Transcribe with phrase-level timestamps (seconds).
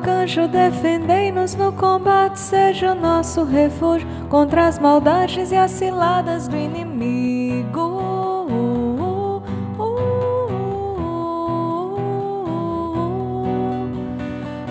[0.00, 6.56] Arcanjo, defendei-nos no combate, seja o nosso refúgio contra as maldades e as ciladas do
[6.56, 8.00] inimigo.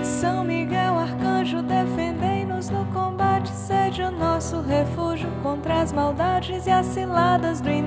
[0.02, 6.88] São Miguel, arcanjo, defendei-nos no combate, seja o nosso refúgio contra as maldades e as
[6.88, 7.79] ciladas do inimigo.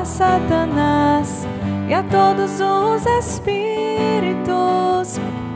[0.00, 1.46] A Satanás
[1.86, 3.60] e a todos os espíritos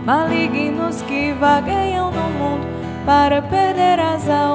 [0.04, 2.66] malignos que vagueiam no mundo
[3.06, 4.53] para perder as almas.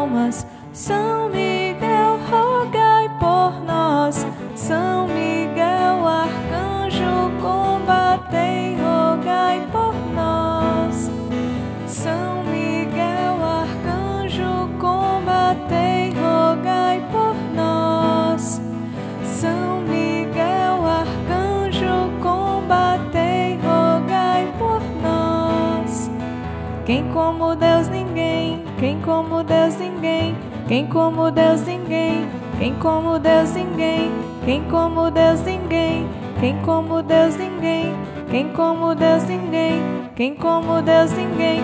[27.60, 30.36] Deus ninguém, quem como Deus ninguém,
[30.68, 32.28] quem como Deus ninguém,
[32.58, 34.12] quem como Deus ninguém,
[34.46, 36.08] quem como Deus ninguém,
[36.40, 37.94] quem como Deus ninguém,
[38.32, 39.82] quem como Deus ninguém,
[40.16, 41.62] quem como Deus ninguém,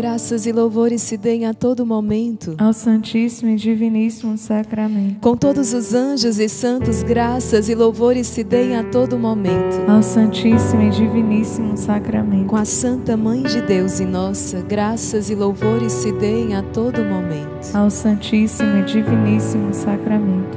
[0.00, 2.54] Graças e louvores se deem a todo momento.
[2.56, 5.20] Ao Santíssimo e Diviníssimo Sacramento.
[5.20, 9.76] Com todos os anjos e santos, graças e louvores se deem a todo momento.
[9.86, 12.46] Ao Santíssimo e Diviníssimo Sacramento.
[12.46, 17.04] Com a Santa Mãe de Deus e nossa, graças e louvores se deem a todo
[17.04, 17.76] momento.
[17.76, 20.56] Ao Santíssimo e Diviníssimo Sacramento.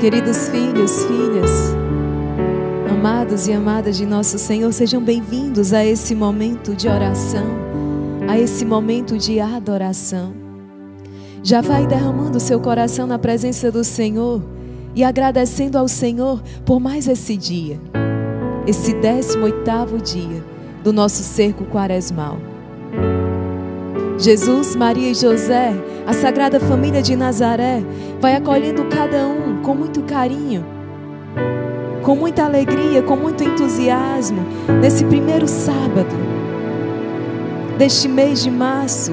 [0.00, 1.50] Queridos filhos, filhas,
[2.90, 7.71] amados e amadas de nosso Senhor, sejam bem-vindos a esse momento de oração,
[8.32, 10.32] a esse momento de adoração.
[11.42, 14.42] Já vai derramando seu coração na presença do Senhor
[14.94, 17.78] e agradecendo ao Senhor por mais esse dia,
[18.66, 20.42] esse 18º dia
[20.82, 22.38] do nosso cerco quaresmal.
[24.18, 25.74] Jesus, Maria e José,
[26.06, 27.82] a Sagrada Família de Nazaré,
[28.18, 30.64] vai acolhendo cada um com muito carinho,
[32.02, 34.40] com muita alegria, com muito entusiasmo,
[34.80, 36.31] nesse primeiro sábado
[37.82, 39.12] deste mês de março,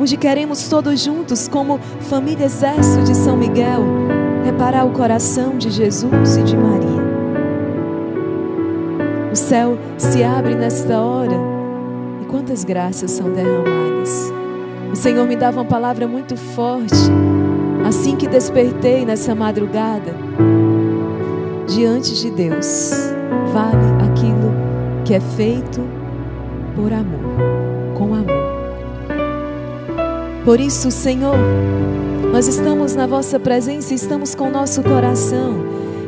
[0.00, 3.84] onde queremos todos juntos, como família Exército de São Miguel,
[4.42, 7.02] reparar o coração de Jesus e de Maria.
[9.30, 11.38] O céu se abre nesta hora
[12.22, 14.32] e quantas graças são derramadas.
[14.90, 16.96] O Senhor me dava uma palavra muito forte
[17.86, 20.14] assim que despertei nessa madrugada.
[21.66, 22.90] Diante de Deus,
[23.52, 24.54] vale aquilo
[25.04, 25.95] que é feito
[26.76, 28.46] por amor, com amor.
[30.44, 31.36] Por isso, Senhor,
[32.30, 35.54] nós estamos na vossa presença, estamos com o nosso coração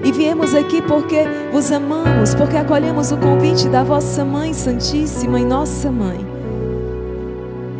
[0.05, 5.44] e viemos aqui porque vos amamos, porque acolhemos o convite da vossa Mãe Santíssima e
[5.44, 6.25] nossa Mãe.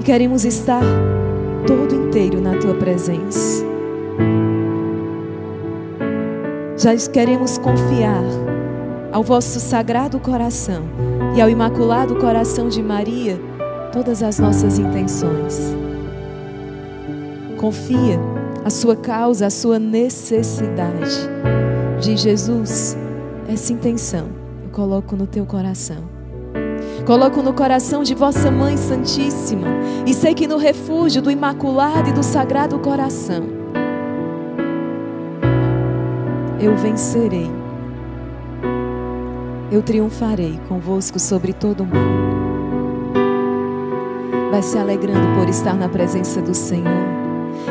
[0.01, 0.83] E queremos estar
[1.67, 3.65] todo inteiro na tua presença.
[6.77, 8.25] Já queremos confiar
[9.13, 11.08] ao vosso sagrado coração
[11.39, 13.41] e ao imaculado coração de Maria
[13.93, 15.73] todas as nossas intenções.
[17.57, 18.19] Confia
[18.65, 21.31] a sua causa, a sua necessidade.
[22.01, 22.97] De Jesus,
[23.49, 24.27] essa intenção
[24.65, 26.09] eu coloco no teu coração.
[27.07, 29.69] Coloco no coração de vossa Mãe Santíssima
[30.05, 33.45] e sei que no refúgio do Imaculado e do Sagrado Coração
[36.61, 37.58] eu vencerei.
[39.71, 42.39] Eu triunfarei convosco sobre todo o mundo.
[44.51, 47.07] vai se alegrando por estar na presença do Senhor.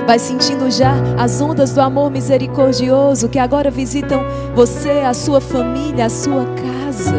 [0.05, 4.21] Vai sentindo já as ondas do amor misericordioso que agora visitam
[4.55, 7.15] você, a sua família, a sua casa.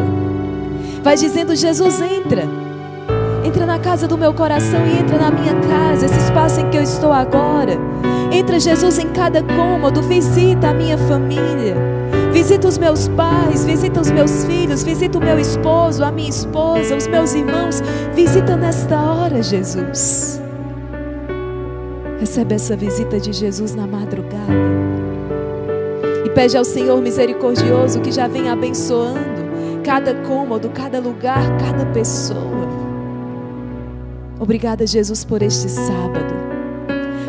[1.03, 2.45] Vai dizendo: Jesus, entra.
[3.45, 6.77] Entra na casa do meu coração e entra na minha casa, esse espaço em que
[6.77, 7.77] eu estou agora.
[8.31, 11.75] Entra, Jesus, em cada cômodo, visita a minha família.
[12.39, 16.95] Visita os meus pais, visita os meus filhos, visita o meu esposo, a minha esposa,
[16.95, 17.83] os meus irmãos.
[18.15, 20.41] Visita nesta hora, Jesus.
[22.21, 24.53] Recebe essa visita de Jesus na madrugada.
[26.25, 32.69] E pede ao Senhor misericordioso que já venha abençoando cada cômodo, cada lugar, cada pessoa.
[34.39, 36.58] Obrigada, Jesus, por este sábado.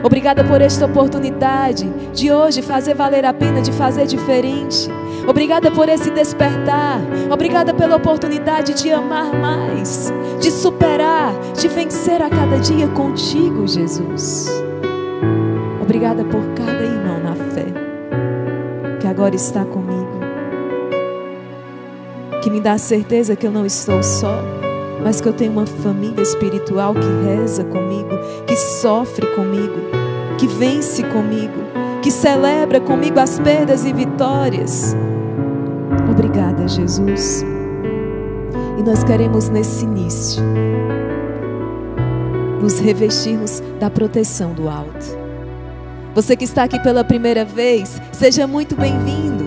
[0.04, 4.90] Obrigada por esta oportunidade de hoje fazer valer a pena, de fazer diferente.
[5.28, 7.00] Obrigada por esse despertar.
[7.30, 14.50] Obrigada pela oportunidade de amar mais, de superar, de vencer a cada dia contigo, Jesus.
[15.82, 17.66] Obrigada por cada irmão na fé
[19.00, 20.20] que agora está comigo,
[22.44, 24.69] que me dá a certeza que eu não estou só
[25.04, 28.10] mas que eu tenho uma família espiritual que reza comigo,
[28.46, 29.76] que sofre comigo,
[30.38, 31.54] que vence comigo,
[32.02, 34.96] que celebra comigo as perdas e vitórias.
[36.10, 37.46] Obrigada, Jesus.
[38.78, 40.44] E nós queremos nesse início
[42.62, 45.18] nos revestirmos da proteção do alto.
[46.14, 49.46] Você que está aqui pela primeira vez, seja muito bem-vindo.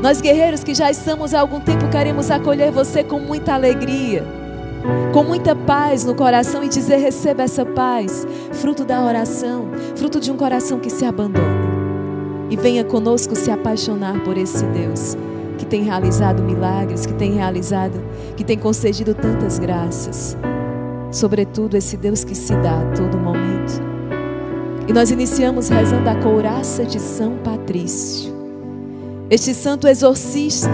[0.00, 4.45] Nós guerreiros que já estamos há algum tempo queremos acolher você com muita alegria
[5.12, 10.30] com muita paz no coração e dizer: receba essa paz, fruto da oração, fruto de
[10.30, 11.66] um coração que se abandona.
[12.50, 15.16] E venha conosco se apaixonar por esse Deus
[15.56, 18.00] que tem realizado milagres, que tem realizado,
[18.36, 20.36] que tem concedido tantas graças.
[21.10, 23.80] Sobretudo esse Deus que se dá a todo momento.
[24.86, 28.34] E nós iniciamos rezando a couraça de São Patrício.
[29.28, 30.70] Este santo exorcista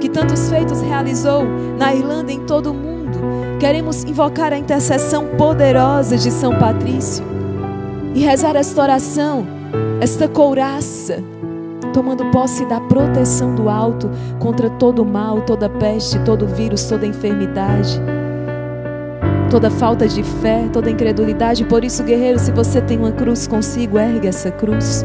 [0.00, 1.44] que tantos feitos realizou
[1.76, 3.18] na Irlanda e em todo o mundo.
[3.58, 7.24] Queremos invocar a intercessão poderosa de São Patrício
[8.14, 9.46] e rezar esta oração,
[10.00, 11.22] esta couraça,
[11.92, 18.00] tomando posse da proteção do alto contra todo mal, toda peste, todo vírus, toda enfermidade,
[19.50, 21.64] toda falta de fé, toda incredulidade.
[21.64, 25.04] Por isso, guerreiro, se você tem uma cruz consigo, ergue essa cruz.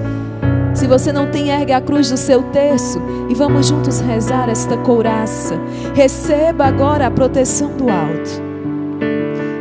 [0.74, 3.00] Se você não tem, ergue a cruz do seu terço
[3.30, 5.56] e vamos juntos rezar esta couraça.
[5.94, 8.42] Receba agora a proteção do alto,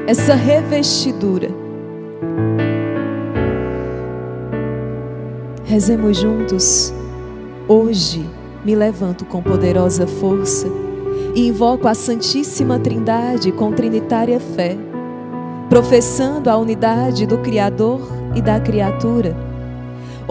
[0.07, 1.51] essa revestidura.
[5.65, 6.95] Rezemos juntos.
[7.69, 8.29] Hoje
[8.65, 10.67] me levanto com poderosa força
[11.35, 14.77] e invoco a Santíssima Trindade com trinitária fé,
[15.69, 18.01] professando a unidade do Criador
[18.35, 19.52] e da criatura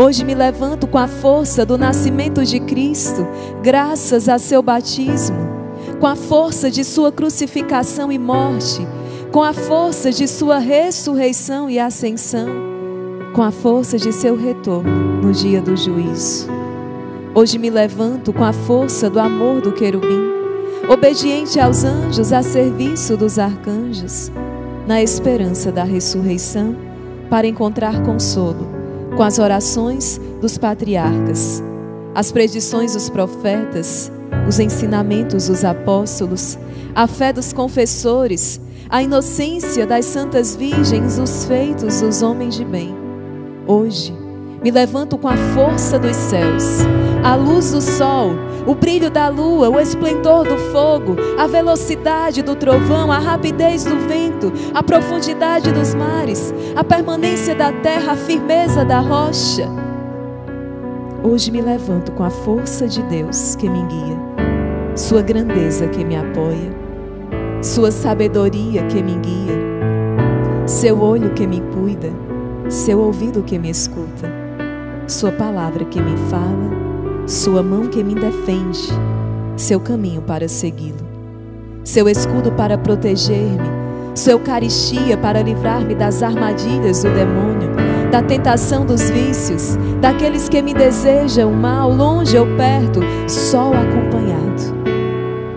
[0.04, 3.28] Hoje me levanto com a força do nascimento de Cristo,
[3.62, 5.38] graças a seu batismo,
[6.00, 8.82] com a força de sua crucificação e morte,
[9.32, 12.48] com a força de sua ressurreição e ascensão,
[13.36, 16.48] com a força de seu retorno no dia do juízo.
[17.36, 20.32] Hoje me levanto com a força do amor do querubim,
[20.90, 24.32] obediente aos anjos, a serviço dos arcanjos,
[24.88, 26.76] na esperança da ressurreição,
[27.30, 28.81] para encontrar consolo
[29.16, 31.64] com as orações dos patriarcas,
[32.16, 34.12] as predições dos profetas,
[34.48, 36.58] os ensinamentos dos apóstolos,
[36.96, 42.96] a fé dos confessores, a inocência das santas virgens, os feitos dos homens de bem.
[43.68, 44.14] Hoje,
[44.62, 46.64] me levanto com a força dos céus,
[47.24, 48.32] a luz do sol,
[48.66, 53.98] o brilho da lua, o esplendor do fogo, a velocidade do trovão, a rapidez do
[54.08, 59.68] vento, a profundidade dos mares, a permanência da terra, a firmeza da rocha.
[61.24, 64.18] Hoje me levanto com a força de Deus que me guia,
[64.96, 66.76] Sua grandeza que me apoia,
[67.62, 72.12] Sua sabedoria que me guia, Seu olho que me cuida,
[72.68, 74.28] Seu ouvido que me escuta,
[75.08, 76.91] Sua palavra que me fala
[77.32, 78.90] sua mão que me defende,
[79.56, 81.08] seu caminho para segui-lo,
[81.82, 83.70] seu escudo para proteger-me,
[84.14, 87.72] sua Eucaristia para livrar-me das armadilhas do demônio,
[88.12, 94.71] da tentação dos vícios, daqueles que me desejam mal, longe ou perto, só acompanhado.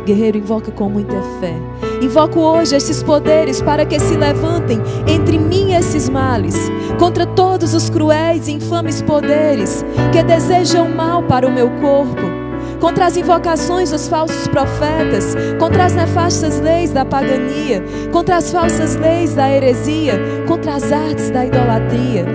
[0.05, 1.55] Guerreiro, invoca com muita fé.
[2.03, 6.57] Invoco hoje estes poderes para que se levantem entre mim e esses males,
[6.99, 12.44] contra todos os cruéis e infames poderes que desejam mal para o meu corpo,
[12.85, 18.95] contra as invocações dos falsos profetas, contra as nefastas leis da pagania, contra as falsas
[18.97, 22.27] leis da heresia, contra as artes da idolatria,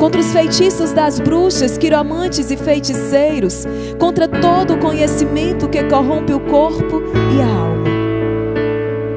[0.00, 3.64] contra os feitiços das bruxas, quiromantes e feiticeiros,
[3.96, 7.00] contra todo o conhecimento que corrompe o corpo
[7.36, 7.84] e a alma.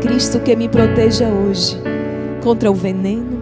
[0.04, 1.82] Cristo que me proteja hoje
[2.44, 3.42] contra o veneno,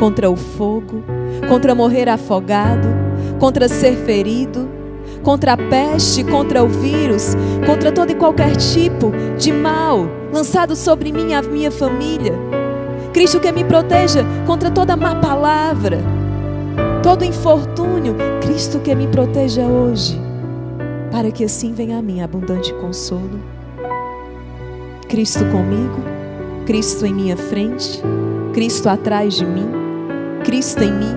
[0.00, 1.04] contra o fogo,
[1.48, 2.88] contra morrer afogado,
[3.38, 4.81] contra ser ferido,
[5.22, 7.36] contra a peste, contra o vírus,
[7.66, 12.32] contra todo e qualquer tipo de mal lançado sobre mim e a minha família.
[13.12, 15.98] Cristo que me proteja contra toda má palavra,
[17.02, 18.16] todo infortúnio.
[18.40, 20.20] Cristo que me proteja hoje,
[21.10, 23.40] para que assim venha a mim abundante consolo.
[25.08, 26.00] Cristo comigo,
[26.64, 28.02] Cristo em minha frente,
[28.54, 29.68] Cristo atrás de mim,
[30.44, 31.14] Cristo em mim.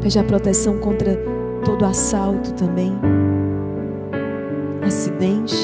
[0.00, 1.35] Pede a proteção contra
[1.66, 2.92] todo assalto também,
[4.86, 5.56] acidente.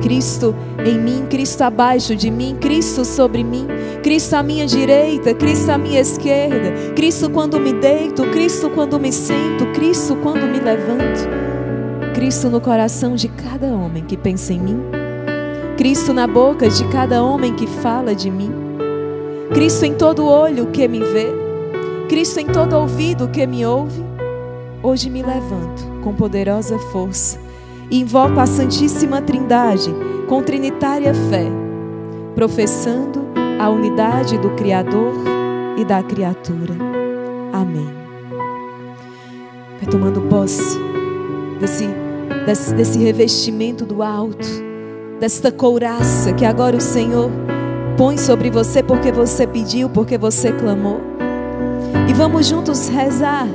[0.00, 0.54] Cristo
[0.86, 3.66] em mim, Cristo abaixo de mim, Cristo sobre mim,
[4.02, 9.12] Cristo à minha direita, Cristo à minha esquerda, Cristo quando me deito, Cristo quando me
[9.12, 11.28] sento, Cristo quando me levanto,
[12.14, 14.80] Cristo no coração de cada homem que pensa em mim,
[15.76, 18.50] Cristo na boca de cada homem que fala de mim,
[19.52, 21.47] Cristo em todo olho que me vê,
[22.08, 24.02] Cristo em todo ouvido que me ouve.
[24.82, 27.38] Hoje me levanto com poderosa força
[27.90, 29.94] e invoco a Santíssima Trindade
[30.26, 31.46] com trinitária fé,
[32.34, 33.28] professando
[33.60, 35.12] a unidade do Criador
[35.76, 36.74] e da criatura.
[37.52, 37.88] Amém.
[39.78, 40.78] Vai tomando posse
[41.60, 41.86] desse,
[42.46, 44.48] desse, desse revestimento do alto,
[45.20, 47.30] desta couraça que agora o Senhor
[47.98, 51.07] põe sobre você porque você pediu, porque você clamou.
[52.08, 53.46] E vamos juntos rezar.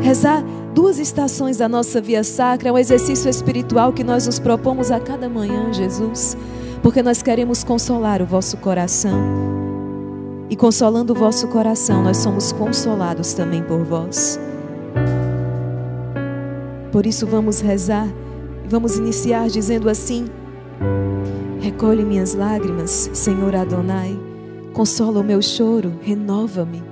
[0.00, 0.42] Rezar
[0.74, 5.00] duas estações da nossa via sacra, é um exercício espiritual que nós nos propomos a
[5.00, 6.36] cada manhã, Jesus,
[6.82, 9.18] porque nós queremos consolar o vosso coração.
[10.48, 14.40] E consolando o vosso coração, nós somos consolados também por vós.
[16.90, 18.08] Por isso vamos rezar
[18.64, 20.26] e vamos iniciar dizendo assim:
[21.60, 24.18] Recolhe minhas lágrimas, Senhor Adonai,
[24.78, 26.84] consola o meu choro, renova-me.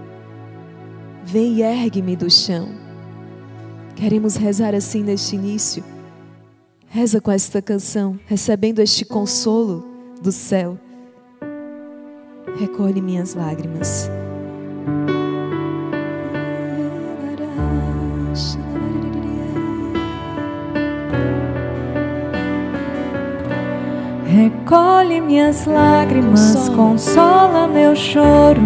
[1.25, 2.69] Vem e ergue-me do chão.
[3.95, 5.85] Queremos rezar assim neste início.
[6.89, 9.87] Reza com esta canção, recebendo este consolo
[10.21, 10.77] do céu.
[12.59, 14.11] Recolhe minhas lágrimas.
[24.37, 28.61] Recolhe minhas lágrimas, consola meu choro,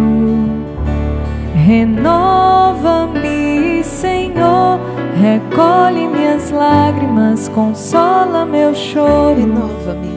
[1.65, 4.79] renova-me, Senhor
[5.21, 9.35] Recolhe minhas lágrimas, consola meu choro.
[9.35, 10.09] Renova-me.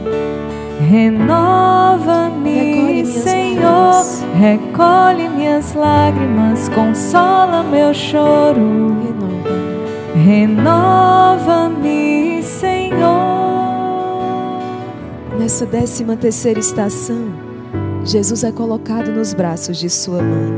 [0.88, 3.64] Renova-me, Senhor.
[3.64, 4.24] Lágrimas.
[4.40, 8.96] Recolhe minhas lágrimas, consola meu choro.
[10.24, 13.43] Renova-me, Senhor.
[15.38, 17.26] Nessa décima terceira estação,
[18.04, 20.52] Jesus é colocado nos braços de sua mãe.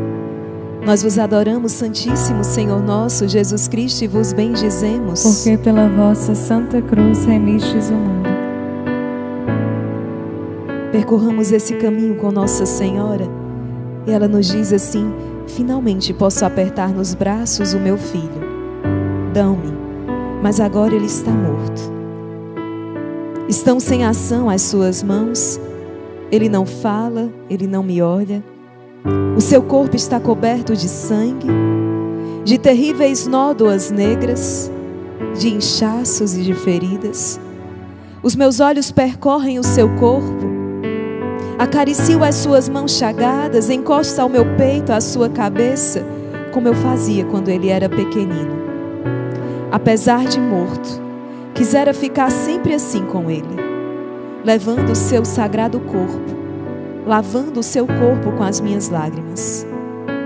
[0.84, 5.22] Nós vos adoramos, Santíssimo Senhor nosso Jesus Cristo, e vos bendizemos.
[5.22, 8.28] Porque pela vossa Santa Cruz remistes o mundo.
[10.92, 13.26] Percorramos esse caminho com Nossa Senhora
[14.06, 15.12] e ela nos diz assim:
[15.46, 18.46] finalmente posso apertar nos braços o meu filho.
[19.32, 19.72] Dão-me,
[20.42, 21.95] mas agora ele está morto.
[23.48, 25.60] Estão sem ação as suas mãos,
[26.32, 28.42] ele não fala, ele não me olha.
[29.36, 31.46] O seu corpo está coberto de sangue,
[32.44, 34.70] de terríveis nódoas negras,
[35.38, 37.38] de inchaços e de feridas.
[38.20, 40.44] Os meus olhos percorrem o seu corpo,
[41.56, 46.04] acaricio as suas mãos chagadas, encosto ao meu peito a sua cabeça,
[46.52, 48.56] como eu fazia quando ele era pequenino.
[49.70, 51.05] Apesar de morto,
[51.56, 53.56] quisera ficar sempre assim com ele,
[54.44, 56.36] levando o seu sagrado corpo
[57.06, 59.64] lavando o seu corpo com as minhas lágrimas.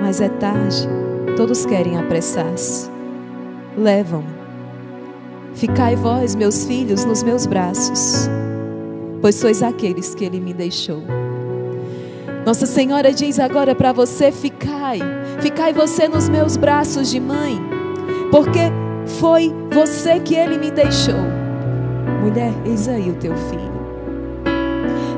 [0.00, 0.88] Mas é tarde,
[1.36, 2.90] todos querem apressar-se.
[3.76, 4.40] Levam-me.
[5.54, 8.30] Ficai vós, meus filhos, nos meus braços,
[9.20, 11.02] pois sois aqueles que ele me deixou.
[12.46, 15.00] Nossa Senhora diz agora para você: ficai,
[15.40, 17.60] ficai você nos meus braços de mãe,
[18.30, 18.72] porque
[19.06, 21.20] foi você que ele me deixou.
[22.22, 23.70] Mulher, eis aí o teu filho.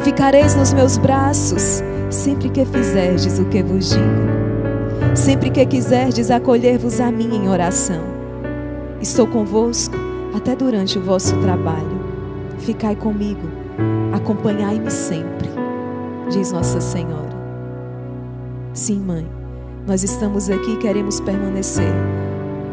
[0.03, 4.43] Ficareis nos meus braços sempre que fizerdes o que vos digo.
[5.15, 8.03] sempre que quiserdes acolher-vos a mim em oração.
[9.01, 9.95] Estou convosco
[10.35, 12.01] até durante o vosso trabalho.
[12.59, 13.49] Ficai comigo,
[14.13, 15.51] acompanhai-me sempre,
[16.31, 17.33] diz Nossa Senhora.
[18.73, 19.29] Sim, mãe,
[19.87, 21.93] nós estamos aqui e queremos permanecer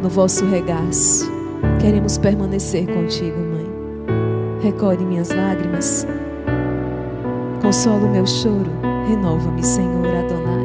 [0.02, 1.32] no vosso regaço.
[1.80, 3.70] Queremos permanecer contigo, mãe.
[4.62, 6.08] Recolhe minhas lágrimas,
[7.62, 8.70] consola o meu choro,
[9.08, 10.60] renova-me, Senhor Adonai.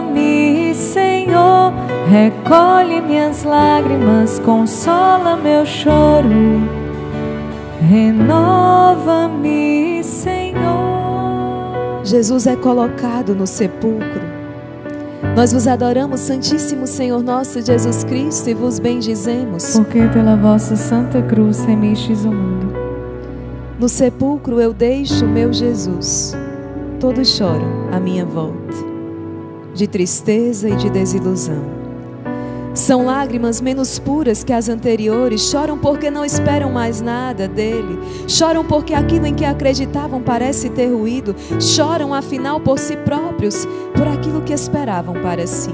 [0.75, 1.73] Senhor.
[2.09, 6.78] Recolhe minhas lágrimas, consola meu choro.
[7.81, 9.43] Renova-me,
[10.03, 10.59] Senhor.
[12.03, 14.39] Jesus é colocado no sepulcro.
[15.35, 19.77] Nós vos adoramos, Santíssimo Senhor nosso Jesus Cristo, e vos bendizemos.
[19.77, 22.73] Porque pela vossa santa cruz remistes o mundo.
[23.79, 26.35] No sepulcro eu deixo meu Jesus.
[26.99, 28.75] Todos choram à minha volta,
[29.73, 31.88] de tristeza e de desilusão.
[32.73, 38.63] São lágrimas menos puras que as anteriores, choram porque não esperam mais nada dele, choram
[38.63, 44.41] porque aquilo em que acreditavam parece ter ruído, choram afinal por si próprios, por aquilo
[44.41, 45.73] que esperavam para si.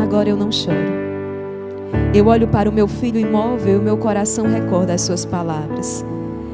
[0.00, 1.00] Agora eu não choro.
[2.12, 6.04] Eu olho para o meu filho imóvel e o meu coração recorda as suas palavras.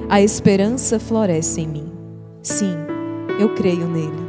[0.08, 1.92] A esperança floresce em mim.
[2.42, 2.76] Sim,
[3.40, 4.26] eu creio nele.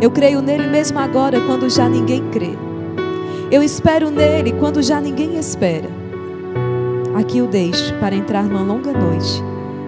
[0.00, 2.65] Eu creio nele mesmo agora, quando já ninguém crê.
[3.48, 5.88] Eu espero nele quando já ninguém espera.
[7.14, 9.40] Aqui o deixo para entrar numa longa noite,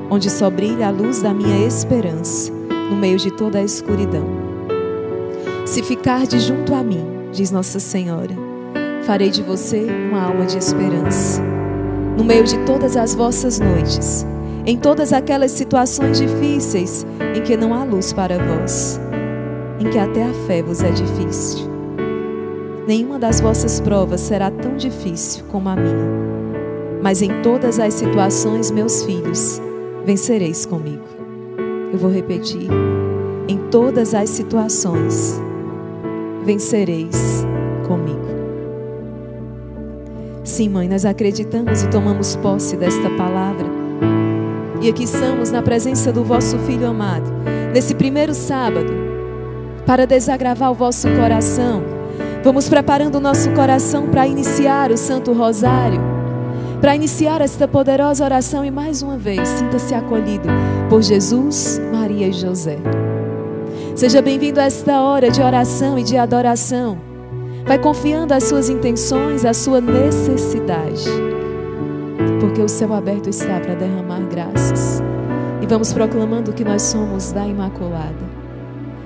[0.09, 2.53] onde só brilha a luz da minha esperança,
[2.89, 4.25] no meio de toda a escuridão.
[5.67, 8.35] Se ficar de junto a mim, diz Nossa Senhora,
[9.03, 11.43] farei de você uma alma de esperança.
[12.17, 14.25] No meio de todas as vossas noites,
[14.65, 17.05] em todas aquelas situações difíceis
[17.37, 19.01] em que não há luz para vós,
[19.81, 21.68] em que até a fé vos é difícil.
[22.89, 26.09] Nenhuma das vossas provas será tão difícil como a minha,
[27.03, 29.61] mas em todas as situações, meus filhos,
[30.07, 31.05] vencereis comigo.
[31.93, 32.67] Eu vou repetir:
[33.47, 35.39] em todas as situações,
[36.47, 37.45] vencereis
[37.87, 38.27] comigo.
[40.43, 43.69] Sim, mãe, nós acreditamos e tomamos posse desta palavra
[44.81, 47.31] e aqui estamos na presença do vosso Filho amado,
[47.71, 48.91] nesse primeiro sábado,
[49.85, 51.98] para desagravar o vosso coração.
[52.49, 56.01] Vamos preparando o nosso coração para iniciar o Santo Rosário,
[56.81, 60.49] para iniciar esta poderosa oração e mais uma vez, sinta-se acolhido
[60.89, 62.79] por Jesus, Maria e José.
[63.95, 66.99] Seja bem-vindo a esta hora de oração e de adoração.
[67.67, 71.05] Vai confiando as suas intenções, a sua necessidade
[72.41, 75.03] porque o céu aberto está para derramar graças.
[75.61, 78.27] E vamos proclamando que nós somos da Imaculada.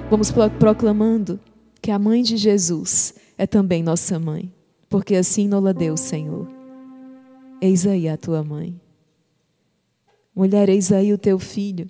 [0.09, 1.41] Vamos proclamando
[1.81, 4.53] que a mãe de Jesus é também nossa mãe,
[4.89, 6.49] porque assim nos deu Senhor.
[7.61, 8.81] Eis aí a tua mãe.
[10.35, 11.89] Mulher, eis aí o teu filho.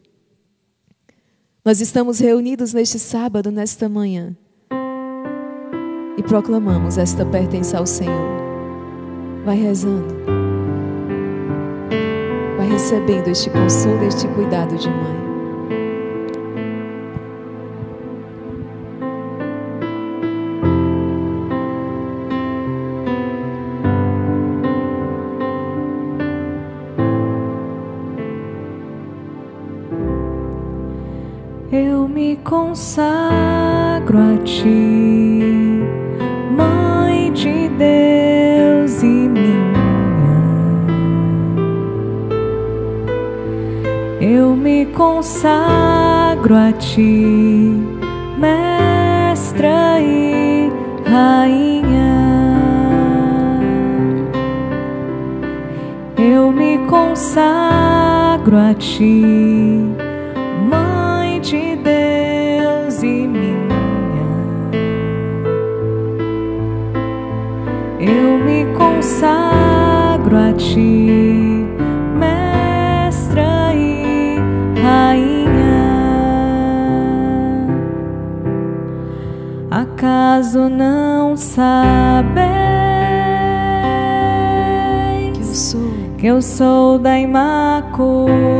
[1.65, 4.37] Nós estamos reunidos neste sábado, nesta manhã,
[6.19, 8.43] e proclamamos esta pertença ao Senhor.
[9.45, 10.43] Vai rezando
[12.63, 15.22] vai recebendo este consolo, este cuidado de mãe.
[32.73, 35.43] Consagro a ti,
[36.57, 39.29] Mãe de Deus e
[44.23, 47.77] Eu me consagro a ti,
[48.39, 50.73] mestra e
[51.05, 52.23] rainha.
[56.17, 59.92] Eu me consagro a ti,
[70.33, 71.23] consagro a ti.
[79.71, 82.33] acaso não sabeis
[85.33, 88.51] que eu sou, que eu sou da Imaculada?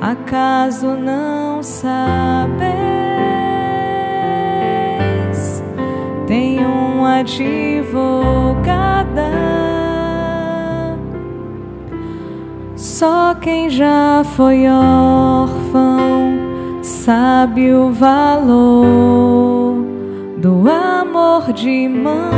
[0.00, 2.81] Acaso não sabeis?
[6.32, 7.52] tem um advogada.
[12.74, 16.38] Só quem já foi órfão
[16.80, 19.84] sabe o valor
[20.38, 22.32] do amor de mãe.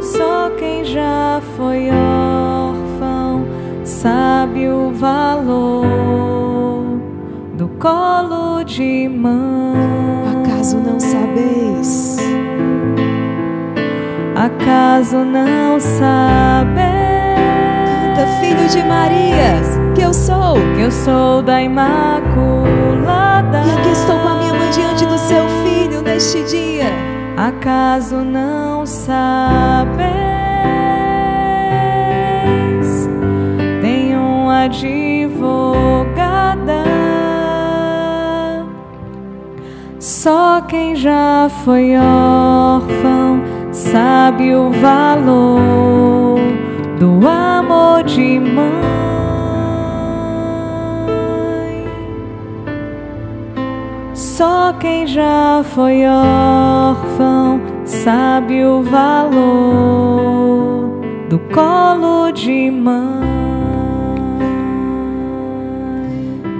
[0.00, 3.44] Só quem já foi órfão
[3.84, 5.94] sabe o valor
[7.56, 8.41] do colo
[8.82, 10.42] de mãe.
[10.42, 12.18] Acaso não sabeis?
[14.34, 16.82] Acaso não sabeis?
[17.86, 19.54] Canta, filho de Maria,
[19.94, 20.54] que eu sou.
[20.74, 23.58] que eu sou da Imaculada.
[23.66, 26.86] E aqui estou com a minha mãe diante do seu filho neste dia.
[27.36, 30.12] Acaso não sabeis?
[33.80, 35.21] Tenho uma advogada.
[40.22, 46.38] Só quem já foi órfão sabe o valor
[47.00, 48.70] do amor de mãe.
[54.14, 59.40] Só quem já foi órfão sabe o valor
[61.28, 63.26] do colo de mãe.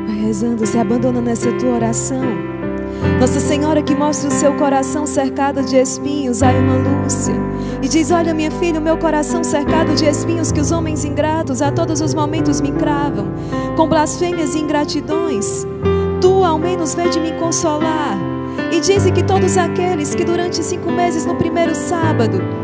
[0.09, 2.52] Vai rezando, se abandona nessa tua oração.
[3.21, 7.35] Nossa Senhora que mostra o seu coração cercado de espinhos, a irmã Lúcia.
[7.83, 11.63] E diz: Olha, minha filha, o meu coração cercado de espinhos que os homens ingratos
[11.63, 13.27] a todos os momentos me cravam,
[13.77, 15.67] com blasfêmias e ingratidões.
[16.21, 18.17] Tu, ao menos, vem de me consolar.
[18.71, 22.62] E dize que todos aqueles que durante cinco meses no primeiro sábado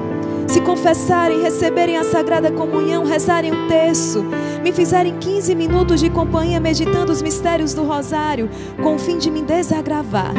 [0.48, 4.24] se confessarem, receberem a sagrada comunhão, rezarem um terço,
[4.62, 8.48] me fizerem 15 minutos de companhia meditando os mistérios do rosário,
[8.82, 10.32] com o fim de me desagravar.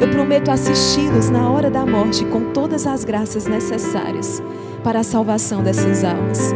[0.00, 4.42] Eu prometo assisti-los na hora da morte com todas as graças necessárias
[4.84, 6.54] para a salvação dessas almas.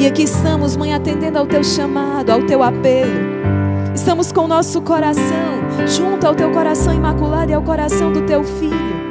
[0.00, 3.42] E aqui estamos, mãe, atendendo ao teu chamado, ao teu apelo.
[3.94, 5.52] Estamos com o nosso coração
[5.86, 9.01] junto ao teu coração imaculado e ao coração do teu filho.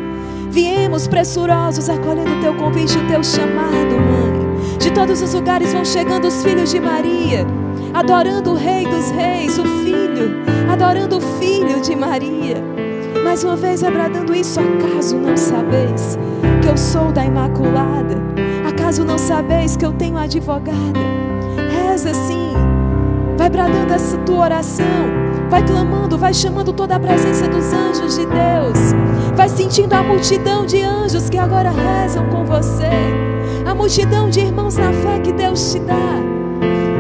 [0.52, 4.78] Viemos pressurosos acolhendo o teu convite, o teu chamado, mãe.
[4.80, 7.48] De todos os lugares vão chegando os filhos de Maria,
[7.94, 12.62] adorando o Rei dos Reis, o Filho, adorando o Filho de Maria.
[13.24, 16.20] Mais uma vez abradando isso, acaso não sabeis
[16.62, 18.18] que eu sou da Imaculada?
[18.68, 21.00] Acaso não sabeis que eu tenho advogada?
[21.72, 22.52] Reza assim,
[23.38, 28.26] vai bradando essa tua oração vai clamando, vai chamando toda a presença dos anjos de
[28.26, 28.94] Deus,
[29.36, 32.90] vai sentindo a multidão de anjos que agora rezam com você,
[33.66, 36.16] a multidão de irmãos na fé que Deus te dá.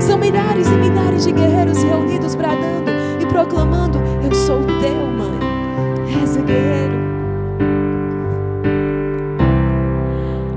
[0.01, 5.39] São milhares e milhares de guerreiros reunidos bradando e proclamando: Eu sou teu, mãe.
[6.07, 6.99] Reza, guerreiro.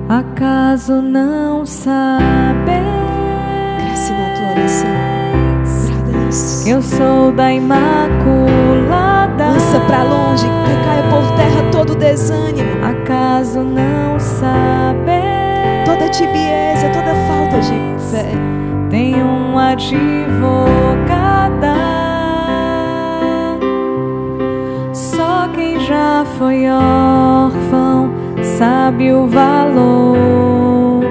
[0.09, 2.73] Acaso não sabe?
[3.79, 5.14] Cresce na tua oração.
[6.67, 7.85] Eu sou da Imaculada.
[9.37, 12.83] Lança para longe, que caia por terra todo desânimo.
[12.83, 15.21] Acaso não sabe?
[15.85, 17.75] Toda tibieza, toda falta de
[18.11, 18.31] fé.
[18.89, 20.15] Tem uma advogada.
[24.95, 28.11] Só quem já foi órfão
[28.43, 31.05] sabe o valor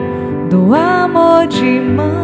[0.49, 2.22] do amor de mãe.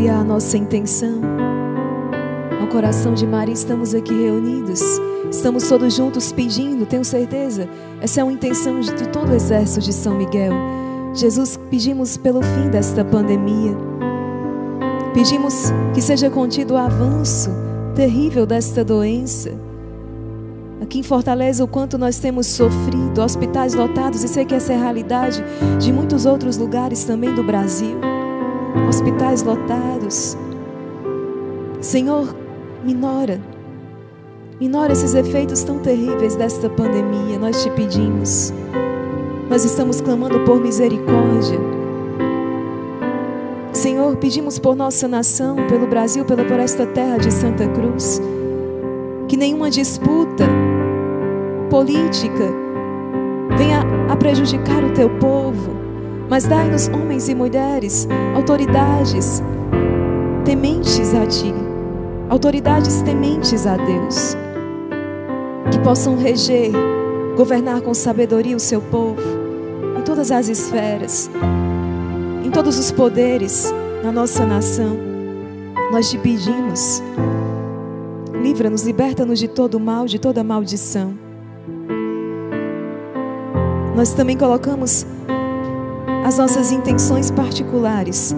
[0.00, 1.20] Confiar a nossa intenção
[2.58, 3.52] ao coração de Maria.
[3.52, 4.80] Estamos aqui reunidos,
[5.30, 7.68] estamos todos juntos pedindo, tenho certeza,
[8.00, 10.52] essa é uma intenção de todo o exército de São Miguel.
[11.12, 13.76] Jesus, pedimos pelo fim desta pandemia
[15.12, 17.50] Pedimos que seja contido o avanço
[17.94, 19.50] terrível desta doença.
[20.80, 24.76] Aqui em Fortaleza, o quanto nós temos sofrido, hospitais lotados, e sei que essa é
[24.76, 25.44] a realidade
[25.80, 28.09] de muitos outros lugares também do Brasil.
[28.88, 30.36] Hospitais lotados.
[31.80, 32.34] Senhor,
[32.84, 33.40] minora,
[34.60, 37.38] minora esses efeitos tão terríveis desta pandemia.
[37.38, 38.52] Nós te pedimos.
[39.48, 41.58] Nós estamos clamando por misericórdia.
[43.72, 48.20] Senhor, pedimos por nossa nação, pelo Brasil, pela por esta terra de Santa Cruz,
[49.28, 50.44] que nenhuma disputa
[51.70, 52.52] política
[53.56, 55.79] venha a prejudicar o teu povo,
[56.30, 59.42] mas dai-nos homens e mulheres, autoridades
[60.44, 61.52] tementes a ti,
[62.28, 64.36] autoridades tementes a Deus.
[65.72, 66.70] que possam reger,
[67.36, 69.20] governar com sabedoria o seu povo,
[69.98, 71.30] em todas as esferas,
[72.44, 74.96] em todos os poderes na nossa nação.
[75.92, 77.02] Nós te pedimos,
[78.40, 81.12] livra-nos, liberta-nos de todo mal, de toda maldição.
[83.96, 85.06] Nós também colocamos
[86.30, 88.36] as nossas intenções particulares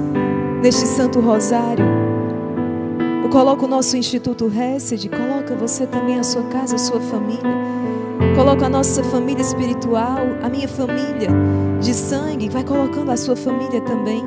[0.62, 1.84] neste Santo Rosário.
[3.22, 7.42] Eu coloco o nosso Instituto Hesed, coloca você também a sua casa, a sua família.
[8.34, 11.28] Coloca a nossa família espiritual, a minha família
[11.82, 14.24] de sangue, vai colocando a sua família também,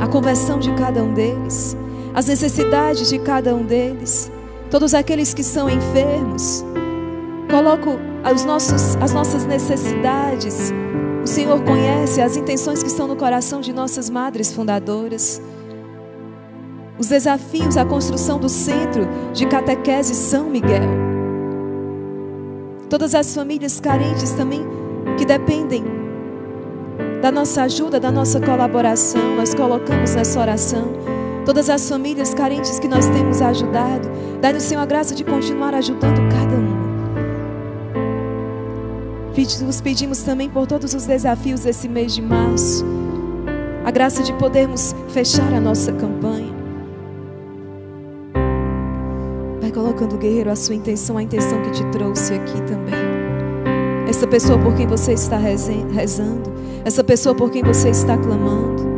[0.00, 1.76] a conversão de cada um deles,
[2.14, 4.30] as necessidades de cada um deles,
[4.70, 6.64] todos aqueles que são enfermos.
[7.50, 7.98] Coloco
[8.32, 10.72] os nossos, as nossas necessidades.
[11.22, 15.40] O Senhor conhece as intenções que estão no coração de nossas madres fundadoras.
[16.98, 20.82] Os desafios à construção do centro de catequese São Miguel.
[22.88, 24.62] Todas as famílias carentes também
[25.16, 25.84] que dependem
[27.20, 30.92] da nossa ajuda, da nossa colaboração, nós colocamos nessa oração.
[31.44, 34.08] Todas as famílias carentes que nós temos ajudado,
[34.40, 36.69] dá-nos, Senhor, a graça de continuar ajudando cada uma.
[39.62, 42.84] Nos pedimos também por todos os desafios desse mês de março,
[43.84, 46.52] a graça de podermos fechar a nossa campanha.
[49.60, 52.94] Vai colocando, guerreiro, a sua intenção, a intenção que te trouxe aqui também.
[54.08, 56.52] Essa pessoa por quem você está rezando,
[56.84, 58.89] essa pessoa por quem você está clamando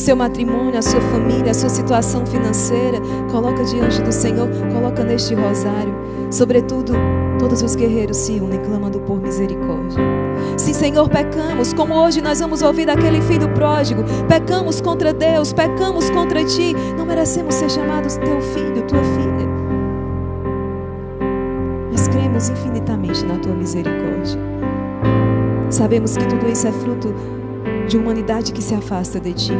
[0.00, 2.98] seu matrimônio, a sua família, a sua situação financeira,
[3.30, 5.94] coloca diante do Senhor, coloca neste rosário.
[6.30, 6.94] Sobretudo,
[7.38, 10.00] todos os guerreiros se unem clamando por misericórdia.
[10.56, 16.08] Sim, Senhor, pecamos, como hoje nós vamos ouvir daquele filho pródigo, pecamos contra Deus, pecamos
[16.10, 19.48] contra ti, não merecemos ser chamados teu filho, tua filha.
[21.90, 24.40] Mas cremos infinitamente na tua misericórdia.
[25.68, 27.14] Sabemos que tudo isso é fruto
[27.90, 29.52] de humanidade que se afasta de ti.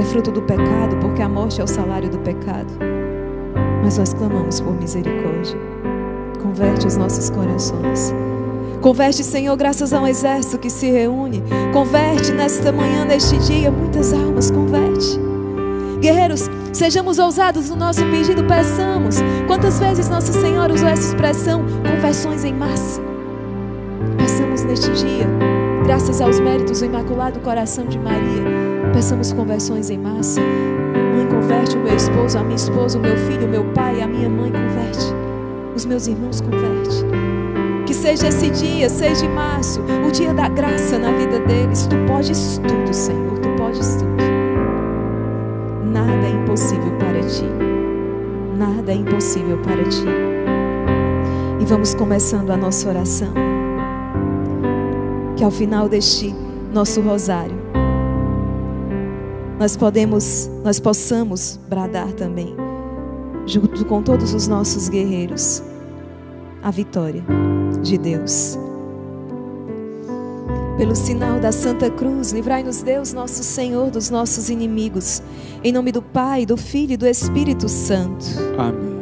[0.00, 2.72] É fruto do pecado, porque a morte é o salário do pecado.
[3.84, 5.56] Mas nós clamamos por misericórdia.
[6.42, 8.12] Converte os nossos corações.
[8.82, 11.40] Converte, Senhor, graças a um exército que se reúne.
[11.72, 14.50] Converte nesta manhã, neste dia, muitas almas.
[14.50, 15.20] Converte.
[16.00, 19.18] Guerreiros, sejamos ousados no nosso pedido, peçamos.
[19.46, 21.64] Quantas vezes Nosso Senhor usou essa expressão?
[21.94, 23.00] Conversões em massa.
[24.18, 25.55] Peçamos neste dia
[25.86, 28.42] Graças aos méritos do Imaculado Coração de Maria,
[28.92, 30.40] peçamos conversões em massa.
[30.40, 34.08] Mãe, converte o meu esposo, a minha esposa, o meu filho, o meu pai, a
[34.08, 35.14] minha mãe, converte.
[35.76, 37.04] Os meus irmãos, converte.
[37.86, 41.86] Que seja esse dia, 6 de março, o dia da graça na vida deles.
[41.86, 44.24] Tu podes tudo, Senhor, tu podes tudo.
[45.84, 47.46] Nada é impossível para ti.
[48.58, 50.04] Nada é impossível para ti.
[51.60, 53.55] E vamos começando a nossa oração
[55.36, 56.34] que ao final deste
[56.72, 57.54] nosso rosário
[59.58, 62.54] nós podemos, nós possamos bradar também,
[63.46, 65.62] junto com todos os nossos guerreiros,
[66.62, 67.24] a vitória
[67.82, 68.58] de Deus.
[70.76, 75.22] Pelo sinal da Santa Cruz, livrai-nos Deus, nosso Senhor, dos nossos inimigos.
[75.64, 78.26] Em nome do Pai, do Filho e do Espírito Santo.
[78.58, 78.96] Amém.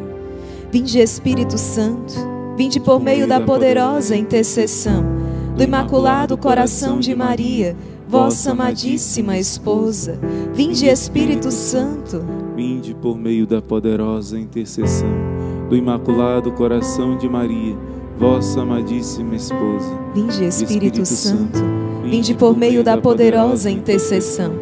[0.71, 2.15] Vinde, Espírito Santo,
[2.57, 5.24] vinde por meio da poderosa intercessão
[5.57, 7.77] do Imaculado Coração de Maria,
[8.09, 10.19] vossa amadíssima esposa.
[10.53, 12.25] Vinde, Espírito Santo.
[12.57, 15.35] Vinde por meio da poderosa intercessão
[15.69, 17.77] do Imaculado Coração de Maria,
[18.19, 19.99] vossa amadíssima esposa.
[20.15, 21.59] Vinde, Espírito, Espírito Santo.
[22.05, 24.53] Vinde por meio da poderosa intercessão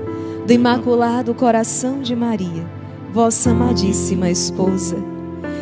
[0.47, 2.67] do Imaculado Coração de Maria,
[3.13, 5.12] vossa amadíssima esposa.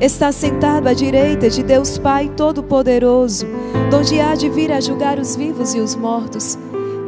[0.00, 3.46] está sentado à direita de Deus Pai Todo-Poderoso,
[3.90, 6.58] donde há de vir a julgar os vivos e os mortos.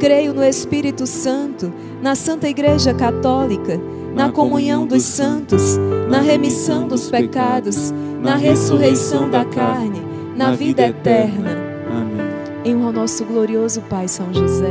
[0.01, 3.81] Creio no Espírito Santo, na Santa Igreja Católica,
[4.15, 5.77] na comunhão dos santos,
[6.09, 10.03] na remissão dos pecados, na ressurreição da carne,
[10.37, 11.57] na vida eterna.
[11.91, 12.27] Amém.
[12.65, 14.71] Em honra ao nosso glorioso Pai São José,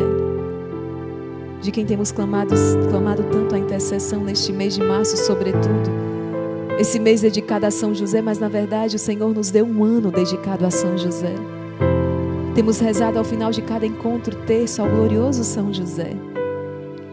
[1.61, 2.55] de quem temos clamado,
[2.89, 6.06] clamado tanto a intercessão neste mês de março, sobretudo.
[6.77, 10.11] Esse mês dedicado a São José, mas na verdade o Senhor nos deu um ano
[10.11, 11.33] dedicado a São José.
[12.53, 16.11] Temos rezado ao final de cada encontro terço ao glorioso São José.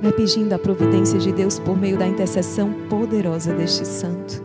[0.03, 4.44] Vai pedindo a providência de Deus por meio da intercessão poderosa deste santo.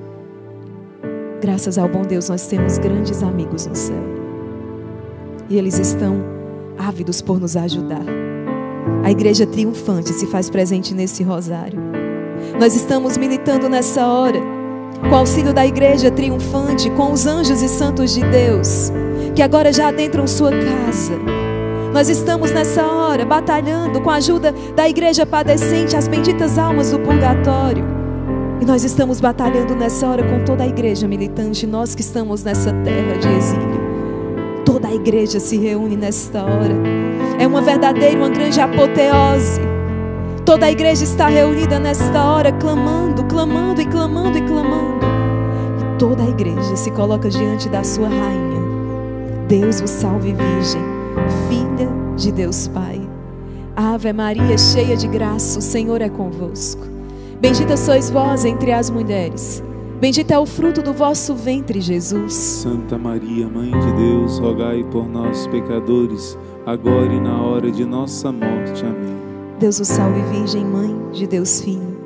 [1.42, 4.04] Graças ao bom Deus, nós temos grandes amigos no céu.
[5.50, 6.24] E eles estão
[6.78, 8.06] ávidos por nos ajudar.
[9.04, 11.80] A igreja triunfante se faz presente nesse rosário.
[12.58, 14.59] Nós estamos militando nessa hora,
[15.02, 18.92] com o auxílio da igreja triunfante, com os anjos e santos de Deus,
[19.36, 21.14] que agora já adentram sua casa.
[21.94, 27.00] Nós estamos nessa hora batalhando com a ajuda da igreja padecente, as benditas almas do
[27.00, 27.84] purgatório.
[28.62, 32.72] E nós estamos batalhando nessa hora com toda a igreja militante, nós que estamos nessa
[32.72, 33.90] terra de exílio.
[34.66, 36.76] Toda a igreja se reúne nesta hora.
[37.40, 39.79] É uma verdadeira, uma grande apoteose.
[40.50, 45.06] Toda a igreja está reunida nesta hora, clamando, clamando e clamando e clamando.
[45.80, 48.60] E toda a igreja se coloca diante da sua rainha.
[49.48, 50.82] Deus vos salve, Virgem,
[51.48, 53.00] filha de Deus Pai.
[53.76, 56.82] Ave Maria, cheia de graça, o Senhor é convosco.
[57.40, 59.64] Bendita sois vós entre as mulheres.
[60.02, 62.34] Bendito é o fruto do vosso ventre, Jesus.
[62.34, 66.36] Santa Maria, Mãe de Deus, rogai por nós, pecadores,
[66.66, 68.84] agora e na hora de nossa morte.
[68.84, 69.29] Amém.
[69.60, 72.00] Deus o salve, Virgem Mãe de Deus Filho.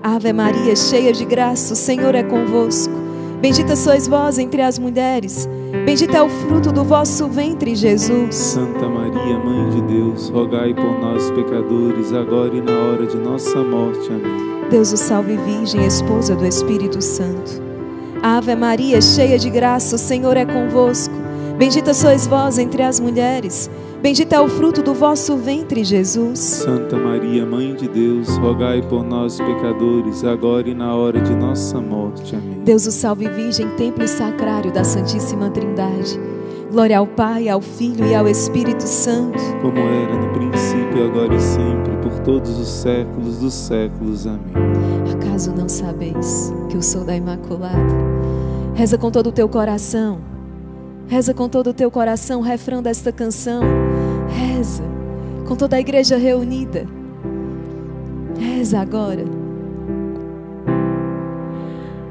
[0.00, 2.94] Ave Maria, cheia de graça, o Senhor é convosco.
[3.40, 5.48] Bendita sois vós entre as mulheres.
[5.84, 8.32] Bendito é o fruto do vosso ventre, Jesus.
[8.32, 13.60] Santa Maria, Mãe de Deus, rogai por nós, pecadores, agora e na hora de nossa
[13.60, 14.06] morte.
[14.06, 14.68] Amém.
[14.70, 17.60] Deus o salve, Virgem, esposa do Espírito Santo.
[18.22, 21.14] Ave Maria, cheia de graça, o Senhor é convosco.
[21.58, 23.68] Bendita sois vós entre as mulheres.
[24.02, 26.38] Bendito é o fruto do vosso ventre, Jesus.
[26.38, 31.78] Santa Maria, Mãe de Deus, rogai por nós, pecadores, agora e na hora de nossa
[31.78, 32.34] morte.
[32.34, 32.62] Amém.
[32.64, 36.18] Deus o salve, Virgem, templo e sacrário da Santíssima Trindade.
[36.72, 39.38] Glória ao Pai, ao Filho e ao Espírito Santo.
[39.60, 44.26] Como era no princípio, agora e sempre, por todos os séculos dos séculos.
[44.26, 44.40] Amém.
[45.12, 47.76] Acaso não sabeis que eu sou da Imaculada?
[48.72, 50.20] Reza com todo o teu coração.
[51.06, 53.89] Reza com todo o teu coração o refrão desta canção.
[54.34, 54.82] Reza
[55.46, 56.86] com toda a igreja reunida.
[58.38, 59.24] Reza agora.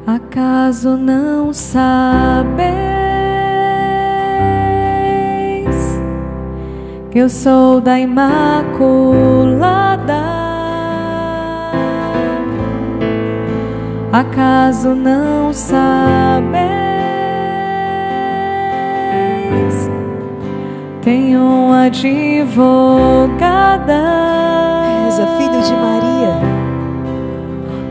[0.06, 2.60] Acaso não sabeis
[7.12, 9.30] que eu sou da Imaculada?
[14.12, 16.70] Acaso não sabeis?
[21.10, 23.34] Tenho advogada.
[25.06, 26.36] Reza, filho de Maria.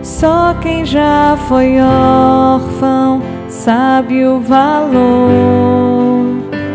[0.05, 5.03] Só quem já foi órfão sabe o valor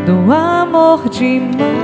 [0.05, 1.81] do amor de mãe.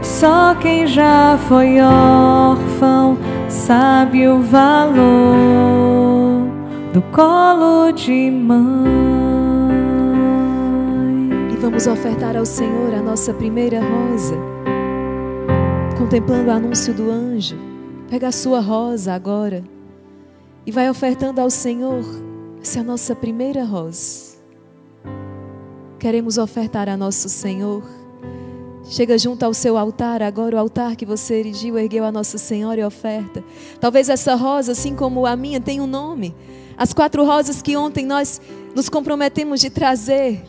[0.00, 5.00] Só quem já foi órfão sabe o valor
[6.94, 8.99] do colo de mãe.
[11.70, 14.34] Vamos ofertar ao Senhor a nossa primeira rosa
[15.96, 17.56] contemplando o anúncio do anjo.
[18.10, 19.62] Pega a sua rosa agora
[20.66, 22.04] e vai ofertando ao Senhor.
[22.60, 24.36] Essa é a nossa primeira rosa.
[26.00, 27.84] Queremos ofertar a nosso Senhor.
[28.86, 32.80] Chega junto ao seu altar, agora o altar que você erigiu, ergueu a Nossa Senhora
[32.80, 33.44] e oferta.
[33.78, 36.34] Talvez essa rosa, assim como a minha, tenha um nome.
[36.76, 38.40] As quatro rosas que ontem nós
[38.74, 40.42] nos comprometemos de trazer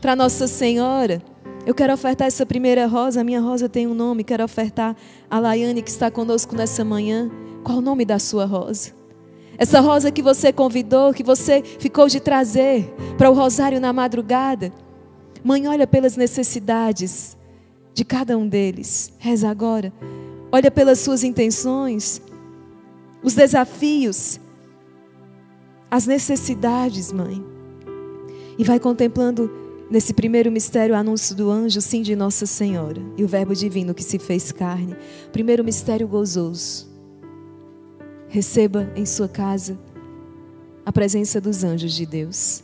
[0.00, 1.22] para Nossa Senhora.
[1.66, 4.96] Eu quero ofertar essa primeira rosa, a minha rosa tem um nome, quero ofertar
[5.30, 7.30] a Laiane que está conosco nessa manhã.
[7.62, 8.92] Qual o nome da sua rosa?
[9.58, 14.72] Essa rosa que você convidou, que você ficou de trazer para o rosário na madrugada.
[15.42, 17.36] Mãe, olha pelas necessidades
[17.92, 19.12] de cada um deles.
[19.18, 19.92] Reza agora.
[20.50, 22.22] Olha pelas suas intenções,
[23.22, 24.40] os desafios,
[25.90, 27.44] as necessidades, mãe.
[28.56, 33.24] E vai contemplando Nesse primeiro mistério, o anúncio do anjo, sim, de Nossa Senhora e
[33.24, 34.94] o Verbo divino que se fez carne.
[35.32, 36.86] Primeiro mistério gozoso.
[38.28, 39.78] Receba em sua casa
[40.84, 42.62] a presença dos anjos de Deus.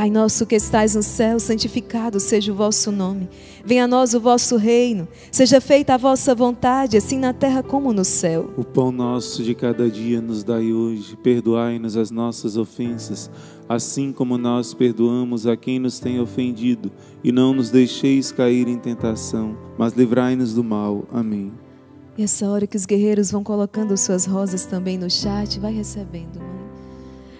[0.00, 3.28] Pai nosso que estais no céu, santificado seja o vosso nome.
[3.62, 5.06] Venha a nós o vosso reino.
[5.30, 8.48] Seja feita a vossa vontade, assim na terra como no céu.
[8.56, 11.18] O pão nosso de cada dia nos dai hoje.
[11.18, 13.30] Perdoai-nos as nossas ofensas,
[13.68, 16.90] assim como nós perdoamos a quem nos tem ofendido,
[17.22, 21.04] e não nos deixeis cair em tentação, mas livrai-nos do mal.
[21.12, 21.52] Amém.
[22.16, 26.49] E essa hora que os guerreiros vão colocando suas rosas também no chat, vai recebendo.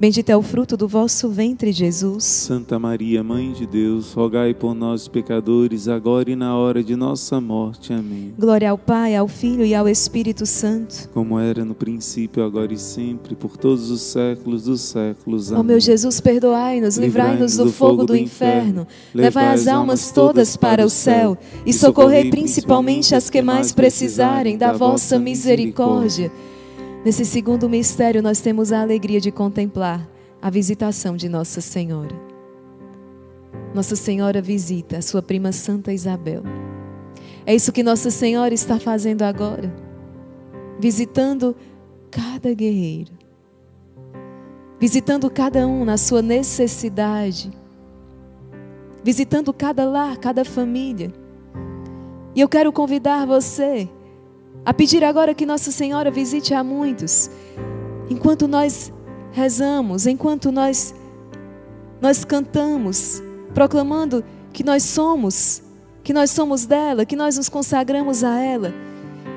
[0.00, 2.24] Bendito é o fruto do vosso ventre, Jesus.
[2.24, 7.38] Santa Maria, Mãe de Deus, rogai por nós, pecadores, agora e na hora de nossa
[7.38, 7.92] morte.
[7.92, 8.32] Amém.
[8.38, 11.06] Glória ao Pai, ao Filho e ao Espírito Santo.
[11.12, 15.52] Como era no princípio, agora e sempre, por todos os séculos dos séculos.
[15.52, 15.66] Ó Amém.
[15.66, 21.36] meu Jesus, perdoai-nos, livrai-nos do fogo do inferno, levai as almas todas para o céu
[21.66, 26.32] e socorrei principalmente as que mais precisarem da vossa misericórdia.
[27.02, 30.06] Nesse segundo mistério, nós temos a alegria de contemplar
[30.40, 32.14] a visitação de Nossa Senhora.
[33.74, 36.42] Nossa Senhora visita a sua prima Santa Isabel.
[37.46, 39.74] É isso que Nossa Senhora está fazendo agora,
[40.78, 41.56] visitando
[42.10, 43.12] cada guerreiro,
[44.78, 47.50] visitando cada um na sua necessidade,
[49.02, 51.10] visitando cada lar, cada família.
[52.34, 53.88] E eu quero convidar você
[54.64, 57.30] a pedir agora que Nossa Senhora visite a muitos,
[58.08, 58.92] enquanto nós
[59.32, 60.94] rezamos, enquanto nós
[62.00, 65.62] nós cantamos, proclamando que nós somos,
[66.02, 68.72] que nós somos dela, que nós nos consagramos a ela.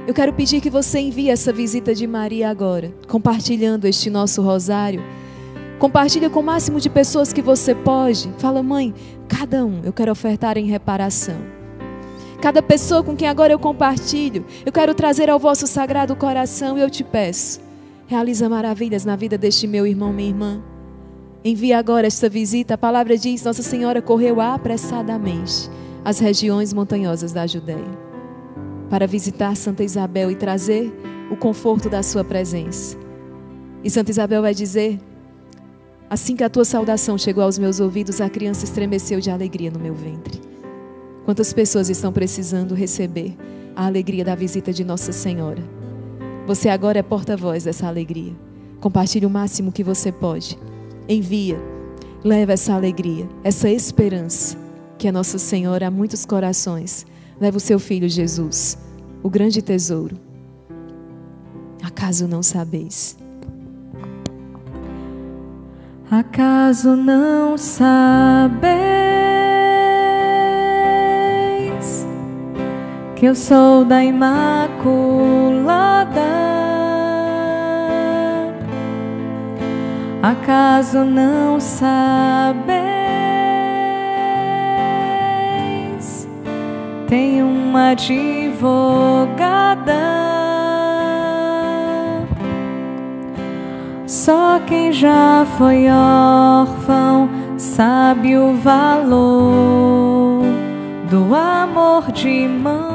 [0.08, 5.04] Eu quero pedir que você envie essa visita de Maria agora, compartilhando este nosso rosário.
[5.78, 8.32] Compartilha com o máximo de pessoas que você pode.
[8.38, 8.94] Fala, mãe,
[9.28, 11.63] cada um eu quero ofertar em reparação.
[12.44, 16.82] Cada pessoa com quem agora eu compartilho, eu quero trazer ao vosso sagrado coração e
[16.82, 17.62] eu te peço,
[18.06, 20.62] realiza maravilhas na vida deste meu irmão, minha irmã.
[21.42, 22.74] Envia agora esta visita.
[22.74, 25.70] A palavra diz: Nossa Senhora correu apressadamente
[26.04, 27.98] às regiões montanhosas da Judéia
[28.90, 30.94] para visitar Santa Isabel e trazer
[31.32, 32.98] o conforto da sua presença.
[33.82, 35.00] E Santa Isabel vai dizer:
[36.10, 39.80] Assim que a tua saudação chegou aos meus ouvidos, a criança estremeceu de alegria no
[39.80, 40.53] meu ventre.
[41.26, 43.36] Quantas pessoas estão precisando receber
[43.76, 45.64] a alegria da visita de Nossa Senhora?
[46.46, 48.34] Você agora é porta-voz dessa alegria.
[48.82, 50.60] Compartilhe o máximo que você pode.
[51.08, 51.58] Envia,
[52.24, 54.58] leva essa alegria, essa esperança
[54.98, 57.06] que a Nossa Senhora a muitos corações.
[57.40, 58.78] Leva o seu filho Jesus,
[59.24, 60.18] o grande tesouro.
[61.82, 63.18] Acaso não sabeis?
[66.12, 69.33] Acaso não sabeis
[73.24, 74.92] que eu sou da Imaculada?
[80.22, 82.68] Acaso não sabeis?
[87.08, 89.14] Tenho uma advogada.
[94.06, 100.44] Só quem já foi órfão sabe o valor
[101.10, 102.93] do amor de mãe.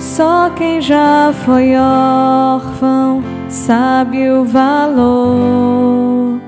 [0.00, 6.40] Só quem já foi órfão sabe o valor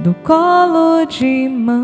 [0.00, 1.78] do colo de mãe.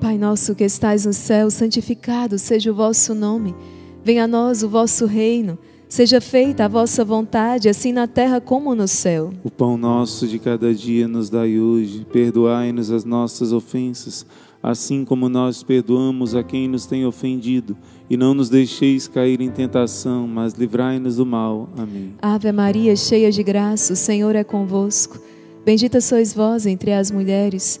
[0.00, 3.56] Pai nosso que estais no céu, santificado seja o vosso nome.
[4.04, 5.58] Venha a nós o vosso reino.
[5.88, 9.32] Seja feita a vossa vontade, assim na terra como no céu.
[9.42, 12.06] O pão nosso de cada dia nos dai hoje.
[12.12, 14.24] Perdoai-nos as nossas ofensas
[14.68, 17.74] assim como nós perdoamos a quem nos tem ofendido,
[18.10, 21.70] e não nos deixeis cair em tentação, mas livrai-nos do mal.
[21.74, 22.12] Amém.
[22.20, 25.18] Ave Maria, cheia de graça, o Senhor é convosco.
[25.64, 27.80] Bendita sois vós entre as mulheres,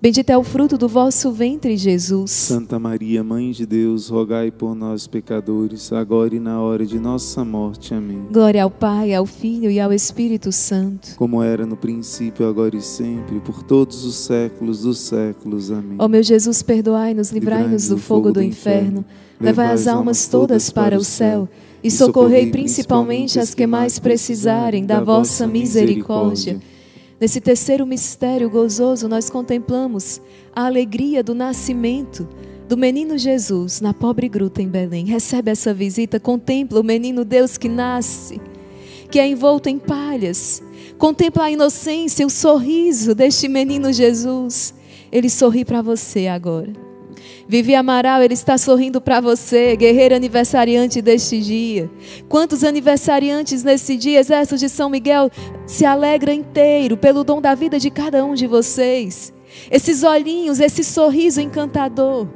[0.00, 2.30] Bendito é o fruto do vosso ventre, Jesus.
[2.30, 7.44] Santa Maria, Mãe de Deus, rogai por nós, pecadores, agora e na hora de nossa
[7.44, 7.92] morte.
[7.92, 8.22] Amém.
[8.30, 11.16] Glória ao Pai, ao Filho e ao Espírito Santo.
[11.16, 15.72] Como era no princípio, agora e sempre, por todos os séculos dos séculos.
[15.72, 15.96] Amém.
[15.98, 19.04] Ó meu Jesus, perdoai-nos, livrai-nos do fogo do inferno.
[19.40, 21.48] Levai as almas todas para o céu
[21.82, 26.60] e socorrei principalmente as que mais precisarem da vossa misericórdia.
[27.20, 30.20] Nesse terceiro mistério gozoso, nós contemplamos
[30.54, 32.28] a alegria do nascimento
[32.68, 35.06] do menino Jesus na pobre gruta em Belém.
[35.06, 38.40] Recebe essa visita, contempla o menino Deus que nasce,
[39.10, 40.62] que é envolto em palhas.
[40.96, 44.74] Contempla a inocência, o sorriso deste menino Jesus.
[45.10, 46.87] Ele sorri para você agora.
[47.48, 51.90] Vivi Amaral, ele está sorrindo para você, guerreiro aniversariante deste dia.
[52.28, 55.30] Quantos aniversariantes nesse dia, Exército de São Miguel,
[55.66, 59.32] se alegra inteiro pelo dom da vida de cada um de vocês.
[59.70, 62.28] Esses olhinhos, esse sorriso encantador.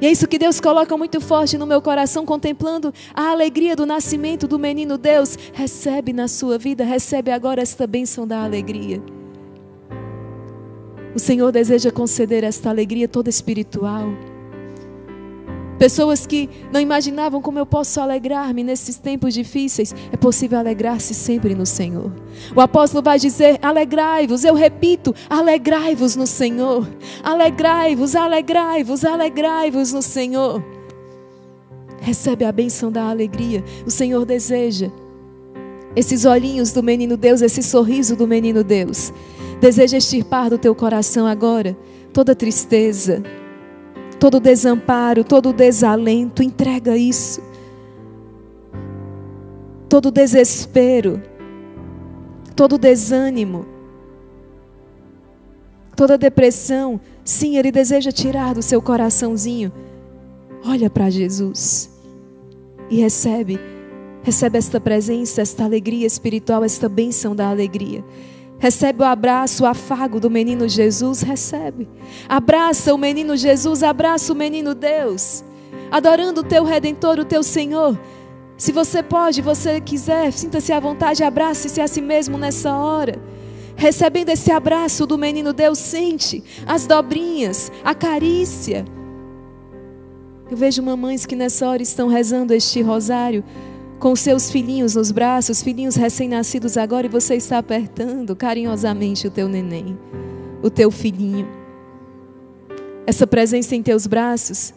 [0.00, 3.84] E é isso que Deus coloca muito forte no meu coração, contemplando a alegria do
[3.84, 5.36] nascimento do menino Deus.
[5.52, 9.02] Recebe na sua vida, recebe agora esta bênção da alegria.
[11.14, 14.08] O Senhor deseja conceder esta alegria toda espiritual
[15.78, 19.94] Pessoas que não imaginavam como eu posso alegrar-me nesses tempos difíceis.
[20.12, 22.12] É possível alegrar-se sempre no Senhor.
[22.54, 24.44] O apóstolo vai dizer: alegrai-vos.
[24.44, 26.88] Eu repito: alegrai-vos no Senhor.
[27.22, 30.64] Alegrai-vos, alegrai-vos, alegrai-vos no Senhor.
[32.00, 33.64] Recebe a benção da alegria.
[33.84, 34.90] O Senhor deseja.
[35.96, 39.12] Esses olhinhos do menino Deus, esse sorriso do menino Deus.
[39.60, 41.76] Deseja extirpar do teu coração agora
[42.12, 43.22] toda tristeza
[44.24, 47.42] todo desamparo, todo desalento, entrega isso.
[49.86, 51.22] Todo desespero,
[52.56, 53.66] todo desânimo,
[55.94, 59.70] toda depressão, sim, Ele deseja tirar do seu coraçãozinho.
[60.64, 61.90] Olha para Jesus
[62.88, 63.60] e recebe,
[64.24, 68.02] recebe esta presença, esta alegria espiritual, esta bênção da alegria.
[68.58, 71.86] Recebe o abraço, o afago do menino Jesus, recebe.
[72.26, 75.44] Abraça o menino Jesus, abraça o menino Deus.
[75.90, 78.00] Adorando o teu redentor, o teu Senhor.
[78.56, 83.20] Se você pode, você quiser, sinta-se à vontade, abrace-se a si mesmo nessa hora.
[83.76, 88.86] Recebendo esse abraço do menino Deus, sente as dobrinhas, a carícia.
[90.50, 93.44] Eu vejo mamães que nessa hora estão rezando este rosário
[94.04, 99.48] com seus filhinhos nos braços, filhinhos recém-nascidos agora, e você está apertando carinhosamente o teu
[99.48, 99.98] neném,
[100.62, 101.48] o teu filhinho.
[103.06, 104.74] Essa presença em teus braços,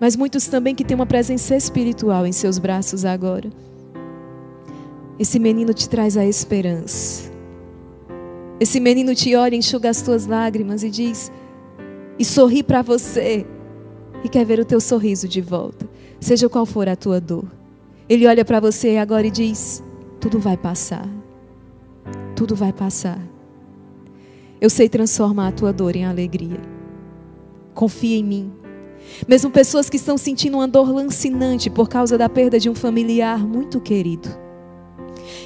[0.00, 3.50] mas muitos também que têm uma presença espiritual em seus braços agora.
[5.18, 7.30] Esse menino te traz a esperança.
[8.58, 11.30] Esse menino te olha, enxuga as tuas lágrimas e diz:
[12.18, 13.44] e sorri para você,
[14.24, 15.86] e quer ver o teu sorriso de volta,
[16.18, 17.60] seja qual for a tua dor.
[18.08, 19.82] Ele olha para você agora e diz:
[20.22, 21.08] tudo vai passar.
[22.36, 23.18] Tudo vai passar.
[24.60, 26.60] Eu sei transformar a tua dor em alegria.
[27.74, 28.52] Confia em mim.
[29.26, 33.44] Mesmo pessoas que estão sentindo uma dor lancinante por causa da perda de um familiar
[33.44, 34.28] muito querido.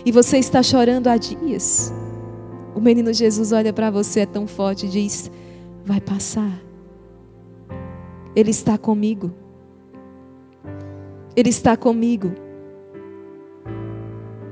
[0.04, 1.90] E você está chorando há dias.
[2.74, 5.30] O menino Jesus olha para você, é tão forte e diz:
[5.86, 6.52] Vai passar.
[8.34, 9.32] Ele está comigo.
[11.34, 12.45] Ele está comigo.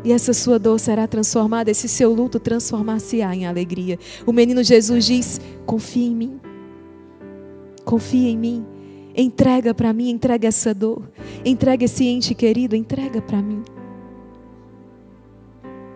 [0.05, 3.99] E essa sua dor será transformada, esse seu luto transformar-se-á em alegria.
[4.27, 6.41] O menino Jesus diz: Confia em mim.
[7.85, 8.67] Confia em mim.
[9.17, 11.03] Entrega para mim, entrega essa dor.
[11.45, 13.63] Entrega esse ente querido, entrega para mim.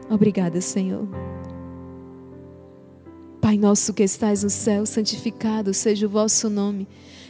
[0.08, 1.06] Obrigada, Senhor.
[3.42, 6.88] Pai nosso que estais no céu, santificado seja o vosso nome.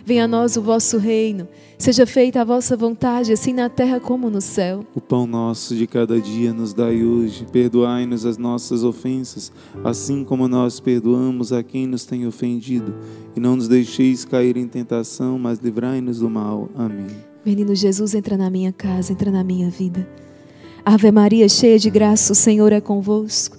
[0.09, 1.47] Venha a nós o vosso reino.
[1.77, 4.83] Seja feita a vossa vontade, assim na terra como no céu.
[4.95, 7.45] O pão nosso de cada dia nos dai hoje.
[7.53, 9.53] Perdoai-nos as nossas ofensas,
[9.85, 12.95] assim como nós perdoamos a quem nos tem ofendido.
[13.37, 16.71] E não nos deixeis cair em tentação, mas livrai-nos do mal.
[16.75, 17.09] Amém.
[17.45, 20.09] Menino Jesus, entra na minha casa, entra na minha vida.
[20.87, 23.59] Ave Maria, cheia de graça, o Senhor é convosco.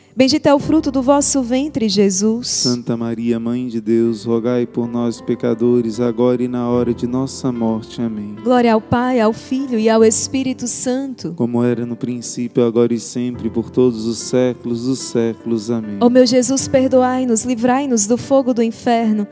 [0.13, 2.47] Bendito é o fruto do vosso ventre, Jesus.
[2.47, 7.49] Santa Maria, Mãe de Deus, rogai por nós, pecadores, agora e na hora de nossa
[7.49, 8.01] morte.
[8.01, 8.35] Amém.
[8.43, 11.33] Glória ao Pai, ao Filho e ao Espírito Santo.
[11.37, 15.71] Como era no princípio, agora e sempre, por todos os séculos dos séculos.
[15.71, 15.97] Amém.
[16.01, 19.25] Ó meu Jesus, perdoai-nos, livrai-nos do fogo do inferno.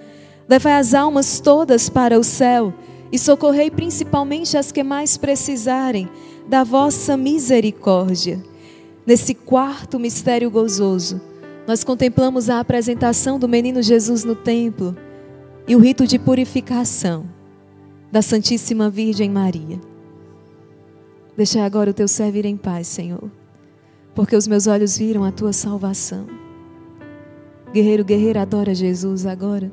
[0.48, 2.74] Levai as almas todas para o céu
[3.12, 6.08] e socorrei principalmente as que mais precisarem
[6.48, 8.49] da vossa misericórdia.
[9.10, 11.20] Nesse quarto mistério gozoso,
[11.68, 14.96] nós contemplamos a apresentação do menino Jesus no templo.
[15.68, 17.26] e o rito de purificação
[18.12, 19.82] da Santíssima Virgem Maria.
[21.36, 23.32] Deixa agora o teu servo ir em paz, Senhor,
[24.14, 26.28] porque os meus olhos viram a tua salvação.
[27.74, 29.72] Guerreiro, guerreira, adora Jesus agora.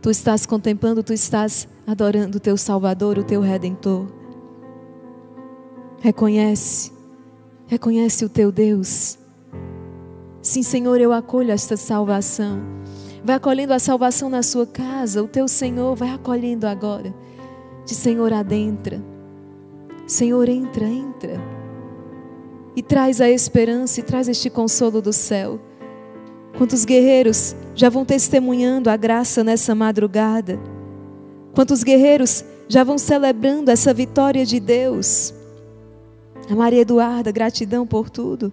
[0.00, 4.06] Tu estás contemplando, tu estás adorando o teu Salvador, o teu Redentor.
[6.00, 6.97] Reconhece,
[7.68, 9.18] reconhece o teu Deus.
[10.42, 12.60] Sim, Senhor, eu acolho esta salvação.
[13.22, 17.14] Vai acolhendo a salvação na sua casa, o teu Senhor vai acolhendo agora.
[17.84, 19.00] De Senhor adentra.
[20.06, 21.38] Senhor, entra, entra.
[22.74, 25.60] E traz a esperança e traz este consolo do céu.
[26.56, 30.58] Quantos guerreiros já vão testemunhando a graça nessa madrugada?
[31.54, 35.34] Quantos guerreiros já vão celebrando essa vitória de Deus?
[36.50, 38.52] A Maria Eduarda, gratidão por tudo.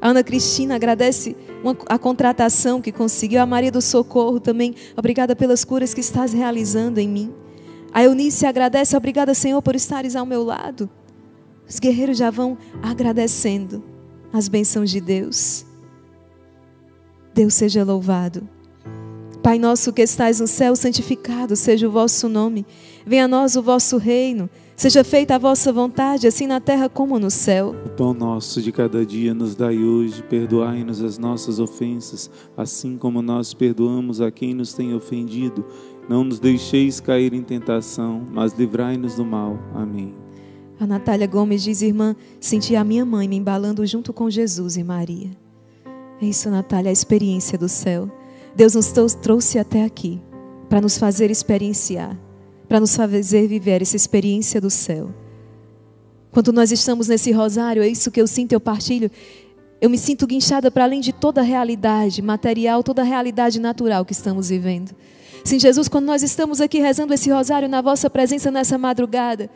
[0.00, 1.36] A Ana Cristina agradece
[1.88, 3.40] a contratação que conseguiu.
[3.40, 7.32] A Maria do Socorro também, obrigada pelas curas que estás realizando em mim.
[7.92, 10.90] A Eunice agradece, obrigada, Senhor, por estares ao meu lado.
[11.68, 13.82] Os guerreiros já vão agradecendo
[14.32, 15.64] as bênçãos de Deus.
[17.34, 18.48] Deus seja louvado.
[19.42, 22.66] Pai nosso que estais no céu, santificado seja o vosso nome.
[23.06, 24.50] Venha a nós o vosso reino.
[24.76, 27.74] Seja feita a vossa vontade, assim na terra como no céu.
[27.86, 33.22] O pão nosso de cada dia nos dai hoje, perdoai-nos as nossas ofensas, assim como
[33.22, 35.64] nós perdoamos a quem nos tem ofendido.
[36.06, 39.58] Não nos deixeis cair em tentação, mas livrai-nos do mal.
[39.74, 40.14] Amém.
[40.78, 44.84] A Natália Gomes diz, irmã, senti a minha mãe me embalando junto com Jesus e
[44.84, 45.30] Maria.
[46.20, 48.10] É isso, Natália, a experiência do céu.
[48.54, 50.20] Deus nos trouxe até aqui
[50.68, 52.18] para nos fazer experienciar,
[52.68, 55.10] para nos fazer viver essa experiência do céu.
[56.30, 59.10] Quando nós estamos nesse rosário, é isso que eu sinto, eu partilho.
[59.80, 64.04] Eu me sinto guinchada para além de toda a realidade material, toda a realidade natural
[64.04, 64.94] que estamos vivendo.
[65.44, 69.48] Sim, Jesus, quando nós estamos aqui rezando esse rosário na vossa presença nessa madrugada,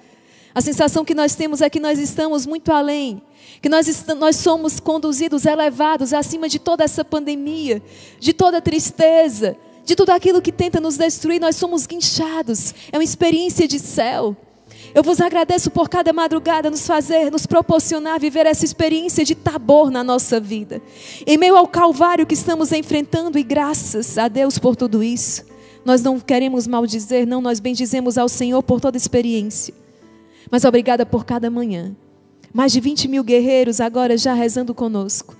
[0.55, 3.23] a sensação que nós temos é que nós estamos muito além,
[3.61, 7.83] que nós, nós somos conduzidos, elevados acima de toda essa pandemia,
[8.19, 12.74] de toda tristeza, de tudo aquilo que tenta nos destruir, nós somos guinchados.
[12.93, 14.37] É uma experiência de céu.
[14.95, 19.91] Eu vos agradeço por cada madrugada nos fazer, nos proporcionar viver essa experiência de tabor
[19.91, 20.83] na nossa vida.
[21.26, 25.45] Em meio ao calvário que estamos enfrentando, e graças a Deus por tudo isso.
[25.85, 29.72] Nós não queremos maldizer, não, nós bendizemos ao Senhor por toda experiência.
[30.51, 31.95] Mas obrigada por cada manhã.
[32.53, 35.37] Mais de 20 mil guerreiros agora já rezando conosco.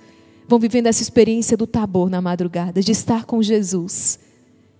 [0.47, 4.19] Vão vivendo essa experiência do tabor na madrugada, de estar com Jesus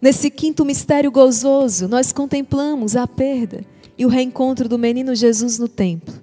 [0.00, 3.64] Nesse quinto mistério gozoso, nós contemplamos a perda
[3.98, 6.14] e o reencontro do menino Jesus no templo,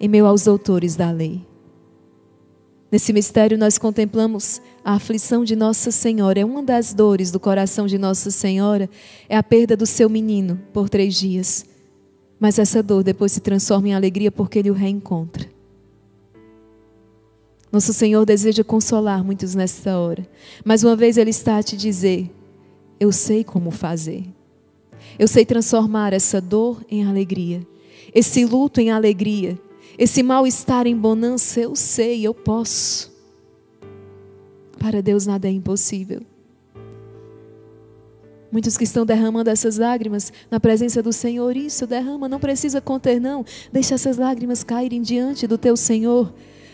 [0.00, 1.46] em meio aos doutores da lei.
[2.90, 6.40] Nesse mistério, nós contemplamos a aflição de Nossa Senhora.
[6.40, 8.90] É uma das dores do coração de Nossa Senhora,
[9.28, 11.64] é a perda do seu menino por três dias.
[12.40, 15.48] Mas essa dor depois se transforma em alegria porque ele o reencontra.
[17.70, 20.26] Nosso Senhor deseja consolar muitos nesta hora.
[20.64, 22.28] Mais uma vez, Ele está a te dizer:
[23.00, 24.24] Eu sei como fazer.
[25.18, 27.66] Eu sei transformar essa dor em alegria,
[28.14, 29.58] esse luto em alegria,
[29.98, 31.58] esse mal-estar em bonança.
[31.58, 33.10] Eu sei, eu posso.
[34.78, 36.20] Para Deus nada é impossível.
[38.52, 43.20] Muitos que estão derramando essas lágrimas na presença do Senhor, isso derrama, não precisa conter,
[43.20, 43.44] não.
[43.72, 46.32] Deixa essas lágrimas caírem diante do teu Senhor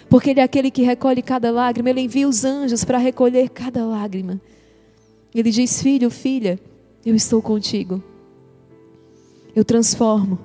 [0.09, 3.85] porque Ele é aquele que recolhe cada lágrima, Ele envia os anjos para recolher cada
[3.85, 4.41] lágrima.
[5.41, 6.59] Ele diz: Filho, filha,
[7.05, 8.03] eu estou contigo.
[9.55, 10.39] Eu transformo.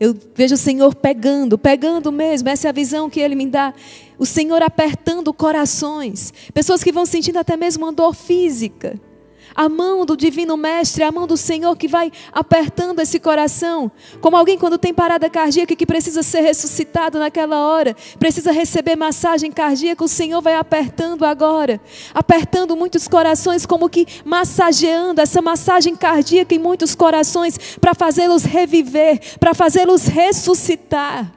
[0.00, 3.74] Eu vejo o Senhor pegando, pegando mesmo, essa é a visão que Ele me dá.
[4.18, 6.32] O Senhor apertando corações.
[6.54, 9.00] Pessoas que vão sentindo até mesmo uma dor física
[9.58, 13.90] a mão do Divino Mestre, a mão do Senhor que vai apertando esse coração.
[14.20, 19.50] Como alguém quando tem parada cardíaca que precisa ser ressuscitado naquela hora, precisa receber massagem
[19.50, 21.80] cardíaca, o Senhor vai apertando agora,
[22.14, 29.18] apertando muitos corações, como que massageando essa massagem cardíaca em muitos corações, para fazê-los reviver,
[29.40, 31.32] para fazê-los ressuscitar,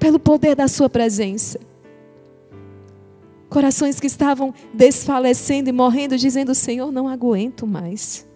[0.00, 1.60] pelo poder da Sua presença.
[3.54, 8.26] Corações que estavam desfalecendo e morrendo, dizendo: Senhor, não aguento mais,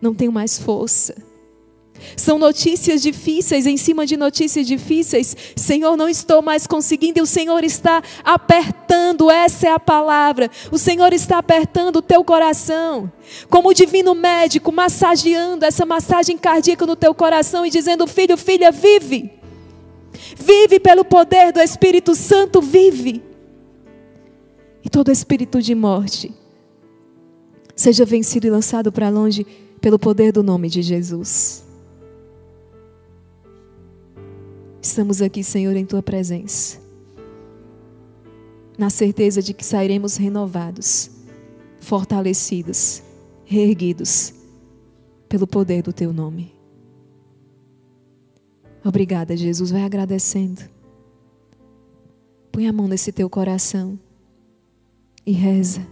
[0.00, 1.16] não tenho mais força.
[2.16, 5.36] São notícias difíceis em cima de notícias difíceis.
[5.56, 10.48] Senhor, não estou mais conseguindo e o Senhor está apertando, essa é a palavra.
[10.70, 13.10] O Senhor está apertando o teu coração,
[13.50, 18.70] como o divino médico, massageando essa massagem cardíaca no teu coração e dizendo: Filho, filha,
[18.70, 19.28] vive.
[20.36, 23.26] Vive pelo poder do Espírito Santo, vive
[24.86, 26.32] e todo espírito de morte
[27.74, 29.44] seja vencido e lançado para longe
[29.80, 31.66] pelo poder do nome de Jesus.
[34.80, 36.78] Estamos aqui, Senhor, em tua presença,
[38.78, 41.10] na certeza de que sairemos renovados,
[41.80, 43.02] fortalecidos,
[43.44, 44.34] reerguidos
[45.28, 46.54] pelo poder do teu nome.
[48.84, 49.72] Obrigada, Jesus.
[49.72, 50.62] Vai agradecendo.
[52.52, 53.98] Põe a mão nesse teu coração
[55.26, 55.86] e reza.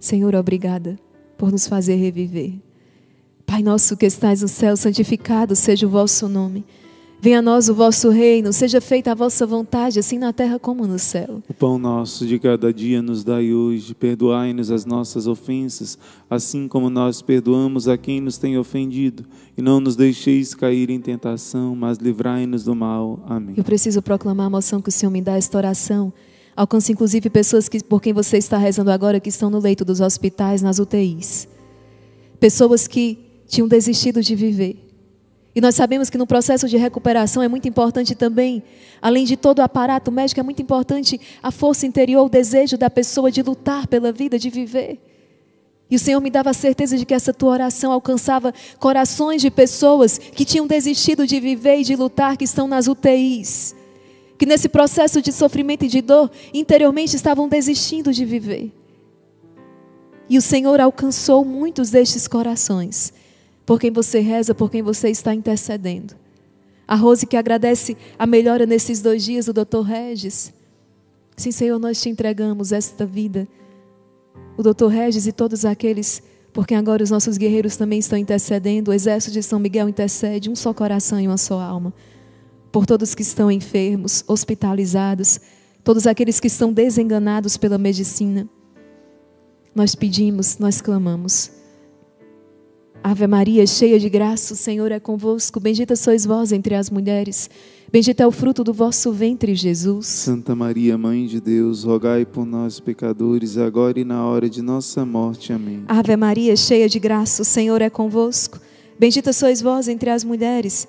[0.00, 0.98] Senhor, obrigada
[1.36, 2.54] por nos fazer reviver.
[3.46, 6.64] Pai nosso que estais no céu, santificado seja o vosso nome.
[7.20, 10.86] Venha a nós o vosso reino, seja feita a vossa vontade, assim na terra como
[10.86, 11.42] no céu.
[11.48, 15.98] O pão nosso de cada dia nos dai hoje, perdoai-nos as nossas ofensas,
[16.30, 19.24] assim como nós perdoamos a quem nos tem ofendido,
[19.56, 23.18] e não nos deixeis cair em tentação, mas livrai-nos do mal.
[23.26, 23.54] Amém.
[23.56, 26.12] Eu preciso proclamar a moção que o Senhor me dá esta oração
[26.58, 30.00] Alcance inclusive pessoas que, por quem você está rezando agora que estão no leito dos
[30.00, 31.46] hospitais, nas UTIs.
[32.40, 34.76] Pessoas que tinham desistido de viver.
[35.54, 38.60] E nós sabemos que no processo de recuperação é muito importante também,
[39.00, 42.90] além de todo o aparato médico, é muito importante a força interior, o desejo da
[42.90, 44.98] pessoa de lutar pela vida, de viver.
[45.88, 49.48] E o Senhor me dava a certeza de que essa tua oração alcançava corações de
[49.48, 53.77] pessoas que tinham desistido de viver e de lutar, que estão nas UTIs
[54.38, 58.72] que nesse processo de sofrimento e de dor, interiormente estavam desistindo de viver.
[60.28, 63.12] E o Senhor alcançou muitos destes corações,
[63.66, 66.14] por quem você reza, por quem você está intercedendo.
[66.86, 70.54] A Rose que agradece a melhora nesses dois dias, o doutor Regis.
[71.36, 73.46] Sim, Senhor, nós te entregamos esta vida.
[74.56, 76.22] O doutor Regis e todos aqueles
[76.52, 78.90] por quem agora os nossos guerreiros também estão intercedendo.
[78.90, 81.92] O exército de São Miguel intercede, um só coração e uma só alma
[82.70, 85.40] por todos que estão enfermos, hospitalizados,
[85.82, 88.48] todos aqueles que estão desenganados pela medicina.
[89.74, 91.50] Nós pedimos, nós clamamos.
[93.02, 95.60] Ave Maria, cheia de graça, o Senhor é convosco.
[95.60, 97.48] Bendita sois vós entre as mulheres.
[97.90, 100.06] Bendito é o fruto do vosso ventre, Jesus.
[100.06, 105.06] Santa Maria, Mãe de Deus, rogai por nós, pecadores, agora e na hora de nossa
[105.06, 105.52] morte.
[105.52, 105.84] Amém.
[105.88, 108.60] Ave Maria, cheia de graça, o Senhor é convosco.
[108.98, 110.88] Bendita sois vós entre as mulheres.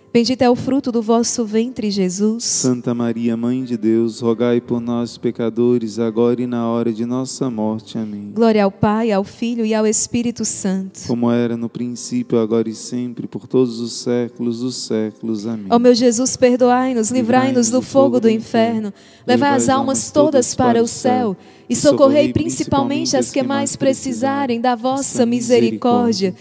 [0.13, 2.43] Bendito é o fruto do vosso ventre, Jesus.
[2.43, 7.49] Santa Maria, Mãe de Deus, rogai por nós, pecadores, agora e na hora de nossa
[7.49, 7.97] morte.
[7.97, 8.29] Amém.
[8.35, 10.99] Glória ao Pai, ao Filho e ao Espírito Santo.
[11.07, 15.47] Como era no princípio, agora e sempre, por todos os séculos dos séculos.
[15.47, 15.67] Amém.
[15.69, 18.93] Ó meu Jesus, perdoai-nos, livrai-nos do fogo do inferno,
[19.25, 21.37] levai as almas todas para o céu
[21.69, 26.35] e socorrei principalmente as que mais precisarem da vossa misericórdia.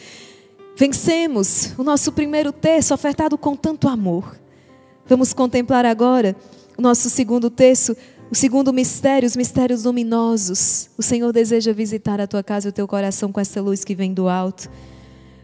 [0.81, 4.41] Vencemos o nosso primeiro texto ofertado com tanto amor.
[5.05, 6.35] Vamos contemplar agora
[6.75, 7.95] o nosso segundo texto,
[8.31, 10.89] o segundo mistério, os mistérios luminosos.
[10.97, 13.95] O Senhor deseja visitar a tua casa e o teu coração com essa luz que
[13.95, 14.71] vem do alto.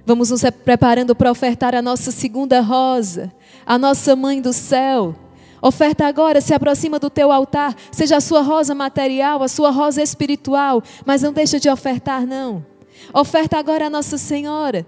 [0.07, 3.31] Vamos nos preparando para ofertar a nossa segunda rosa,
[3.67, 5.15] a nossa mãe do céu.
[5.61, 10.03] Oferta agora, se aproxima do teu altar, seja a sua rosa material, a sua rosa
[10.03, 12.65] espiritual, mas não deixa de ofertar não.
[13.13, 14.87] Oferta agora a Nossa Senhora.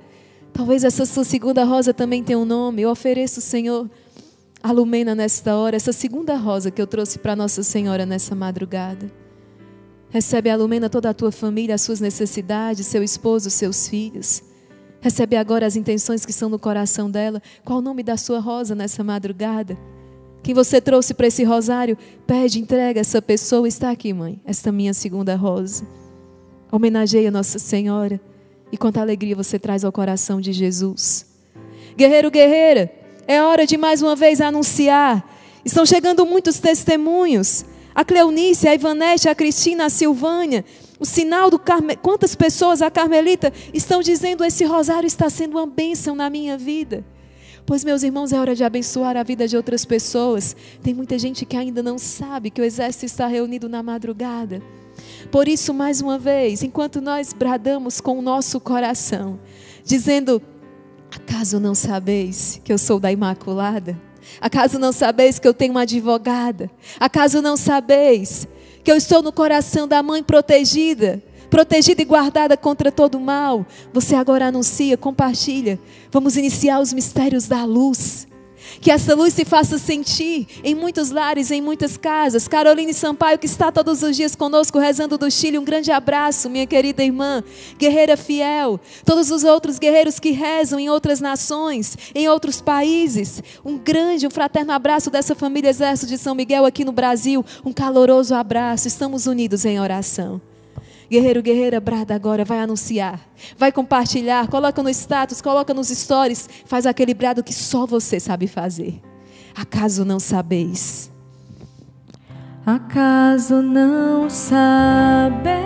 [0.58, 2.82] Talvez essa sua segunda rosa também tenha um nome.
[2.82, 3.88] Eu ofereço, Senhor,
[4.60, 9.08] a Lumena nesta hora, essa segunda rosa que eu trouxe para Nossa Senhora nessa madrugada.
[10.10, 14.42] Recebe a Lumena toda a tua família, as suas necessidades, seu esposo, seus filhos.
[15.00, 17.40] Recebe agora as intenções que são no coração dela.
[17.64, 19.78] Qual o nome da sua rosa nessa madrugada?
[20.42, 21.96] Quem você trouxe para esse rosário,
[22.26, 23.68] pede, entrega essa pessoa.
[23.68, 25.86] Está aqui, mãe, esta minha segunda rosa.
[26.72, 28.20] Homenageia Nossa Senhora.
[28.70, 31.26] E quanta alegria você traz ao coração de Jesus.
[31.96, 32.92] Guerreiro, guerreira,
[33.26, 35.28] é hora de mais uma vez anunciar.
[35.64, 37.64] Estão chegando muitos testemunhos.
[37.94, 40.64] A Cleonice, a Ivanete, a Cristina, a Silvânia,
[41.00, 41.96] o sinal do Carme...
[41.96, 47.04] Quantas pessoas, a Carmelita, estão dizendo: esse rosário está sendo uma bênção na minha vida.
[47.66, 50.56] Pois, meus irmãos, é hora de abençoar a vida de outras pessoas.
[50.82, 54.62] Tem muita gente que ainda não sabe que o exército está reunido na madrugada.
[55.30, 59.38] Por isso, mais uma vez, enquanto nós bradamos com o nosso coração,
[59.84, 60.40] dizendo:
[61.14, 63.98] Acaso não sabeis que eu sou da Imaculada?
[64.40, 66.70] Acaso não sabeis que eu tenho uma advogada?
[67.00, 68.46] Acaso não sabeis
[68.84, 71.22] que eu estou no coração da mãe protegida?
[71.50, 73.66] Protegida e guardada contra todo mal.
[73.92, 75.78] Você agora anuncia, compartilha.
[76.10, 78.28] Vamos iniciar os mistérios da luz.
[78.80, 82.46] Que essa luz se faça sentir em muitos lares, em muitas casas.
[82.46, 86.66] Caroline Sampaio, que está todos os dias conosco rezando do Chile, um grande abraço, minha
[86.66, 87.42] querida irmã,
[87.76, 88.80] guerreira fiel.
[89.04, 93.42] Todos os outros guerreiros que rezam em outras nações, em outros países.
[93.64, 97.44] Um grande, um fraterno abraço dessa família Exército de São Miguel aqui no Brasil.
[97.64, 98.88] Um caloroso abraço.
[98.88, 100.40] Estamos unidos em oração.
[101.10, 103.18] Guerreiro, guerreira, brada agora, vai anunciar,
[103.56, 108.46] vai compartilhar, coloca no status, coloca nos stories, faz aquele brado que só você sabe
[108.46, 109.00] fazer.
[109.56, 111.10] Acaso não sabeis?
[112.66, 115.56] Acaso não sabeis?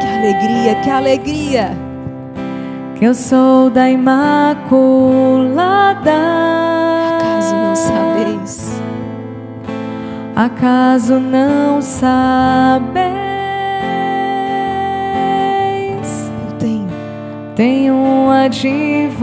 [0.00, 1.94] Que alegria, que alegria!
[2.98, 4.80] Que eu sou da Imaculada.
[7.16, 8.80] Acaso não sabeis?
[10.34, 13.33] Acaso não sabeis?
[17.56, 19.14] Tenho uma advogada.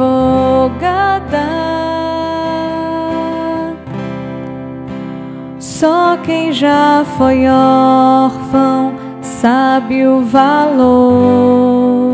[5.60, 12.14] Só quem já foi órfão sabe o valor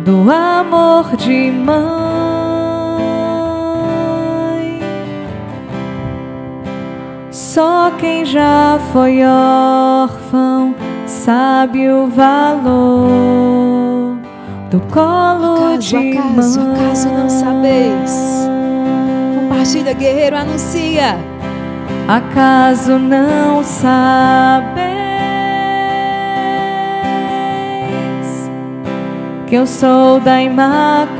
[0.00, 1.74] do amor de mãe.
[7.30, 10.74] Só quem já foi órfão
[11.06, 13.93] sabe o valor
[14.74, 16.74] do colo acaso, de acaso, mãe.
[16.74, 18.48] acaso não sabeis?
[19.38, 21.16] Compartilha, guerreiro, anuncia.
[22.08, 24.84] Acaso não sabeis
[29.46, 31.14] que eu sou da Imaculada?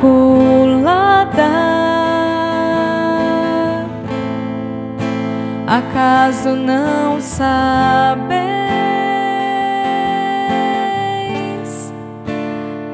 [5.67, 8.64] Acaso não sabeis?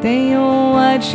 [0.00, 1.10] Tenho advogada.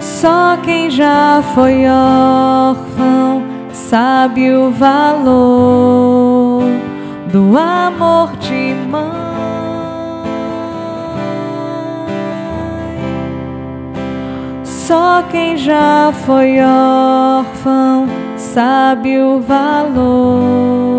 [0.00, 6.64] Só quem já foi órfão sabe o valor
[7.32, 9.28] do amor de mãe.
[14.64, 20.97] Só quem já foi órfão sabe o valor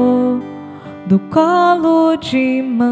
[1.09, 2.87] do colo de mãe.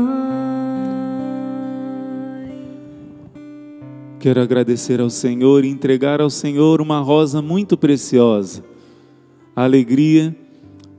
[4.19, 8.63] Quero agradecer ao Senhor e entregar ao Senhor uma rosa muito preciosa.
[9.55, 10.35] A alegria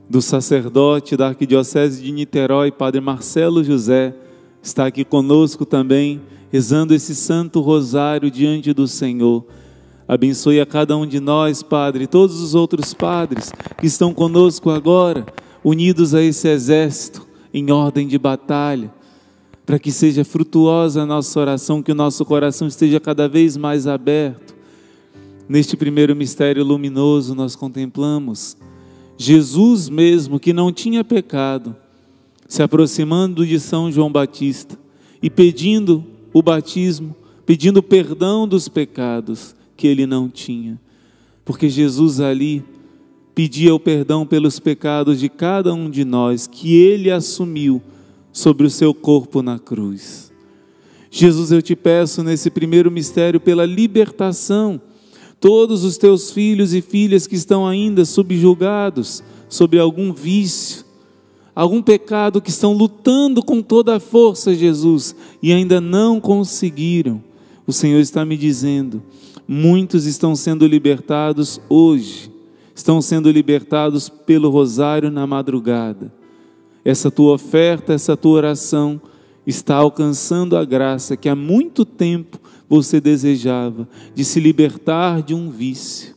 [0.09, 4.15] do sacerdote da Arquidiocese de Niterói, Padre Marcelo José,
[4.63, 9.45] está aqui conosco também, rezando esse santo rosário diante do Senhor.
[10.07, 14.69] Abençoe a cada um de nós, Padre, e todos os outros padres que estão conosco
[14.69, 15.25] agora,
[15.69, 18.91] unidos a esse exército em ordem de batalha
[19.65, 23.85] para que seja frutuosa a nossa oração, que o nosso coração esteja cada vez mais
[23.85, 24.55] aberto.
[25.47, 28.57] Neste primeiro mistério luminoso, nós contemplamos
[29.15, 31.75] Jesus mesmo, que não tinha pecado,
[32.47, 34.75] se aproximando de São João Batista
[35.21, 37.15] e pedindo o batismo,
[37.45, 40.81] pedindo perdão dos pecados que ele não tinha.
[41.45, 42.63] Porque Jesus ali
[43.39, 47.81] pedia o perdão pelos pecados de cada um de nós, que ele assumiu
[48.33, 50.29] sobre o seu corpo na cruz.
[51.09, 54.81] Jesus, eu te peço nesse primeiro mistério pela libertação,
[55.39, 60.83] todos os teus filhos e filhas que estão ainda subjugados sobre algum vício,
[61.55, 67.23] algum pecado que estão lutando com toda a força, Jesus, e ainda não conseguiram.
[67.65, 69.01] O Senhor está me dizendo,
[69.47, 72.37] muitos estão sendo libertados hoje,
[72.79, 76.19] estão sendo libertados pelo rosário na madrugada
[76.83, 79.01] essa tua oferta, essa tua oração
[79.45, 85.49] está alcançando a graça que há muito tempo você desejava, de se libertar de um
[85.49, 86.15] vício.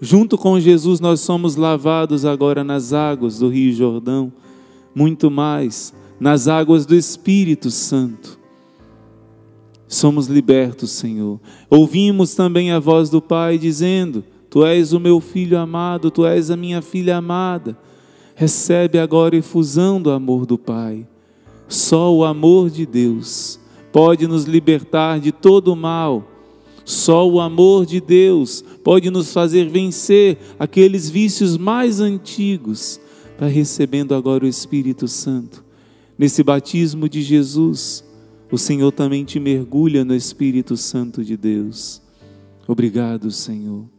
[0.00, 4.32] Junto com Jesus, nós somos lavados agora nas águas do Rio Jordão,
[4.94, 8.38] muito mais, nas águas do Espírito Santo.
[9.88, 11.40] Somos libertos, Senhor.
[11.68, 16.48] Ouvimos também a voz do Pai dizendo: Tu és o meu filho amado, tu és
[16.48, 17.76] a minha filha amada
[18.34, 21.06] recebe agora efusão do amor do Pai.
[21.68, 23.58] Só o amor de Deus
[23.92, 26.28] pode nos libertar de todo o mal.
[26.84, 33.00] Só o amor de Deus pode nos fazer vencer aqueles vícios mais antigos,
[33.38, 35.64] para recebendo agora o Espírito Santo.
[36.18, 38.04] Nesse batismo de Jesus,
[38.50, 42.02] o Senhor também te mergulha no Espírito Santo de Deus.
[42.66, 43.91] Obrigado, Senhor.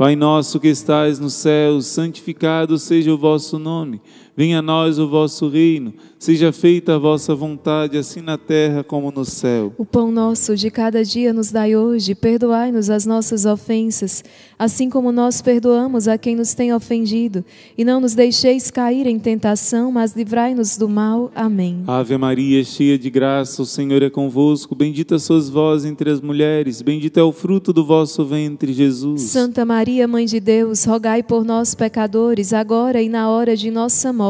[0.00, 4.00] Pai nosso que estais no céu, santificado seja o vosso nome.
[4.40, 5.92] Venha a nós o vosso reino.
[6.18, 9.70] Seja feita a vossa vontade, assim na terra como no céu.
[9.76, 12.14] O pão nosso de cada dia nos dai hoje.
[12.14, 14.24] Perdoai-nos as nossas ofensas,
[14.58, 17.44] assim como nós perdoamos a quem nos tem ofendido.
[17.76, 21.30] E não nos deixeis cair em tentação, mas livrai-nos do mal.
[21.34, 21.84] Amém.
[21.86, 24.74] Ave Maria, cheia de graça, o Senhor é convosco.
[24.74, 26.80] Bendita sois vós entre as mulheres.
[26.80, 29.20] Bendito é o fruto do vosso ventre, Jesus.
[29.20, 33.70] Santa Maria, Maria, Mãe de Deus, rogai por nós, pecadores, agora e na hora de
[33.70, 34.29] nossa morte.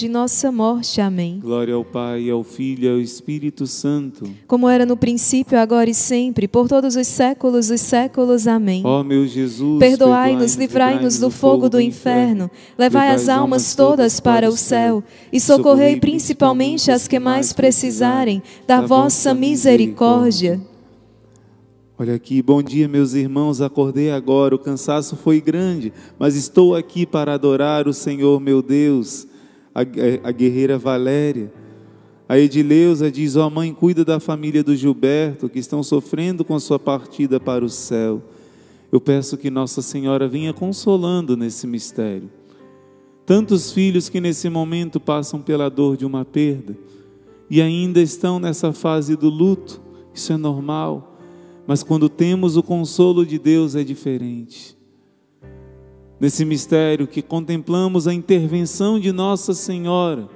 [0.07, 1.01] nossa morte.
[1.01, 1.39] Amém.
[1.39, 4.29] Glória ao Pai, ao Filho e ao Espírito Santo.
[4.47, 8.47] Como era no princípio, agora e sempre, por todos os séculos dos séculos.
[8.47, 8.81] Amém.
[8.85, 14.57] Ó meu Jesus, Perdoai-nos, livrai-nos do fogo do inferno, levai as almas todas para o
[14.57, 20.61] céu e socorrei principalmente as que mais precisarem da vossa misericórdia.
[22.01, 23.61] Olha aqui, bom dia, meus irmãos.
[23.61, 29.27] Acordei agora, o cansaço foi grande, mas estou aqui para adorar o Senhor, meu Deus.
[29.73, 29.81] A,
[30.29, 31.51] a guerreira Valéria.
[32.27, 36.55] A Edileuza diz: Ó oh, mãe, cuida da família do Gilberto, que estão sofrendo com
[36.55, 38.21] a sua partida para o céu.
[38.91, 42.29] Eu peço que Nossa Senhora venha consolando nesse mistério.
[43.25, 46.75] Tantos filhos que nesse momento passam pela dor de uma perda
[47.49, 49.81] e ainda estão nessa fase do luto,
[50.13, 51.17] isso é normal.
[51.67, 54.77] Mas quando temos o consolo de Deus é diferente.
[56.21, 60.29] Nesse mistério que contemplamos a intervenção de Nossa Senhora,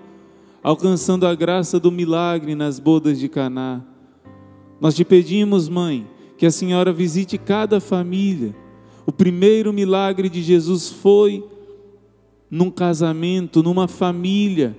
[0.63, 3.83] alcançando a graça do milagre nas bodas de Caná.
[4.81, 6.07] Nós te pedimos, mãe,
[6.39, 8.55] que a Senhora visite cada família.
[9.05, 11.47] O primeiro milagre de Jesus foi
[12.49, 14.75] num casamento, numa família,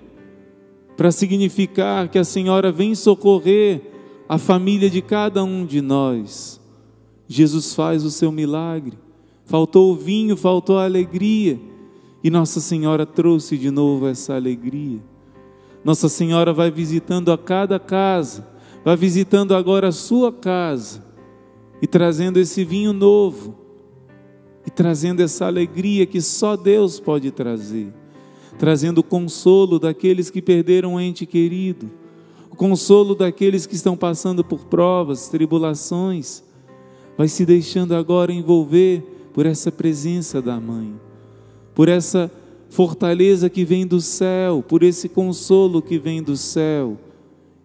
[0.96, 3.80] para significar que a Senhora vem socorrer
[4.28, 6.60] a família de cada um de nós.
[7.28, 9.05] Jesus faz o seu milagre.
[9.46, 11.58] Faltou o vinho, faltou a alegria.
[12.22, 15.00] E Nossa Senhora trouxe de novo essa alegria.
[15.82, 18.46] Nossa Senhora vai visitando a cada casa,
[18.84, 21.04] vai visitando agora a sua casa
[21.80, 23.54] e trazendo esse vinho novo
[24.66, 27.94] e trazendo essa alegria que só Deus pode trazer,
[28.58, 31.88] trazendo o consolo daqueles que perderam um ente querido
[32.56, 36.42] consolo daqueles que estão passando por provas, tribulações,
[37.16, 39.04] vai se deixando agora envolver
[39.36, 40.98] por essa presença da mãe,
[41.74, 42.32] por essa
[42.70, 46.96] fortaleza que vem do céu, por esse consolo que vem do céu,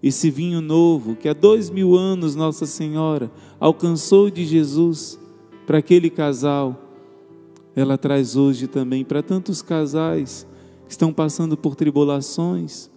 [0.03, 5.18] esse vinho novo que há dois mil anos Nossa Senhora alcançou de Jesus
[5.65, 6.76] para aquele casal,
[7.73, 10.45] ela traz hoje também para tantos casais
[10.85, 12.91] que estão passando por tribulações,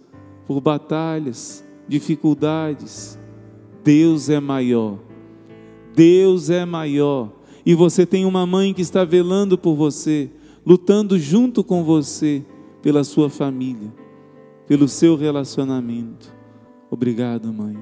[0.45, 3.17] por batalhas, dificuldades.
[3.85, 4.99] Deus é maior.
[5.95, 7.34] Deus é maior.
[7.65, 10.29] E você tem uma mãe que está velando por você,
[10.65, 12.45] lutando junto com você
[12.81, 13.91] pela sua família,
[14.67, 16.33] pelo seu relacionamento.
[16.91, 17.77] Obrigado, mãe,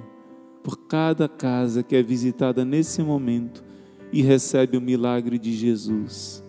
[0.64, 3.64] por cada casa que é visitada nesse momento
[4.12, 6.42] e recebe o milagre de Jesus.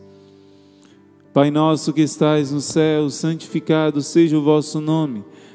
[1.32, 5.24] Pai nosso que estais no céu, santificado seja o vosso nome.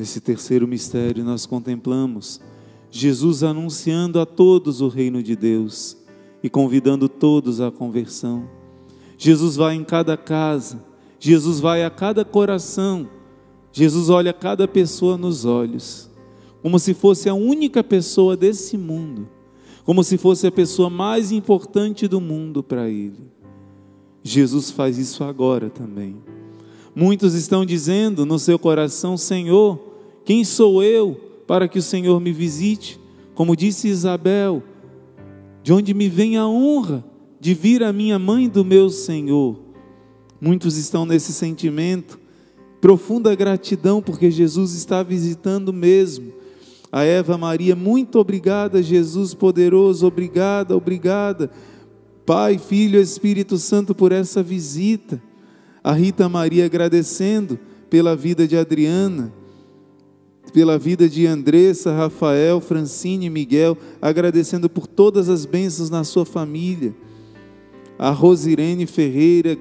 [0.00, 2.40] Nesse terceiro mistério, nós contemplamos
[2.90, 5.94] Jesus anunciando a todos o reino de Deus
[6.42, 8.48] e convidando todos à conversão.
[9.18, 10.82] Jesus vai em cada casa,
[11.18, 13.10] Jesus vai a cada coração,
[13.70, 16.08] Jesus olha cada pessoa nos olhos,
[16.62, 19.28] como se fosse a única pessoa desse mundo,
[19.84, 23.30] como se fosse a pessoa mais importante do mundo para Ele.
[24.22, 26.16] Jesus faz isso agora também.
[26.94, 29.89] Muitos estão dizendo no seu coração: Senhor,
[30.30, 33.00] quem sou eu para que o Senhor me visite?
[33.34, 34.62] Como disse Isabel,
[35.60, 37.04] de onde me vem a honra
[37.40, 39.58] de vir a minha mãe do meu Senhor?
[40.40, 42.16] Muitos estão nesse sentimento,
[42.80, 46.32] profunda gratidão, porque Jesus está visitando mesmo.
[46.92, 51.50] A Eva Maria, muito obrigada, Jesus poderoso, obrigada, obrigada.
[52.24, 55.20] Pai, Filho, Espírito Santo, por essa visita.
[55.82, 57.58] A Rita Maria agradecendo
[57.90, 59.39] pela vida de Adriana,
[60.50, 66.26] pela vida de Andressa, Rafael, Francine e Miguel, agradecendo por todas as bênçãos na sua
[66.26, 66.94] família.
[67.98, 69.56] A Rosirene Ferreira,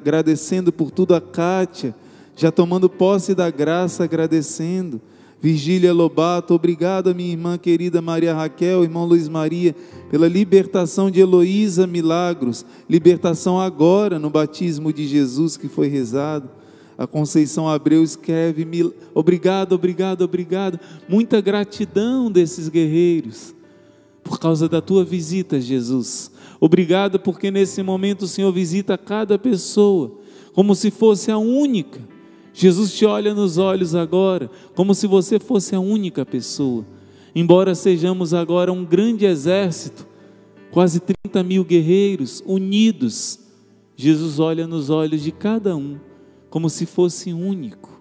[0.00, 1.94] agradecendo por tudo a Kátia,
[2.36, 5.00] já tomando posse da graça, agradecendo.
[5.40, 9.76] Virgília Lobato, obrigado, minha irmã querida Maria Raquel, irmão Luiz Maria,
[10.10, 16.48] pela libertação de Heloísa Milagros, libertação agora no batismo de Jesus que foi rezado.
[16.98, 18.66] A Conceição Abreu escreve:
[19.14, 20.80] Obrigado, obrigado, obrigado.
[21.08, 23.54] Muita gratidão desses guerreiros
[24.22, 26.30] por causa da tua visita, Jesus.
[26.58, 30.18] Obrigado porque nesse momento o Senhor visita cada pessoa
[30.52, 32.00] como se fosse a única.
[32.54, 36.86] Jesus te olha nos olhos agora, como se você fosse a única pessoa.
[37.34, 40.06] Embora sejamos agora um grande exército,
[40.70, 43.38] quase 30 mil guerreiros unidos,
[43.94, 45.98] Jesus olha nos olhos de cada um,
[46.56, 48.00] como se fosse único.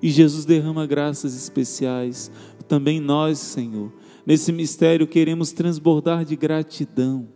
[0.00, 2.32] E Jesus derrama graças especiais.
[2.66, 3.92] também nós, Senhor,
[4.24, 7.28] nesse mistério queremos transbordar de gratidão.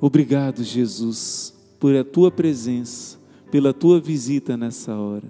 [0.00, 3.18] Obrigado, Jesus, por a tua presença,
[3.50, 5.28] pela tua visita nessa hora.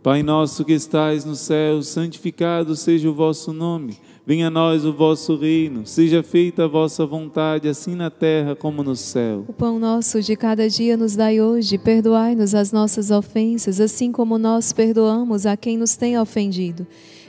[0.00, 3.98] Pai nosso que estais no céu, santificado seja o vosso nome.
[4.28, 8.82] Venha a nós o vosso reino, seja feita a vossa vontade, assim na terra como
[8.82, 9.44] no céu.
[9.46, 14.36] O pão nosso de cada dia nos dai hoje, perdoai-nos as nossas ofensas, assim como
[14.36, 16.84] nós perdoamos a quem nos tem ofendido.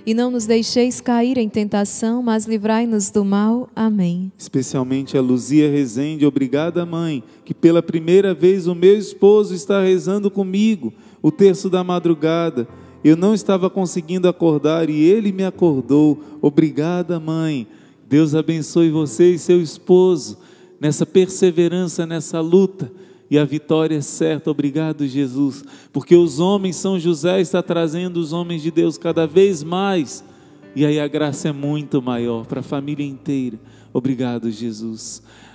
[0.07, 3.69] E não nos deixeis cair em tentação, mas livrai-nos do mal.
[3.76, 4.32] Amém.
[4.36, 10.32] Especialmente a Luzia Rezende, obrigada, mãe, que pela primeira vez o meu esposo está rezando
[10.32, 10.91] comigo
[11.22, 12.68] o terço da madrugada.
[13.03, 16.19] Eu não estava conseguindo acordar e ele me acordou.
[16.41, 17.68] Obrigada, mãe.
[18.10, 20.38] Deus abençoe você e seu esposo
[20.80, 22.91] nessa perseverança, nessa luta.
[23.30, 24.49] E a vitória é certa.
[24.49, 25.64] Obrigado, Jesus.
[25.91, 30.24] Porque os homens, São José está trazendo os homens de Deus cada vez mais.
[30.76, 33.60] E aí a graça é muito maior para a família inteira.
[33.91, 35.22] Obrigado, Jesus.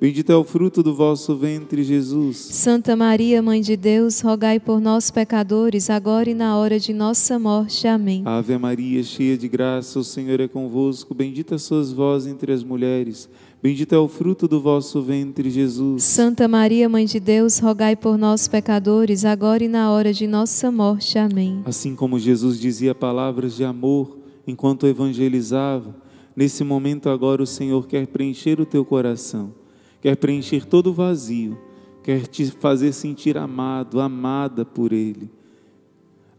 [0.00, 2.36] Bendito é o fruto do vosso ventre, Jesus.
[2.36, 7.36] Santa Maria, Mãe de Deus, rogai por nós, pecadores, agora e na hora de nossa
[7.36, 7.88] morte.
[7.88, 8.22] Amém.
[8.24, 11.12] Ave Maria, cheia de graça, o Senhor é convosco.
[11.12, 13.28] Bendita sois vós entre as mulheres.
[13.60, 16.04] Bendito é o fruto do vosso ventre, Jesus.
[16.04, 20.70] Santa Maria, Mãe de Deus, rogai por nós, pecadores, agora e na hora de nossa
[20.70, 21.18] morte.
[21.18, 21.60] Amém.
[21.64, 24.16] Assim como Jesus dizia palavras de amor
[24.46, 25.92] enquanto evangelizava,
[26.36, 29.52] nesse momento agora o Senhor quer preencher o teu coração
[30.00, 31.58] quer preencher todo o vazio,
[32.02, 35.30] quer te fazer sentir amado, amada por Ele.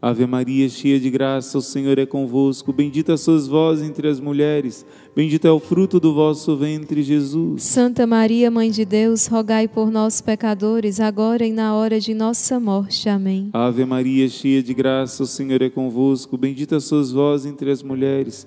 [0.02, 2.72] Ave Maria, cheia de graça, o Senhor é convosco.
[2.72, 7.62] Bendita sois vós entre as mulheres, bendito é o fruto do vosso ventre, Jesus.
[7.62, 12.58] Santa Maria, Mãe de Deus, rogai por nós, pecadores, agora e na hora de nossa
[12.58, 13.10] morte.
[13.10, 13.50] Amém.
[13.52, 16.38] Ave Maria, cheia de graça, o Senhor é convosco.
[16.38, 18.46] Bendita sois vós entre as mulheres,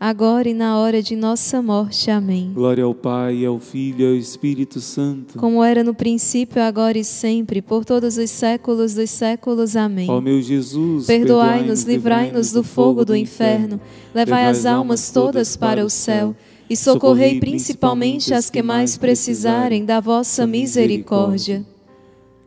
[0.00, 2.10] agora e na hora de nossa morte.
[2.10, 2.52] Amém.
[2.54, 5.38] Glória ao Pai, ao Filho e ao Espírito Santo.
[5.38, 9.76] Como era no princípio, agora e sempre, por todos os séculos dos séculos.
[9.76, 10.08] Amém.
[10.08, 13.78] Ó meu Jesus, perdoai-nos, livrai-nos do fogo do inferno,
[14.14, 16.34] levai as almas todas para o céu
[16.70, 21.66] e socorrei principalmente as que mais precisarem da vossa misericórdia.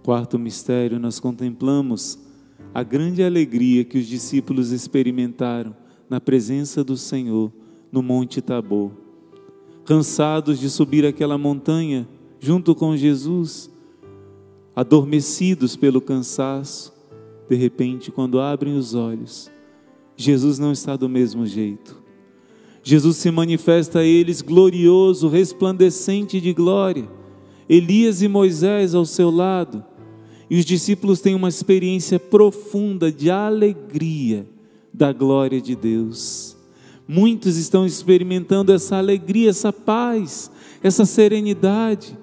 [0.02, 2.18] Quarto mistério, nós contemplamos
[2.74, 5.83] a grande alegria que os discípulos experimentaram
[6.14, 7.52] na presença do Senhor
[7.92, 8.92] no Monte Tabor.
[9.84, 12.08] Cansados de subir aquela montanha
[12.40, 13.68] junto com Jesus,
[14.76, 16.94] adormecidos pelo cansaço,
[17.50, 19.50] de repente, quando abrem os olhos,
[20.16, 22.00] Jesus não está do mesmo jeito.
[22.84, 27.10] Jesus se manifesta a eles glorioso, resplandecente de glória.
[27.68, 29.84] Elias e Moisés ao seu lado.
[30.48, 34.53] E os discípulos têm uma experiência profunda de alegria
[34.94, 36.56] da glória de Deus.
[37.08, 40.52] Muitos estão experimentando essa alegria, essa paz,
[40.82, 42.18] essa serenidade.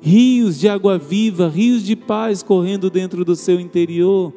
[0.00, 4.32] Rios de água viva, rios de paz correndo dentro do seu interior.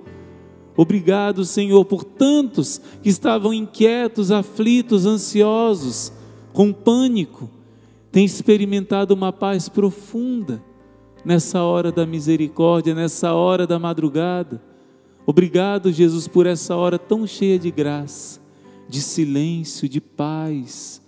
[0.75, 6.13] Obrigado, Senhor, por tantos que estavam inquietos, aflitos, ansiosos,
[6.53, 7.49] com pânico,
[8.11, 10.63] têm experimentado uma paz profunda
[11.25, 14.61] nessa hora da misericórdia, nessa hora da madrugada.
[15.29, 18.39] Obrigado, Jesus, por essa hora tão cheia de graça,
[18.87, 21.01] de silêncio, de paz.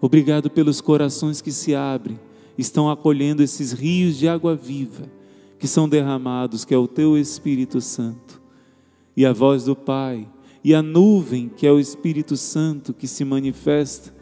[0.00, 2.20] Obrigado pelos corações que se abrem,
[2.56, 5.10] estão acolhendo esses rios de água viva
[5.58, 8.40] que são derramados, que é o teu Espírito Santo.
[9.16, 10.28] E a voz do Pai,
[10.62, 14.14] e a nuvem, que é o Espírito Santo que se manifesta,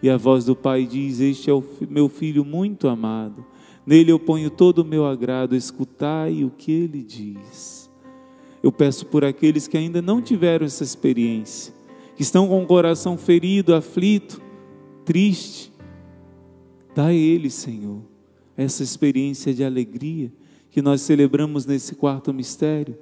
[0.00, 3.44] e a voz do Pai diz: Este é o meu filho muito amado,
[3.84, 7.81] nele eu ponho todo o meu agrado, escutai o que ele diz.
[8.62, 11.74] Eu peço por aqueles que ainda não tiveram essa experiência,
[12.14, 14.40] que estão com o coração ferido, aflito,
[15.04, 15.72] triste,
[16.94, 18.00] dá a eles, Senhor,
[18.56, 20.32] essa experiência de alegria
[20.70, 22.96] que nós celebramos nesse quarto mistério.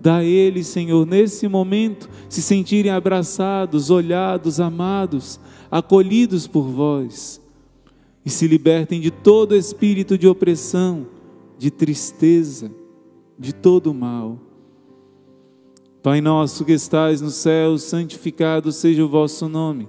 [0.00, 5.40] Dá a eles, Senhor, nesse momento, se sentirem abraçados, olhados, amados,
[5.70, 7.40] acolhidos por vós
[8.24, 11.06] e se libertem de todo espírito de opressão,
[11.58, 12.70] de tristeza,
[13.38, 14.47] de todo mal.
[16.02, 19.88] Pai nosso que estais no céu, santificado seja o vosso nome.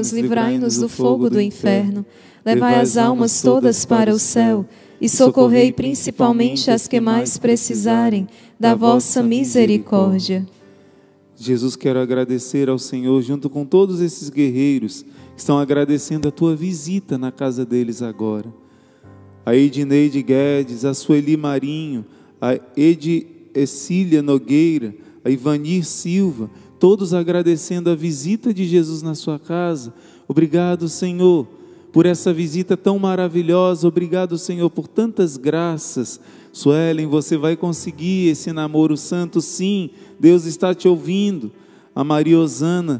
[0.09, 2.03] livrai-nos do fogo do inferno.
[2.43, 4.65] Levai as almas todas para o céu
[4.99, 8.27] e socorrei principalmente as que mais precisarem
[8.59, 10.45] da vossa misericórdia.
[11.35, 16.55] Jesus, quero agradecer ao Senhor, junto com todos esses guerreiros que estão agradecendo a tua
[16.55, 18.53] visita na casa deles agora.
[19.43, 22.05] A Edneide Guedes, a Sueli Marinho,
[22.39, 24.93] a EdiEcília Nogueira,
[25.25, 26.49] a Ivanir Silva,
[26.81, 29.93] todos agradecendo a visita de Jesus na sua casa.
[30.27, 31.47] Obrigado, Senhor,
[31.93, 33.87] por essa visita tão maravilhosa.
[33.87, 36.19] Obrigado, Senhor, por tantas graças.
[36.51, 39.91] Suelen, você vai conseguir esse namoro santo, sim.
[40.19, 41.51] Deus está te ouvindo.
[41.93, 42.99] A Maria Osana,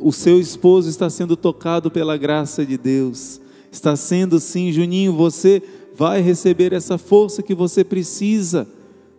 [0.00, 3.38] o seu esposo está sendo tocado pela graça de Deus.
[3.70, 5.62] Está sendo sim, Juninho, você
[5.94, 8.66] vai receber essa força que você precisa.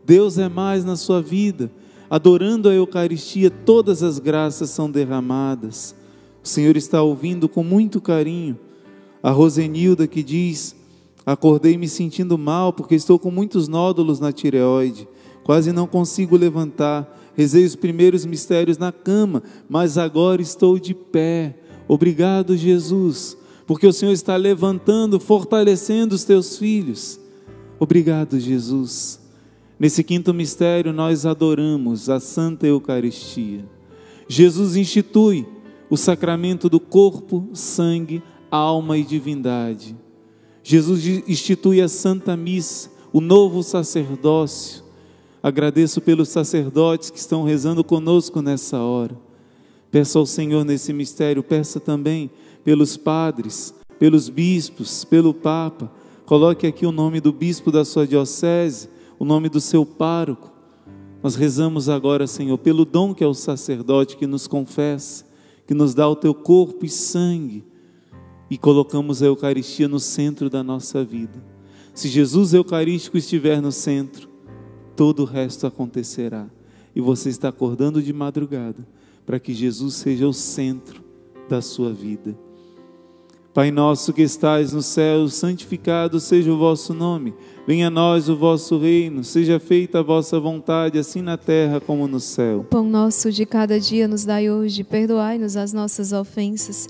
[0.03, 1.69] Deus é mais na sua vida
[2.11, 5.95] adorando a Eucaristia, todas as graças são derramadas.
[6.43, 8.59] O Senhor está ouvindo com muito carinho.
[9.23, 10.75] A Rosenilda que diz:
[11.25, 15.07] Acordei me sentindo mal porque estou com muitos nódulos na tireoide,
[15.45, 17.17] quase não consigo levantar.
[17.33, 21.57] Rezei os primeiros mistérios na cama, mas agora estou de pé.
[21.87, 27.17] Obrigado, Jesus, porque o Senhor está levantando, fortalecendo os teus filhos.
[27.79, 29.20] Obrigado, Jesus.
[29.81, 33.65] Nesse quinto mistério, nós adoramos a Santa Eucaristia.
[34.27, 35.43] Jesus institui
[35.89, 38.21] o sacramento do corpo, sangue,
[38.51, 39.97] alma e divindade.
[40.61, 44.83] Jesus institui a Santa Missa, o novo sacerdócio.
[45.41, 49.17] Agradeço pelos sacerdotes que estão rezando conosco nessa hora.
[49.89, 52.29] Peço ao Senhor nesse mistério, peça também
[52.63, 55.91] pelos padres, pelos bispos, pelo Papa.
[56.27, 58.87] Coloque aqui o nome do bispo da sua diocese,
[59.21, 60.51] o nome do seu pároco.
[61.21, 65.23] Nós rezamos agora, Senhor, pelo dom que é o sacerdote que nos confessa,
[65.67, 67.63] que nos dá o teu corpo e sangue,
[68.49, 71.39] e colocamos a Eucaristia no centro da nossa vida.
[71.93, 74.27] Se Jesus Eucarístico estiver no centro,
[74.95, 76.49] todo o resto acontecerá.
[76.95, 78.87] E você está acordando de madrugada
[79.23, 81.03] para que Jesus seja o centro
[81.47, 82.35] da sua vida.
[83.53, 87.35] Pai nosso que estais no céu, santificado seja o vosso nome.
[87.67, 92.07] Venha a nós o vosso reino, seja feita a vossa vontade, assim na terra como
[92.07, 92.65] no céu.
[92.67, 96.89] Pão nosso de cada dia nos dai hoje, perdoai-nos as nossas ofensas,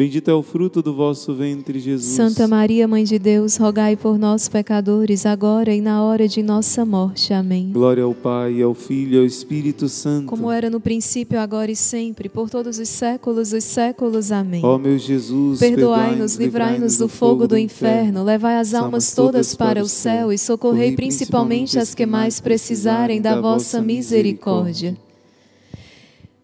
[0.00, 2.14] bendito é o fruto do vosso ventre, Jesus.
[2.14, 6.86] Santa Maria, mãe de Deus, rogai por nós pecadores, agora e na hora de nossa
[6.86, 7.34] morte.
[7.34, 7.68] Amém.
[7.70, 10.24] Glória ao Pai, ao Filho e ao Espírito Santo.
[10.24, 14.32] Como era no princípio, agora e sempre, por todos os séculos dos séculos.
[14.32, 14.64] Amém.
[14.64, 19.86] Ó meu Jesus, Perdoai-nos, livrai-nos do fogo do inferno, levai as almas todas para o
[19.86, 24.96] céu e socorrei principalmente as que mais precisarem da vossa misericórdia.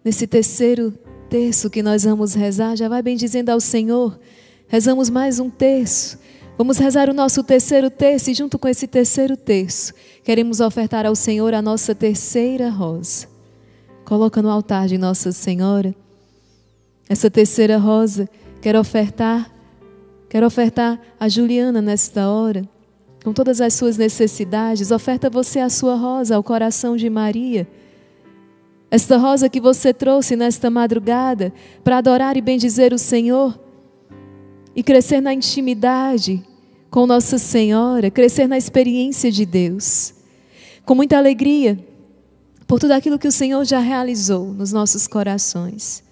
[0.05, 0.93] Nesse terceiro
[1.29, 4.19] terço que nós vamos rezar, já vai bem dizendo ao Senhor,
[4.69, 6.19] rezamos mais um terço.
[6.57, 9.93] Vamos rezar o nosso terceiro terço e junto com esse terceiro terço,
[10.25, 13.27] queremos ofertar ao Senhor a nossa terceira rosa.
[14.05, 15.95] Coloca no altar de Nossa Senhora.
[17.09, 18.29] Essa terceira rosa
[18.63, 19.51] quero ofertar,
[20.29, 22.67] quero ofertar a Juliana nesta hora,
[23.23, 24.93] com todas as suas necessidades.
[24.93, 27.67] Oferta você a sua rosa ao coração de Maria.
[28.91, 31.53] Esta rosa que você trouxe nesta madrugada
[31.83, 33.59] para adorar e bendizer o Senhor
[34.75, 36.45] e crescer na intimidade
[36.91, 40.15] com Nossa Senhora, crescer na experiência de Deus.
[40.85, 41.79] Com muita alegria
[42.67, 46.03] por tudo aquilo que o Senhor já realizou nos nossos corações.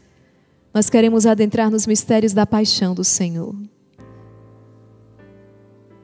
[0.73, 3.55] Nós queremos adentrar nos mistérios da paixão do Senhor.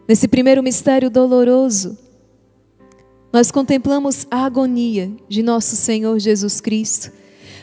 [0.07, 1.99] Nesse primeiro mistério doloroso,
[3.33, 7.13] nós contemplamos a agonia de nosso Senhor Jesus Cristo.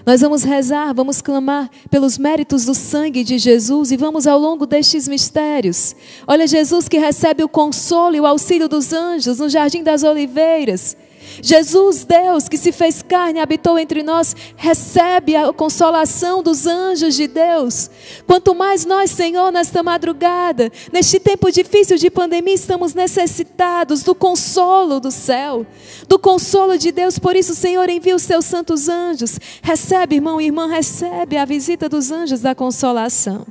[0.06, 4.66] Nós vamos rezar, vamos clamar pelos méritos do sangue de Jesus e vamos ao longo
[4.66, 5.94] destes mistérios.
[6.26, 10.96] Olha, Jesus que recebe o consolo e o auxílio dos anjos no Jardim das Oliveiras.
[11.42, 17.28] Jesus, Deus, que se fez carne, habitou entre nós, recebe a consolação dos anjos de
[17.28, 17.90] Deus.
[18.26, 25.00] Quanto mais nós, Senhor, nesta madrugada, neste tempo difícil de pandemia, estamos necessitados do consolo
[25.00, 25.66] do céu,
[26.08, 27.20] do consolo de Deus.
[27.20, 29.40] Por isso, Senhor, envia os seus santos anjos.
[29.62, 33.46] Recebe, irmão e irmã, recebe a visita dos anjos da consolação.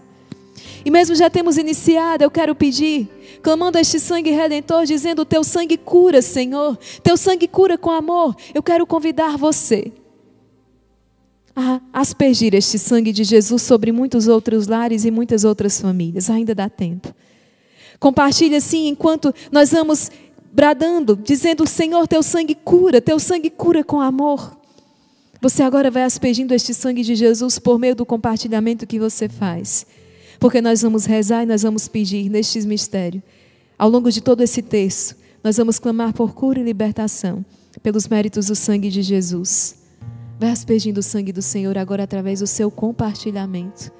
[0.85, 3.09] E mesmo já temos iniciado, eu quero pedir,
[3.43, 8.35] clamando este sangue redentor, dizendo: Teu sangue cura, Senhor, Teu sangue cura com amor.
[8.55, 9.93] Eu quero convidar você
[11.55, 16.29] a aspergir este sangue de Jesus sobre muitos outros lares e muitas outras famílias.
[16.29, 17.15] Ainda dá tempo.
[17.99, 20.11] Compartilhe assim enquanto nós vamos
[20.53, 24.57] bradando, dizendo: Senhor, Teu sangue cura, Teu sangue cura com amor.
[25.41, 29.87] Você agora vai aspergindo este sangue de Jesus por meio do compartilhamento que você faz.
[30.39, 33.23] Porque nós vamos rezar e nós vamos pedir neste mistério.
[33.79, 37.45] Ao longo de todo esse texto, nós vamos clamar por cura e libertação,
[37.83, 39.77] pelos méritos do sangue de Jesus.
[40.39, 43.93] Vai aspergindo o sangue do Senhor agora através do seu compartilhamento.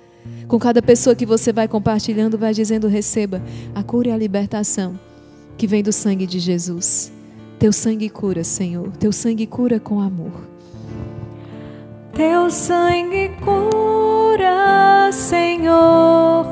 [0.49, 3.43] Com cada pessoa que você vai compartilhando, vai dizendo: receba
[3.75, 4.99] a cura e a libertação
[5.57, 7.13] que vem do sangue de Jesus.
[7.59, 8.91] Teu sangue cura, Senhor.
[8.97, 10.56] Teu sangue cura com amor.
[12.17, 16.47] Teu sangue cura, Senhor.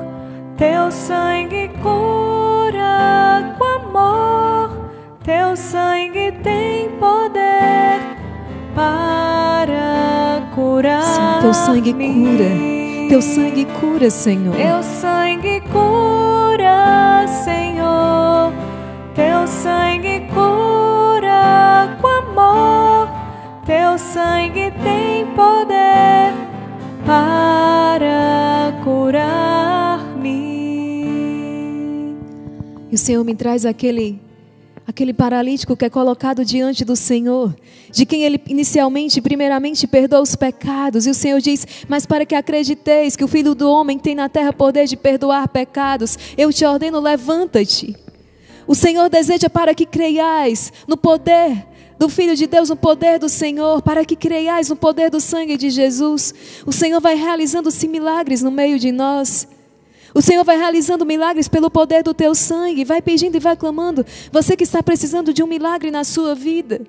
[0.59, 4.91] Teu sangue cura com amor.
[5.25, 7.99] Teu sangue tem poder
[8.75, 11.03] para curar.
[11.03, 13.09] Sim, teu sangue cura.
[13.09, 14.55] Teu sangue cura, Senhor.
[14.55, 18.53] Teu sangue cura, Senhor.
[19.15, 20.84] Teu sangue cura.
[23.67, 26.35] Teu sangue tem poder
[27.07, 30.29] para curar-me.
[32.91, 34.21] E o Senhor me traz aquele
[34.87, 37.57] aquele paralítico que é colocado diante do Senhor,
[37.91, 41.07] de quem ele inicialmente, primeiramente, perdoa os pecados.
[41.07, 44.29] E o Senhor diz: Mas para que acrediteis que o Filho do Homem tem na
[44.29, 47.97] terra poder de perdoar pecados, eu te ordeno, levanta-te.
[48.67, 51.67] O Senhor deseja para que creiais no poder
[51.99, 55.57] do Filho de Deus, no poder do Senhor, para que creiais no poder do sangue
[55.57, 56.35] de Jesus.
[56.67, 59.49] O Senhor vai realizando-se milagres no meio de nós.
[60.15, 62.85] O Senhor vai realizando milagres pelo poder do teu sangue.
[62.85, 64.07] Vai pedindo e vai clamando.
[64.31, 66.87] Você que está precisando de um milagre na sua vida.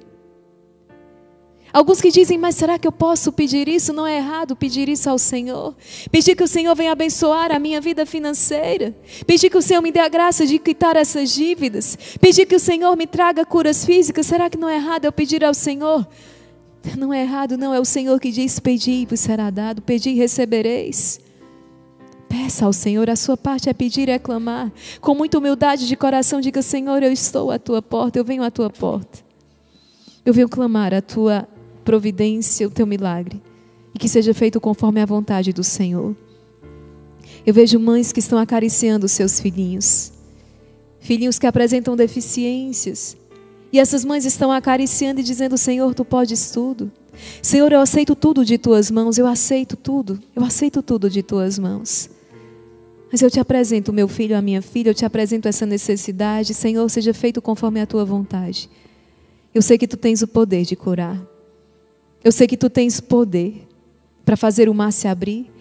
[1.75, 3.91] Alguns que dizem, mas será que eu posso pedir isso?
[3.91, 5.75] Não é errado pedir isso ao Senhor.
[6.09, 8.95] Pedir que o Senhor venha abençoar a minha vida financeira.
[9.27, 11.97] Pedir que o Senhor me dê a graça de quitar essas dívidas.
[12.21, 14.25] Pedir que o Senhor me traga curas físicas.
[14.25, 16.07] Será que não é errado eu pedir ao Senhor?
[16.97, 17.73] Não é errado, não.
[17.73, 19.81] É o Senhor que diz: Pedi e vos será dado.
[19.81, 21.19] Pedi e recebereis.
[22.29, 24.71] Peça ao Senhor, a sua parte é pedir e é clamar.
[25.01, 28.49] Com muita humildade de coração, diga: Senhor, eu estou à tua porta, eu venho à
[28.49, 29.25] tua porta.
[30.25, 31.45] Eu venho clamar a tua
[31.85, 33.41] providência, o teu milagre.
[33.93, 36.13] E que seja feito conforme a vontade do Senhor.
[37.45, 40.11] Eu vejo mães que estão acariciando seus filhinhos.
[40.99, 43.15] Filhinhos que apresentam deficiências.
[43.71, 46.91] E essas mães estão acariciando e dizendo: Senhor, tu podes tudo.
[47.41, 49.17] Senhor, eu aceito tudo de tuas mãos.
[49.17, 50.19] Eu aceito tudo.
[50.35, 52.09] Eu aceito tudo de tuas mãos.
[53.11, 56.53] Mas eu te apresento, meu filho, a minha filha, eu te apresento essa necessidade.
[56.53, 58.69] Senhor, seja feito conforme a tua vontade.
[59.53, 61.34] Eu sei que tu tens o poder de curar.
[62.25, 63.67] Eu sei que tu tens poder
[64.25, 65.51] para fazer o mar se abrir,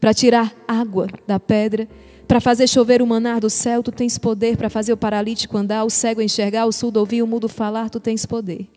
[0.00, 1.88] para tirar água da pedra,
[2.26, 3.84] para fazer chover o manar do céu.
[3.84, 7.26] Tu tens poder para fazer o paralítico andar, o cego enxergar, o surdo ouvir, o
[7.26, 7.88] mudo falar.
[7.88, 8.68] Tu tens poder.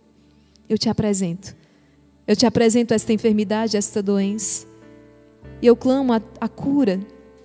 [0.69, 1.56] Eu te apresento.
[2.27, 4.68] Eu te apresento esta enfermidade, esta doença.
[5.64, 6.99] E eu clamo a, a cura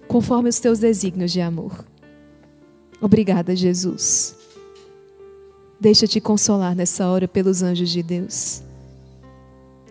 [0.07, 1.87] conforme os teus desígnios de amor.
[3.01, 4.37] Obrigada, Jesus.
[5.81, 8.69] Deixa-te consolar nessa hora pelos anjos de Deus.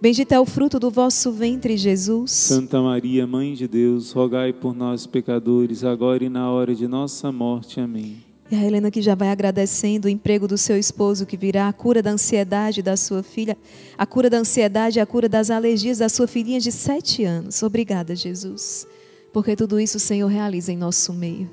[0.00, 2.30] Bendito é o fruto do vosso ventre, Jesus.
[2.30, 7.32] Santa Maria, Mãe de Deus, rogai por nós, pecadores, agora e na hora de nossa
[7.32, 7.80] morte.
[7.80, 8.16] Amém.
[8.50, 11.72] E a Helena que já vai agradecendo o emprego do seu esposo que virá, a
[11.72, 13.56] cura da ansiedade da sua filha,
[13.98, 17.62] a cura da ansiedade e a cura das alergias da sua filhinha de sete anos.
[17.62, 18.86] Obrigada, Jesus
[19.36, 21.50] porque tudo isso o Senhor realiza em nosso meio.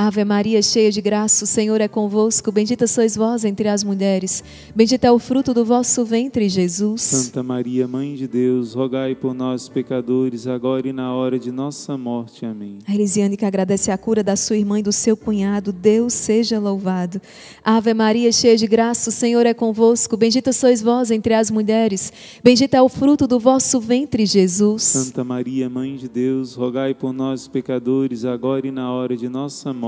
[0.00, 2.52] Ave Maria, cheia de graça, o Senhor é convosco.
[2.52, 4.44] Bendita sois vós entre as mulheres.
[4.72, 7.02] Bendito é o fruto do vosso ventre, Jesus.
[7.02, 11.98] Santa Maria, Mãe de Deus, rogai por nós, pecadores, agora e na hora de nossa
[11.98, 12.46] morte.
[12.46, 12.78] Amém.
[12.86, 15.72] A Elisiane que agradece a cura da sua irmã e do seu cunhado.
[15.72, 17.20] Deus seja louvado.
[17.64, 20.16] Ave Maria, cheia de graça, o Senhor é convosco.
[20.16, 22.12] Bendita sois vós entre as mulheres.
[22.40, 24.84] Bendito é o fruto do vosso ventre, Jesus.
[24.84, 29.72] Santa Maria, Mãe de Deus, rogai por nós, pecadores, agora e na hora de nossa
[29.72, 29.87] morte.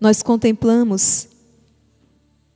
[0.00, 1.28] nós contemplamos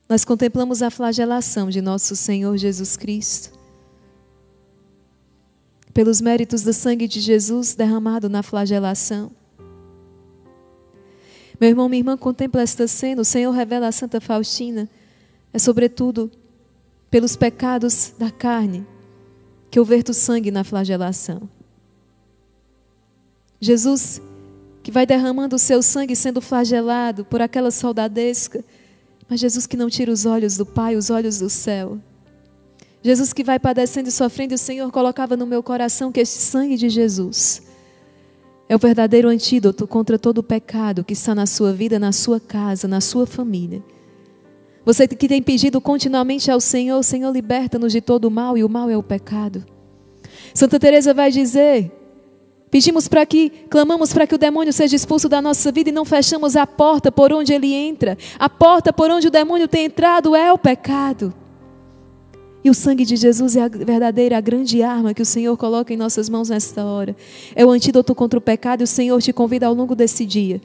[0.07, 3.57] nós contemplamos a flagelação de nosso Senhor Jesus Cristo.
[5.91, 9.31] Pelos méritos do sangue de Jesus derramado na flagelação.
[11.59, 13.21] Meu irmão, minha irmã, contempla esta cena.
[13.21, 14.87] O Senhor revela a Santa Faustina.
[15.51, 16.29] É sobretudo
[17.09, 18.85] pelos pecados da carne
[19.71, 21.49] que eu verto sangue na flagelação.
[23.59, 24.21] Jesus
[24.85, 28.63] que vai derramando o seu sangue sendo flagelado por aquela soldadesca.
[29.27, 31.97] Mas Jesus que não tira os olhos do Pai, os olhos do céu.
[33.01, 36.37] Jesus que vai padecendo e sofrendo, e o Senhor colocava no meu coração que este
[36.37, 37.63] sangue de Jesus
[38.69, 42.39] é o verdadeiro antídoto contra todo o pecado que está na sua vida, na sua
[42.39, 43.83] casa, na sua família.
[44.85, 48.69] Você que tem pedido continuamente ao Senhor, Senhor, liberta-nos de todo o mal, e o
[48.69, 49.65] mal é o pecado.
[50.53, 51.91] Santa Teresa vai dizer
[52.69, 56.03] Pedimos para que, clamamos para que o demônio seja expulso da nossa vida e não
[56.03, 58.17] fechamos a porta por onde ele entra.
[58.37, 61.33] A porta por onde o demônio tem entrado é o pecado.
[62.63, 65.93] E o sangue de Jesus é a verdadeira, a grande arma que o Senhor coloca
[65.93, 67.15] em nossas mãos nesta hora.
[67.55, 70.59] É o antídoto contra o pecado e o Senhor te convida ao longo desse dia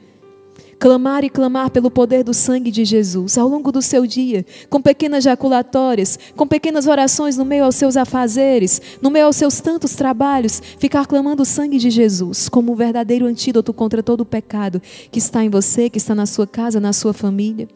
[0.81, 4.81] clamar e clamar pelo poder do sangue de Jesus ao longo do seu dia, com
[4.81, 9.93] pequenas jaculatórias, com pequenas orações no meio aos seus afazeres, no meio aos seus tantos
[9.93, 14.81] trabalhos, ficar clamando o sangue de Jesus como um verdadeiro antídoto contra todo o pecado
[15.11, 17.67] que está em você, que está na sua casa, na sua família.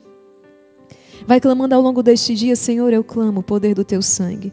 [1.27, 4.51] Vai clamando ao longo deste dia, Senhor, eu clamo o poder do teu sangue,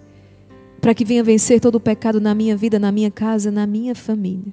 [0.78, 3.94] para que venha vencer todo o pecado na minha vida, na minha casa, na minha
[3.94, 4.52] família.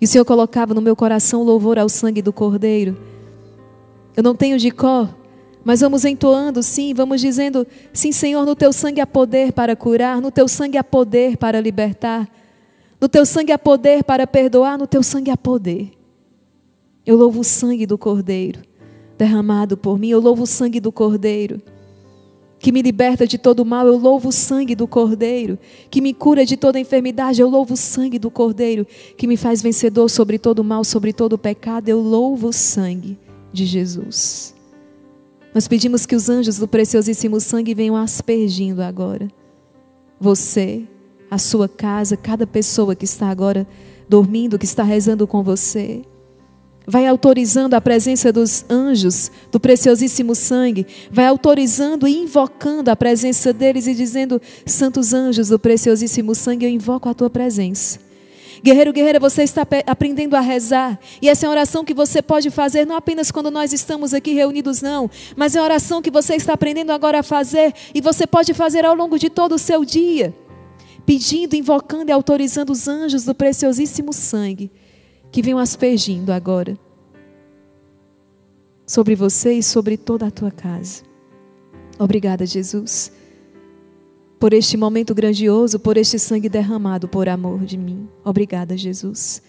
[0.00, 2.96] E o Senhor colocava no meu coração louvor ao sangue do Cordeiro
[4.16, 5.14] eu não tenho de cor,
[5.64, 10.20] mas vamos entoando, sim, vamos dizendo: sim, Senhor, no teu sangue há poder para curar,
[10.20, 12.28] no teu sangue há poder para libertar,
[13.00, 15.90] no teu sangue há poder para perdoar, no teu sangue há poder.
[17.06, 18.60] Eu louvo o sangue do Cordeiro
[19.16, 21.62] derramado por mim, eu louvo o sangue do Cordeiro
[22.64, 25.58] que me liberta de todo mal, eu louvo o sangue do Cordeiro,
[25.90, 28.86] que me cura de toda enfermidade, eu louvo o sangue do Cordeiro,
[29.18, 33.18] que me faz vencedor sobre todo mal, sobre todo pecado, eu louvo o sangue
[33.54, 34.54] de Jesus.
[35.54, 39.28] Nós pedimos que os anjos do preciosíssimo sangue venham aspergindo agora.
[40.20, 40.82] Você,
[41.30, 43.66] a sua casa, cada pessoa que está agora
[44.08, 46.02] dormindo, que está rezando com você.
[46.86, 53.54] vai autorizando a presença dos anjos, do preciosíssimo sangue, vai autorizando e invocando a presença
[53.54, 57.98] deles e dizendo: Santos anjos do preciosíssimo sangue, eu invoco a tua presença.
[58.64, 60.98] Guerreiro, guerreira, você está aprendendo a rezar.
[61.20, 64.32] E essa é uma oração que você pode fazer não apenas quando nós estamos aqui
[64.32, 65.10] reunidos, não.
[65.36, 67.74] Mas é uma oração que você está aprendendo agora a fazer.
[67.94, 70.34] E você pode fazer ao longo de todo o seu dia.
[71.04, 74.72] Pedindo, invocando e autorizando os anjos do preciosíssimo sangue
[75.30, 76.78] que venham aspergindo agora
[78.86, 81.02] sobre você e sobre toda a tua casa.
[81.98, 83.12] Obrigada, Jesus,
[84.44, 88.06] por este momento grandioso, por este sangue derramado por amor de mim.
[88.22, 89.40] Obrigada, Jesus.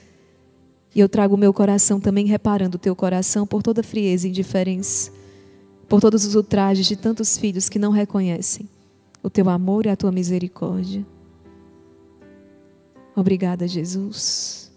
[0.95, 4.29] E eu trago o meu coração também reparando o teu coração por toda frieza e
[4.29, 5.11] indiferença,
[5.89, 8.69] por todos os ultrajes de tantos filhos que não reconhecem
[9.21, 11.05] o teu amor e a tua misericórdia.
[13.13, 14.71] Obrigada, Jesus.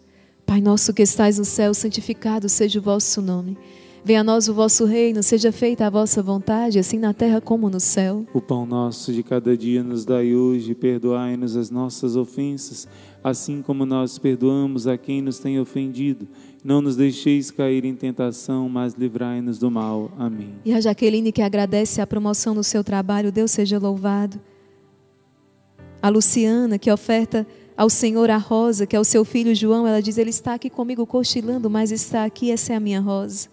[0.45, 3.57] Pai nosso que estais no céu, santificado seja o vosso nome.
[4.05, 7.69] Venha a nós o vosso reino, seja feita a vossa vontade, assim na terra como
[7.69, 8.25] no céu.
[8.33, 12.87] O pão nosso de cada dia nos dai hoje, perdoai-nos as nossas ofensas,
[13.23, 16.27] assim como nós perdoamos a quem nos tem ofendido.
[16.65, 20.11] Não nos deixeis cair em tentação, mas livrai-nos do mal.
[20.19, 20.55] Amém.
[20.65, 24.41] E a Jaqueline que agradece a promoção no seu trabalho, Deus seja louvado.
[26.01, 27.47] A Luciana que oferta
[27.77, 30.71] ao Senhor a Rosa, que é o seu filho João, ela diz: Ele está aqui
[30.71, 33.49] comigo cochilando, mas está aqui, essa é a minha Rosa.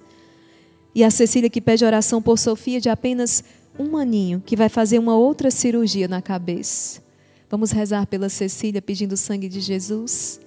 [0.96, 3.44] E a Cecília que pede oração por Sofia de apenas
[3.78, 7.04] um aninho, que vai fazer uma outra cirurgia na cabeça.
[7.50, 10.40] Vamos rezar pela Cecília pedindo o sangue de Jesus.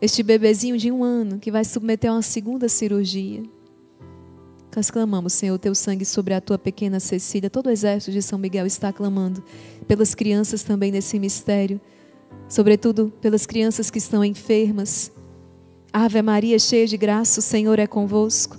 [0.00, 3.42] Este bebezinho de um ano que vai submeter a uma segunda cirurgia.
[4.74, 7.48] Nós clamamos, Senhor, teu sangue sobre a tua pequena Cecília.
[7.48, 9.44] Todo o exército de São Miguel está clamando
[9.86, 11.80] pelas crianças também nesse mistério
[12.48, 15.10] sobretudo pelas crianças que estão enfermas.
[15.92, 18.58] Ave Maria, cheia de graça, o Senhor é convosco.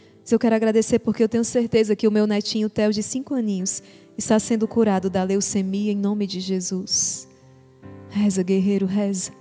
[0.33, 3.81] eu quero agradecer porque eu tenho certeza que o meu netinho Theo, de cinco aninhos,
[4.17, 7.27] está sendo curado da leucemia em nome de Jesus.
[8.09, 9.31] Reza, guerreiro, reza.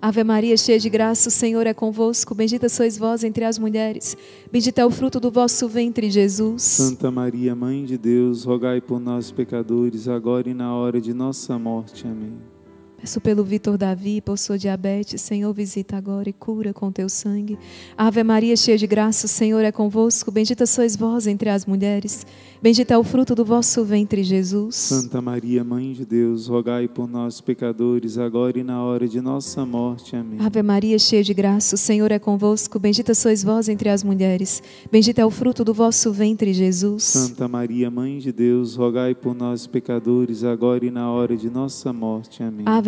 [0.00, 2.34] Ave Maria, cheia de graça, o Senhor é convosco.
[2.34, 4.16] Bendita sois vós entre as mulheres.
[4.52, 6.62] Bendito é o fruto do vosso ventre, Jesus.
[6.62, 11.58] Santa Maria, Mãe de Deus, rogai por nós, pecadores, agora e na hora de nossa
[11.58, 12.06] morte.
[12.06, 12.57] Amém.
[13.00, 17.56] Peço pelo Vitor Davi, por sua diabetes, Senhor, visita agora e cura com teu sangue.
[17.96, 20.32] Ave Maria, cheia de graça, o Senhor é convosco.
[20.32, 22.26] Bendita sois vós entre as mulheres.
[22.60, 24.74] Bendito é o fruto do vosso ventre, Jesus.
[24.74, 29.64] Santa Maria, Mãe de Deus, rogai por nós, pecadores, agora e na hora de nossa
[29.64, 30.16] morte.
[30.16, 30.40] Amém.
[30.40, 32.80] Ave Maria, cheia de graça, o Senhor é convosco.
[32.80, 34.60] Bendita sois vós entre as mulheres.
[34.90, 37.04] Bendito é o fruto do vosso ventre, Jesus.
[37.04, 41.92] Santa Maria, Mãe de Deus, rogai por nós, pecadores, agora e na hora de nossa
[41.92, 42.42] morte.
[42.42, 42.64] Amém.
[42.66, 42.87] Ave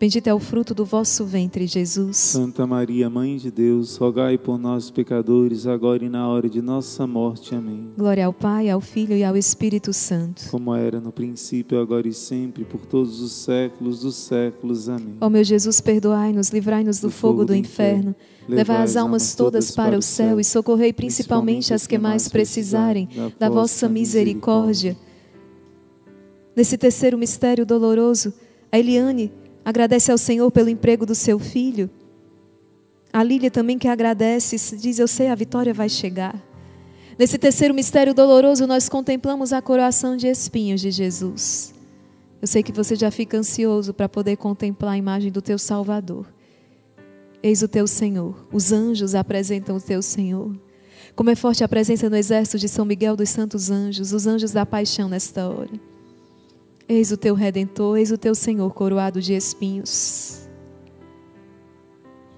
[0.00, 2.16] Bendito é o fruto do vosso ventre, Jesus.
[2.16, 7.04] Santa Maria, Mãe de Deus, rogai por nós, pecadores, agora e na hora de nossa
[7.04, 7.52] morte.
[7.52, 7.90] Amém.
[7.98, 10.48] Glória ao Pai, ao Filho e ao Espírito Santo.
[10.52, 14.88] Como era no princípio, agora e sempre, por todos os séculos dos séculos.
[14.88, 15.16] Amém.
[15.20, 18.10] Ó meu Jesus, perdoai-nos, livrai-nos do, do, fogo do, do inferno.
[18.10, 18.56] inferno.
[18.56, 23.48] Levai as almas todas para o céu e socorrei principalmente as que mais precisarem da
[23.48, 24.96] vossa misericórdia.
[26.54, 28.32] Nesse terceiro mistério doloroso,
[28.70, 29.32] a Eliane
[29.68, 31.90] agradece ao Senhor pelo emprego do seu filho.
[33.12, 36.42] A Lília também que agradece, diz: Eu sei, a vitória vai chegar.
[37.18, 41.74] Nesse terceiro mistério doloroso, nós contemplamos a coroação de espinhos de Jesus.
[42.40, 46.26] Eu sei que você já fica ansioso para poder contemplar a imagem do teu Salvador.
[47.42, 48.46] Eis o teu Senhor.
[48.50, 50.58] Os anjos apresentam o teu Senhor.
[51.14, 54.52] Como é forte a presença no exército de São Miguel dos Santos Anjos, os anjos
[54.52, 55.87] da paixão nesta hora.
[56.88, 60.48] Eis o teu redentor, eis o teu Senhor coroado de espinhos.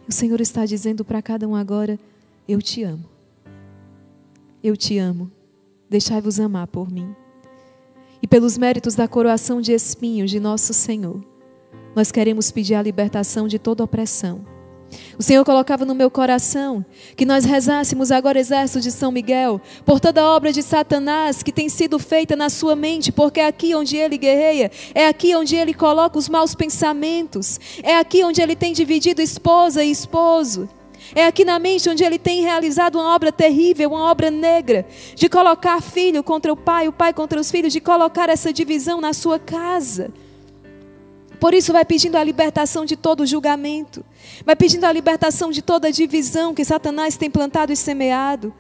[0.09, 1.99] O Senhor está dizendo para cada um agora:
[2.49, 3.05] Eu te amo.
[4.63, 5.31] Eu te amo.
[5.89, 7.15] Deixai-vos amar por mim.
[8.21, 11.25] E pelos méritos da coroação de espinhos de nosso Senhor,
[11.95, 14.45] nós queremos pedir a libertação de toda opressão
[15.19, 16.85] o Senhor colocava no meu coração
[17.17, 21.53] que nós rezássemos agora, exército de São Miguel, por toda a obra de Satanás que
[21.53, 25.57] tem sido feita na sua mente, porque é aqui onde ele guerreia, é aqui onde
[25.57, 30.69] ele coloca os maus pensamentos, é aqui onde ele tem dividido esposa e esposo.
[31.15, 35.29] É aqui na mente onde ele tem realizado uma obra terrível, uma obra negra, de
[35.29, 39.13] colocar filho contra o pai, o pai contra os filhos, de colocar essa divisão na
[39.13, 40.13] sua casa.
[41.41, 44.05] Por isso, vai pedindo a libertação de todo julgamento,
[44.45, 48.53] vai pedindo a libertação de toda divisão que Satanás tem plantado e semeado,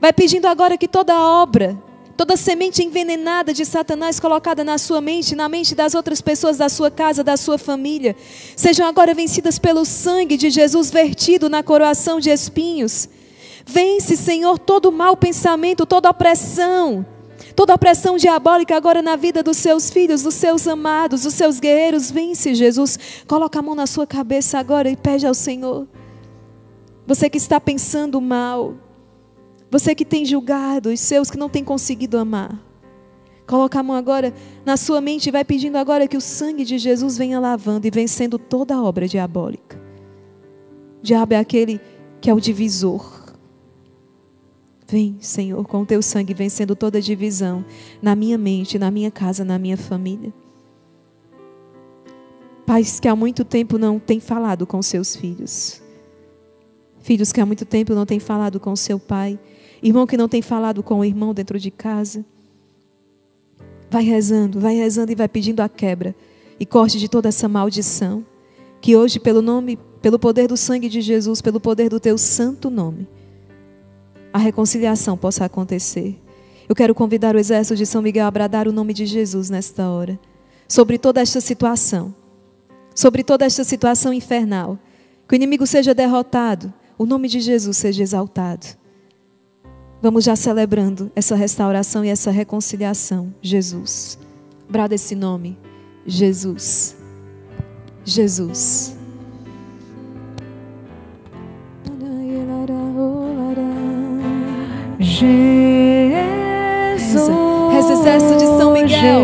[0.00, 1.76] vai pedindo agora que toda obra,
[2.16, 6.68] toda semente envenenada de Satanás colocada na sua mente, na mente das outras pessoas da
[6.68, 8.14] sua casa, da sua família,
[8.54, 13.08] sejam agora vencidas pelo sangue de Jesus vertido na coroação de espinhos.
[13.66, 17.04] Vence, Senhor, todo mau pensamento, toda opressão
[17.54, 22.10] Toda opressão diabólica agora na vida dos seus filhos, dos seus amados, dos seus guerreiros,
[22.10, 22.98] vence, Jesus.
[23.26, 25.86] Coloca a mão na sua cabeça agora e pede ao Senhor.
[27.06, 28.74] Você que está pensando mal,
[29.70, 32.58] você que tem julgado os seus que não tem conseguido amar.
[33.46, 34.32] Coloca a mão agora
[34.64, 37.90] na sua mente e vai pedindo agora que o sangue de Jesus venha lavando e
[37.90, 39.76] vencendo toda obra diabólica.
[41.00, 41.80] O diabo é aquele
[42.20, 43.19] que é o divisor.
[44.90, 47.64] Vem, Senhor, com o teu sangue vencendo toda divisão
[48.02, 50.34] na minha mente, na minha casa, na minha família.
[52.66, 55.80] Pais que há muito tempo não têm falado com seus filhos.
[57.02, 59.38] Filhos que há muito tempo não têm falado com seu pai.
[59.80, 62.24] Irmão que não tem falado com o irmão dentro de casa.
[63.88, 66.16] Vai rezando, vai rezando e vai pedindo a quebra
[66.58, 68.26] e corte de toda essa maldição.
[68.80, 72.68] Que hoje, pelo nome, pelo poder do sangue de Jesus, pelo poder do teu santo
[72.68, 73.06] nome,
[74.32, 76.20] a reconciliação possa acontecer.
[76.68, 79.90] Eu quero convidar o exército de São Miguel a bradar o nome de Jesus nesta
[79.90, 80.18] hora,
[80.68, 82.14] sobre toda esta situação,
[82.94, 84.78] sobre toda esta situação infernal.
[85.28, 88.66] Que o inimigo seja derrotado, o nome de Jesus seja exaltado.
[90.02, 93.34] Vamos já celebrando essa restauração e essa reconciliação.
[93.42, 94.18] Jesus.
[94.68, 95.58] Brada esse nome.
[96.06, 96.96] Jesus.
[96.96, 97.00] Jesus.
[98.04, 99.00] Jesus.
[107.70, 109.20] Reza, exército de São Miguel.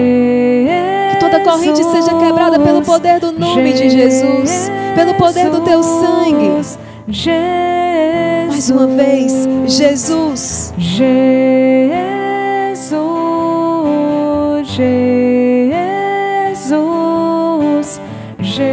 [1.11, 5.83] Que toda corrente seja quebrada pelo poder do nome de Jesus, pelo poder do teu
[5.83, 6.51] sangue.
[8.49, 10.75] Mais uma vez, Jesus.
[10.77, 11.17] Jesus.
[16.55, 18.01] Jesus.
[18.43, 18.67] Jesus.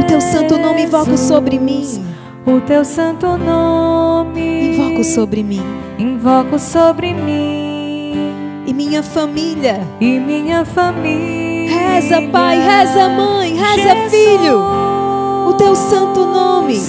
[0.00, 2.09] O teu santo nome invoco sobre mim
[2.46, 4.72] o teu santo nome.
[4.72, 5.62] Invoco sobre mim.
[5.98, 8.62] Invoco sobre mim.
[8.66, 9.80] E minha família.
[10.00, 11.78] E minha família.
[11.78, 14.12] Reza, Pai, reza, Mãe, reza, Jesus.
[14.12, 14.60] Filho.
[15.48, 16.80] O teu santo nome.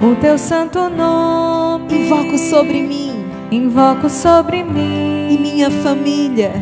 [0.00, 2.04] O teu santo nome.
[2.04, 3.24] Invoco sobre mim.
[3.50, 5.28] Invoco sobre mim.
[5.30, 6.52] E minha família.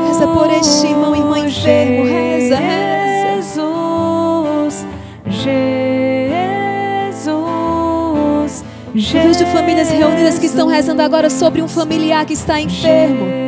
[0.07, 2.03] Reza por este irmão e irmã enfermo.
[2.05, 3.35] Reza, reza.
[3.35, 4.85] Jesus.
[5.25, 5.83] Jesus.
[8.95, 13.42] Eu vejo famílias reunidas que estão rezando agora sobre um familiar que está enfermo.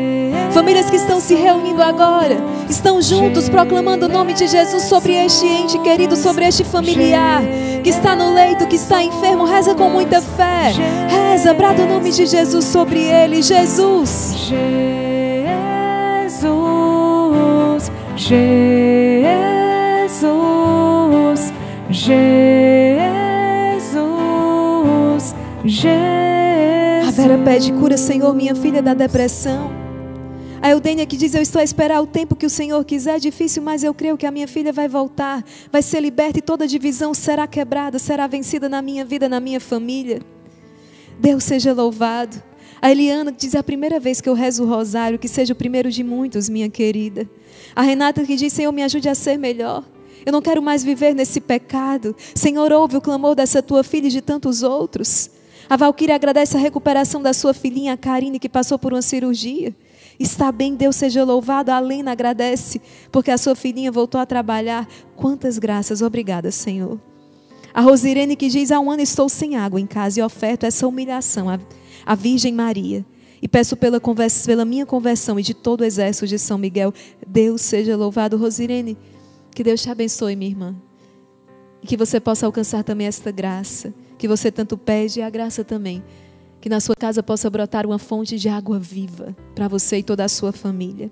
[0.55, 2.37] Famílias que estão se reunindo agora,
[2.69, 7.43] estão juntos proclamando o nome de Jesus sobre este ente querido, sobre este familiar
[7.83, 9.43] que está no leito, que está enfermo.
[9.43, 10.71] Reza com muita fé.
[11.09, 13.41] Reza, brada o nome de Jesus sobre ele.
[13.41, 14.33] Jesus.
[14.47, 16.41] Jesus.
[18.15, 18.71] Jesus.
[21.89, 22.55] Jesus.
[25.81, 27.05] Jesus.
[27.05, 29.84] A Vera pede cura, Senhor, minha filha da depressão.
[30.65, 33.17] A Eudênia que diz: Eu estou a esperar o tempo que o Senhor quiser.
[33.17, 36.41] É difícil, mas eu creio que a minha filha vai voltar, vai ser liberta e
[36.41, 40.23] toda divisão será quebrada, será vencida na minha vida, na minha família.
[41.19, 42.41] Deus seja louvado.
[42.81, 45.53] A Eliana que diz: é a primeira vez que eu rezo o rosário, que seja
[45.53, 47.29] o primeiro de muitos, minha querida.
[47.75, 49.83] A Renata que diz: Senhor, me ajude a ser melhor.
[50.25, 52.15] Eu não quero mais viver nesse pecado.
[52.33, 55.29] Senhor, ouve o clamor dessa tua filha e de tantos outros.
[55.69, 59.75] A Valquíria agradece a recuperação da sua filhinha, Karine, que passou por uma cirurgia.
[60.19, 61.71] Está bem, Deus seja louvado.
[61.71, 62.81] A Lena agradece,
[63.11, 64.87] porque a sua filhinha voltou a trabalhar.
[65.15, 66.01] Quantas graças.
[66.01, 66.99] Obrigada, Senhor.
[67.73, 70.87] A Rosirene que diz: Há um ano estou sem água em casa e oferto essa
[70.87, 71.47] humilhação
[72.05, 73.05] à, Virgem Maria.
[73.41, 76.93] E peço pela, conversa, pela minha conversão e de todo o exército de São Miguel.
[77.27, 78.97] Deus seja louvado, Rosirene.
[79.51, 80.75] Que Deus te abençoe, minha irmã.
[81.83, 83.93] E que você possa alcançar também esta graça.
[84.17, 86.01] Que você tanto pede e a graça também.
[86.65, 90.25] Que na sua casa possa brotar uma fonte de água viva para você e toda
[90.25, 91.11] a sua família.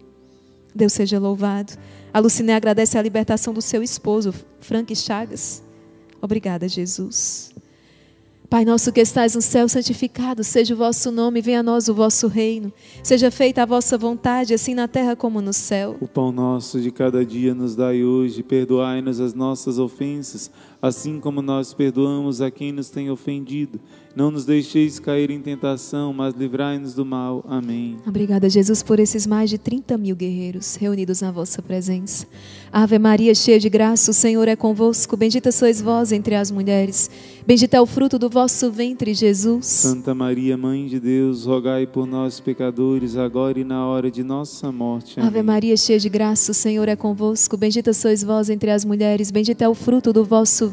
[0.74, 1.74] Deus seja louvado.
[2.12, 5.64] A Luciné agradece a libertação do seu esposo, Frank Chagas.
[6.20, 7.54] Obrigada, Jesus.
[8.50, 11.94] Pai nosso que estais no céu, santificado seja o vosso nome, venha a nós o
[11.94, 12.74] vosso reino.
[13.04, 15.98] Seja feita a vossa vontade, assim na terra como no céu.
[16.00, 20.52] O pão nosso de cada dia nos dai hoje, perdoai-nos as nossas ofensas,
[20.84, 23.80] assim como nós perdoamos a quem nos tem ofendido.
[24.14, 27.44] Não nos deixeis cair em tentação, mas livrai-nos do mal.
[27.48, 27.98] Amém.
[28.06, 32.28] Obrigada, Jesus, por esses mais de 30 mil guerreiros reunidos na vossa presença.
[32.72, 35.18] Ave Maria, cheia de graça, o Senhor é convosco.
[35.18, 37.10] Bendita sois vós entre as mulheres.
[37.48, 39.66] Bendito é o fruto do vosso ventre, Jesus.
[39.66, 44.72] Santa Maria, Mãe de Deus, rogai por nós, pecadores, agora e na hora de nossa
[44.72, 45.20] morte.
[45.20, 45.28] Amém.
[45.28, 47.58] Ave Maria, cheia de graça, o Senhor é convosco.
[47.58, 49.32] Bendita sois vós entre as mulheres.
[49.32, 50.73] Bendito é o fruto do vosso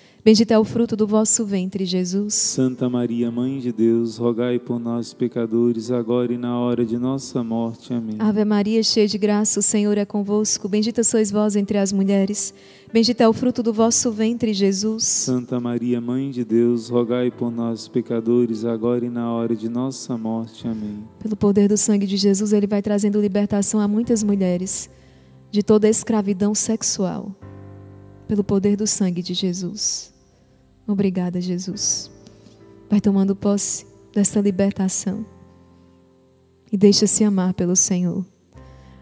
[0.23, 2.35] Bendito é o fruto do vosso ventre, Jesus.
[2.35, 7.43] Santa Maria, Mãe de Deus, rogai por nós, pecadores, agora e na hora de nossa
[7.43, 7.91] morte.
[7.91, 8.17] Amém.
[8.19, 10.69] Ave Maria, cheia de graça, o Senhor é convosco.
[10.69, 12.53] Bendita sois vós entre as mulheres.
[12.93, 15.05] Bendito é o fruto do vosso ventre, Jesus.
[15.05, 20.15] Santa Maria, Mãe de Deus, rogai por nós, pecadores, agora e na hora de nossa
[20.19, 20.67] morte.
[20.67, 21.03] Amém.
[21.17, 24.87] Pelo poder do sangue de Jesus, ele vai trazendo libertação a muitas mulheres
[25.49, 27.35] de toda a escravidão sexual.
[28.27, 30.10] Pelo poder do sangue de Jesus.
[30.91, 32.11] Obrigada, Jesus.
[32.89, 35.25] Vai tomando posse desta libertação
[36.71, 38.25] e deixa-se amar pelo Senhor.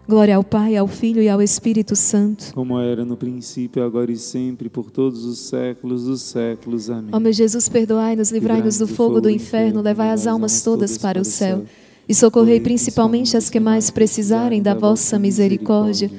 [0.08, 2.52] Glória ao Pai, ao Filho e ao Espírito Santo.
[2.52, 6.90] Como era no princípio, agora e sempre, por todos os séculos dos séculos.
[6.90, 7.10] Amém.
[7.12, 11.24] Ó meu Jesus, perdoai-nos, livrai-nos do fogo do inferno, levai as almas todas para o
[11.24, 11.64] céu
[12.08, 16.10] e socorrei principalmente as que mais precisarem da vossa misericórdia.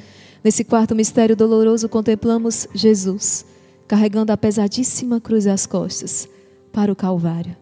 [0.41, 3.45] Nesse quarto mistério doloroso, contemplamos Jesus
[3.91, 6.25] carregando a pesadíssima cruz às costas
[6.71, 7.57] para o Calvário.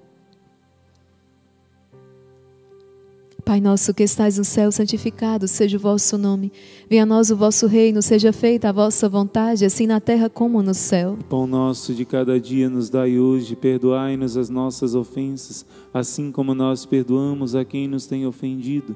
[3.44, 6.52] Pai nosso que estais no céu, santificado seja o vosso nome.
[6.88, 10.62] Venha a nós o vosso reino, seja feita a vossa vontade, assim na terra como
[10.62, 11.18] no céu.
[11.28, 16.86] Pão nosso de cada dia nos dai hoje, perdoai-nos as nossas ofensas, assim como nós
[16.86, 18.96] perdoamos a quem nos tem ofendido.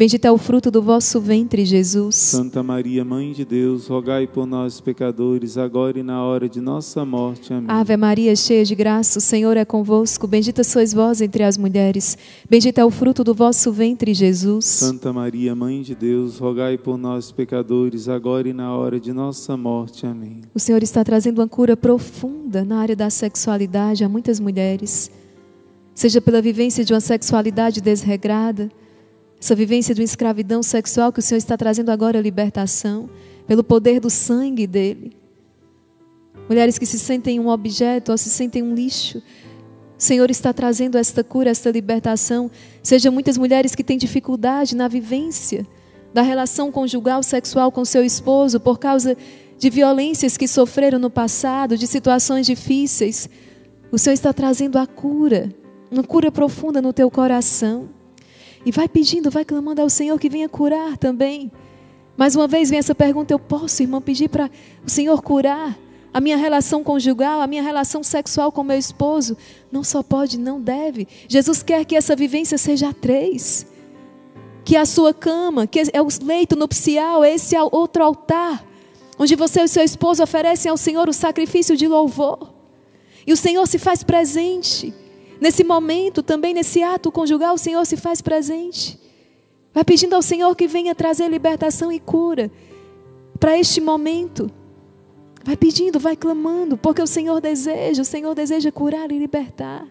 [0.00, 2.14] Bendito é o fruto do vosso ventre, Jesus.
[2.16, 7.04] Santa Maria, Mãe de Deus, rogai por nós, pecadores, agora e na hora de nossa
[7.04, 7.52] morte.
[7.52, 7.66] Amém.
[7.68, 10.26] Ave Maria, cheia de graça, o Senhor é convosco.
[10.26, 12.16] Bendita sois vós entre as mulheres.
[12.48, 14.64] Bendito é o fruto do vosso ventre, Jesus.
[14.64, 19.54] Santa Maria, Mãe de Deus, rogai por nós, pecadores, agora e na hora de nossa
[19.54, 20.06] morte.
[20.06, 20.40] Amém.
[20.54, 25.10] O Senhor está trazendo uma cura profunda na área da sexualidade a muitas mulheres.
[25.94, 28.70] Seja pela vivência de uma sexualidade desregrada,
[29.40, 33.08] essa vivência de uma escravidão sexual que o Senhor está trazendo agora a libertação,
[33.46, 35.16] pelo poder do sangue dele.
[36.48, 39.18] Mulheres que se sentem um objeto ou se sentem um lixo.
[39.18, 42.50] O Senhor está trazendo esta cura, esta libertação.
[42.82, 45.66] Seja muitas mulheres que têm dificuldade na vivência
[46.12, 49.16] da relação conjugal sexual com seu esposo por causa
[49.58, 53.28] de violências que sofreram no passado, de situações difíceis.
[53.92, 55.54] O Senhor está trazendo a cura,
[55.90, 57.99] uma cura profunda no teu coração.
[58.64, 61.50] E vai pedindo, vai clamando ao Senhor que venha curar também.
[62.16, 64.50] Mais uma vez vem essa pergunta: eu posso, irmão, pedir para
[64.84, 65.78] o Senhor curar
[66.12, 69.36] a minha relação conjugal, a minha relação sexual com meu esposo?
[69.70, 71.08] Não só pode, não deve.
[71.28, 73.66] Jesus quer que essa vivência seja a três.
[74.64, 78.64] Que a sua cama, que é o leito nupcial, esse é outro altar,
[79.18, 82.52] onde você e seu esposo oferecem ao Senhor o sacrifício de louvor.
[83.26, 84.92] E o Senhor se faz presente.
[85.40, 89.00] Nesse momento, também nesse ato conjugal, o Senhor se faz presente.
[89.72, 92.50] Vai pedindo ao Senhor que venha trazer libertação e cura
[93.38, 94.50] para este momento.
[95.42, 99.86] Vai pedindo, vai clamando, porque o Senhor deseja, o Senhor deseja curar e libertar.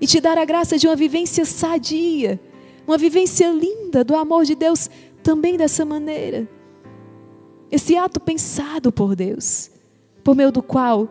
[0.00, 2.40] E te dar a graça de uma vivência sadia,
[2.86, 4.88] uma vivência linda do amor de Deus
[5.24, 6.48] também dessa maneira.
[7.70, 9.70] Esse ato pensado por Deus,
[10.22, 11.08] por meio do qual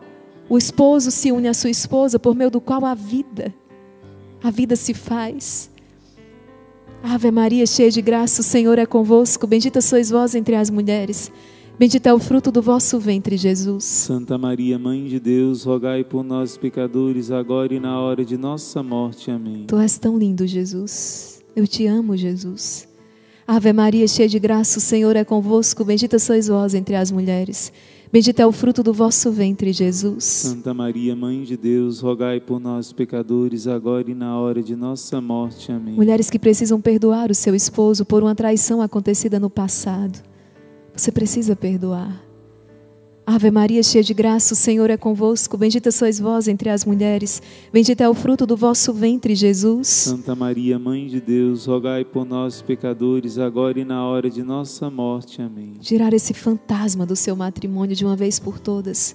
[0.48, 3.54] o esposo se une à sua esposa por meio do qual a vida,
[4.42, 5.70] a vida se faz.
[7.02, 9.46] Ave Maria, cheia de graça, o Senhor é convosco.
[9.46, 11.30] Bendita sois vós entre as mulheres.
[11.78, 13.84] Bendito é o fruto do vosso ventre, Jesus.
[13.84, 18.82] Santa Maria, Mãe de Deus, rogai por nós, pecadores, agora e na hora de nossa
[18.82, 19.30] morte.
[19.30, 19.64] Amém.
[19.68, 21.40] Tu és tão lindo, Jesus.
[21.54, 22.88] Eu te amo, Jesus.
[23.46, 25.84] Ave Maria, cheia de graça, o Senhor é convosco.
[25.84, 27.72] Bendita sois vós entre as mulheres.
[28.10, 30.24] Bendito é o fruto do vosso ventre, Jesus.
[30.24, 35.20] Santa Maria, Mãe de Deus, rogai por nós, pecadores, agora e na hora de nossa
[35.20, 35.70] morte.
[35.70, 35.94] Amém.
[35.94, 40.18] Mulheres que precisam perdoar o seu esposo por uma traição acontecida no passado.
[40.94, 42.27] Você precisa perdoar.
[43.30, 45.58] Ave Maria, cheia de graça, o Senhor é convosco.
[45.58, 47.42] Bendita sois vós entre as mulheres.
[47.70, 49.86] Bendito é o fruto do vosso ventre, Jesus.
[49.86, 54.88] Santa Maria, Mãe de Deus, rogai por nós, pecadores, agora e na hora de nossa
[54.88, 55.42] morte.
[55.42, 55.74] Amém.
[55.78, 59.14] Tirar esse fantasma do seu matrimônio de uma vez por todas.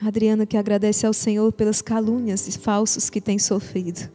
[0.00, 4.08] Adriana que agradece ao Senhor pelas calúnias e falsos que tem sofrido.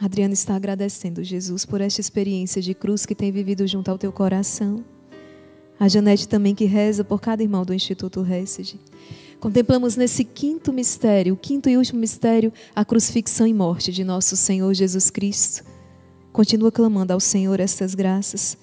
[0.00, 4.12] Adriana está agradecendo, Jesus, por esta experiência de cruz que tem vivido junto ao teu
[4.12, 4.84] coração.
[5.78, 8.78] A Janete também que reza por cada irmão do Instituto Hesed.
[9.40, 14.36] Contemplamos nesse quinto mistério, o quinto e último mistério, a crucifixão e morte de nosso
[14.36, 15.64] Senhor Jesus Cristo.
[16.32, 18.56] Continua clamando ao Senhor estas graças.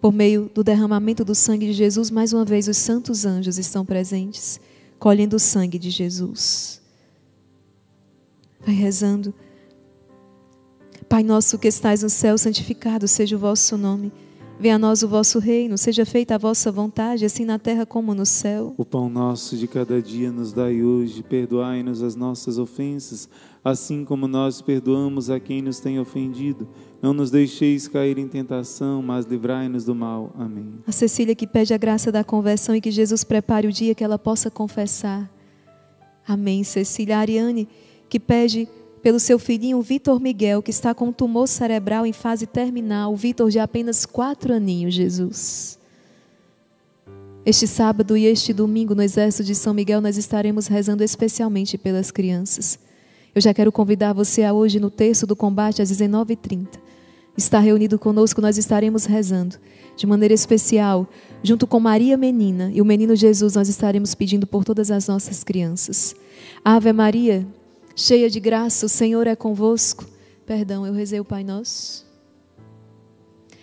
[0.00, 3.84] Por meio do derramamento do sangue de Jesus, mais uma vez os santos anjos estão
[3.84, 4.60] presentes
[5.00, 6.80] colhendo o sangue de Jesus.
[8.60, 9.34] Vai rezando.
[11.08, 14.12] Pai nosso que estais no céu, santificado seja o vosso nome.
[14.60, 18.14] Venha a nós o vosso reino, seja feita a vossa vontade, assim na terra como
[18.14, 18.74] no céu.
[18.76, 23.26] O pão nosso de cada dia nos dai hoje, perdoai-nos as nossas ofensas,
[23.64, 26.68] assim como nós perdoamos a quem nos tem ofendido.
[27.02, 30.30] Não nos deixeis cair em tentação, mas livrai-nos do mal.
[30.38, 30.74] Amém.
[30.86, 34.04] A Cecília que pede a graça da conversão e que Jesus prepare o dia que
[34.04, 35.30] ela possa confessar.
[36.28, 36.62] Amém.
[36.62, 37.66] Cecília a Ariane
[38.08, 38.68] que pede
[39.02, 43.16] pelo seu filhinho Vitor Miguel, que está com um tumor cerebral em fase terminal.
[43.16, 45.78] Vitor de apenas quatro aninhos, Jesus.
[47.46, 52.10] Este sábado e este domingo, no Exército de São Miguel, nós estaremos rezando especialmente pelas
[52.10, 52.78] crianças.
[53.34, 56.89] Eu já quero convidar você a hoje, no terço do combate, às 19h30.
[57.40, 59.56] Está reunido conosco, nós estaremos rezando.
[59.96, 61.08] De maneira especial,
[61.42, 65.42] junto com Maria Menina e o menino Jesus, nós estaremos pedindo por todas as nossas
[65.42, 66.14] crianças.
[66.62, 67.46] Ave Maria,
[67.96, 70.04] cheia de graça, o Senhor é convosco.
[70.44, 72.10] Perdão, eu rezei o Pai Nosso.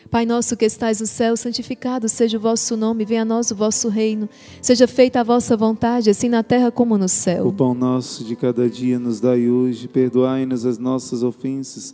[0.10, 3.56] Pai nosso que estais no céu, santificado seja o vosso nome, venha a nós o
[3.56, 4.30] vosso reino.
[4.62, 7.48] Seja feita a vossa vontade, assim na terra como no céu.
[7.48, 11.94] O pão nosso de cada dia nos dai hoje, perdoai-nos as nossas ofensas,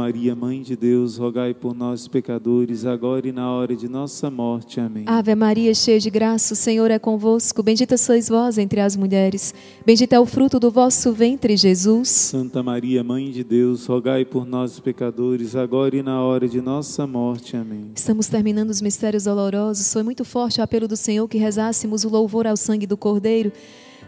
[0.00, 4.80] Maria, Mãe de Deus, rogai por nós, pecadores, agora e na hora de nossa morte.
[4.80, 5.04] Amém.
[5.06, 7.62] Ave Maria, cheia de graça, o Senhor é convosco.
[7.62, 9.52] Bendita sois vós entre as mulheres,
[9.84, 12.08] bendito é o fruto do vosso ventre, Jesus.
[12.08, 17.06] Santa Maria, Mãe de Deus, rogai por nós, pecadores, agora e na hora de nossa
[17.06, 17.54] morte.
[17.54, 17.90] Amém.
[17.94, 19.92] Estamos terminando os mistérios dolorosos.
[19.92, 23.52] Foi muito forte o apelo do Senhor que rezássemos o louvor ao sangue do Cordeiro.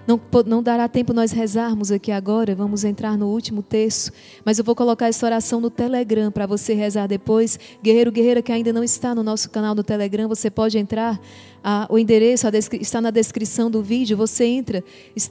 [0.06, 4.12] Não, não dará tempo nós rezarmos aqui agora, vamos entrar no último texto,
[4.44, 7.58] mas eu vou colocar essa oração no Telegram para você rezar depois.
[7.82, 11.20] Guerreiro, guerreira que ainda não está no nosso canal do Telegram, você pode entrar.
[11.62, 12.47] Ah, o endereço
[12.80, 14.16] está na descrição do vídeo.
[14.16, 14.82] Você entra,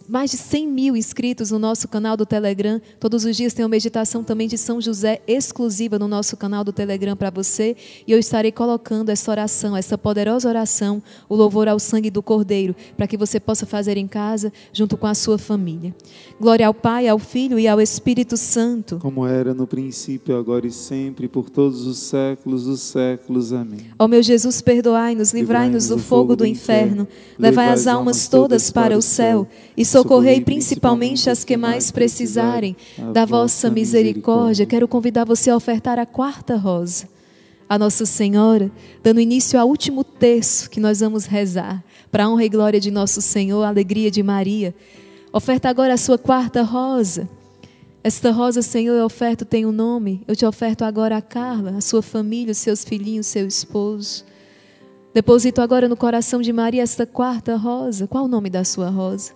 [0.08, 2.82] mais de 100 mil inscritos no nosso canal do Telegram.
[3.00, 6.72] Todos os dias tem uma meditação também de São José exclusiva no nosso canal do
[6.72, 7.76] Telegram para você.
[8.08, 12.76] E eu estarei colocando essa oração, essa poderosa oração, o louvor ao sangue do Cordeiro,
[12.96, 15.94] para que você possa fazer em casa, junto com a sua família.
[16.40, 18.98] Glória ao Pai, ao Filho e ao Espírito Santo.
[19.00, 23.54] Como era no princípio, agora e sempre, por todos os séculos dos séculos.
[23.54, 23.92] Amém.
[23.98, 27.08] Ó meu Jesus, perdoai-nos, livrai-nos do fogo do inferno,
[27.38, 32.76] levai as almas todas para o céu e socorrei principalmente as que mais precisarem
[33.12, 34.68] da vossa misericórdia.
[34.68, 37.10] Quero convidar você a ofertar a quarta rosa.
[37.68, 38.70] A Nossa Senhora,
[39.02, 42.92] dando início ao último terço que nós vamos rezar, para a honra e glória de
[42.92, 44.76] nosso Senhor, a alegria de Maria.
[45.34, 47.28] Oferta agora a sua quarta rosa.
[48.04, 50.22] Esta rosa, Senhor, eu oferto tem um nome.
[50.28, 54.26] Eu te oferto agora a Carla, a sua família, os seus filhinhos, seu esposo.
[55.14, 58.08] Deposito agora no coração de Maria esta quarta rosa.
[58.08, 59.34] Qual o nome da sua rosa?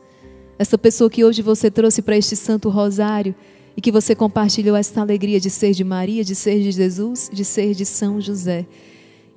[0.58, 3.36] Essa pessoa que hoje você trouxe para este santo rosário
[3.76, 7.44] e que você compartilhou esta alegria de ser de Maria, de ser de Jesus, de
[7.44, 8.66] ser de São José.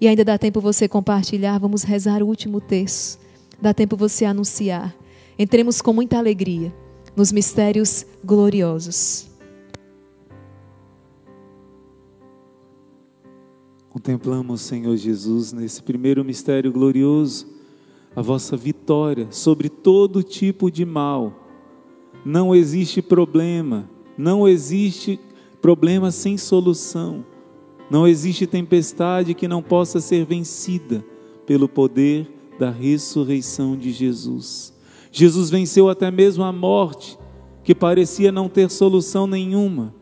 [0.00, 3.18] E ainda dá tempo você compartilhar, vamos rezar o último terço.
[3.60, 4.94] Dá tempo você anunciar.
[5.36, 6.72] Entremos com muita alegria
[7.16, 9.27] nos mistérios gloriosos.
[13.90, 17.46] Contemplamos, Senhor Jesus, nesse primeiro mistério glorioso,
[18.14, 21.32] a vossa vitória sobre todo tipo de mal.
[22.22, 25.18] Não existe problema, não existe
[25.62, 27.24] problema sem solução.
[27.90, 31.02] Não existe tempestade que não possa ser vencida
[31.46, 34.74] pelo poder da ressurreição de Jesus.
[35.10, 37.18] Jesus venceu até mesmo a morte,
[37.64, 39.94] que parecia não ter solução nenhuma.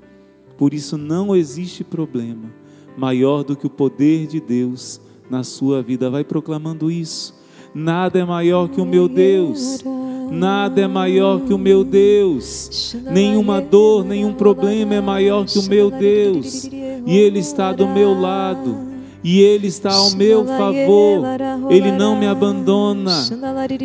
[0.59, 2.66] Por isso não existe problema
[2.97, 5.01] maior do que o poder de Deus
[5.31, 6.11] na sua vida.
[6.11, 7.35] Vai proclamando isso.
[7.75, 9.85] Nada é maior que o meu Deus.
[10.31, 12.97] Nada é maior que o meu Deus.
[13.11, 16.65] Nenhuma dor, nenhum problema é maior que o meu Deus.
[16.65, 18.97] E Ele está do meu lado.
[19.23, 21.25] E Ele está ao meu favor.
[21.69, 23.13] Ele não me abandona.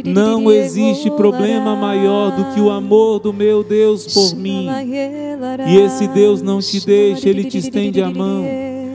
[0.05, 4.67] Não existe problema maior do que o amor do meu Deus por mim.
[5.67, 8.45] E esse Deus não te deixa, Ele te estende a mão.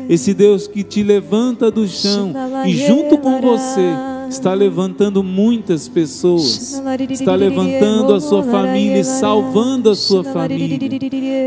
[0.08, 2.32] Esse Deus que te levanta do chão
[2.64, 3.92] e junto com você
[4.28, 6.80] está levantando muitas pessoas,
[7.10, 10.78] está levantando a sua família e salvando a sua família.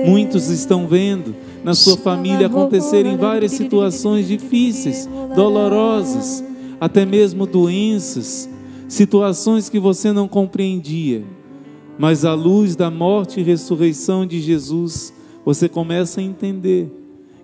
[0.05, 6.43] Muitos estão vendo na sua família acontecerem várias situações difíceis, dolorosas,
[6.79, 8.49] até mesmo doenças,
[8.87, 11.23] situações que você não compreendia.
[11.97, 15.13] Mas à luz da morte e ressurreição de Jesus,
[15.43, 16.98] você começa a entender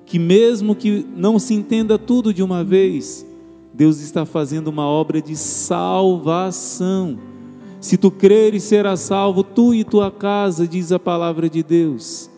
[0.06, 3.26] que mesmo que não se entenda tudo de uma vez,
[3.74, 7.18] Deus está fazendo uma obra de salvação.
[7.82, 12.30] Se tu creres, serás salvo, tu e tua casa, diz a palavra de Deus.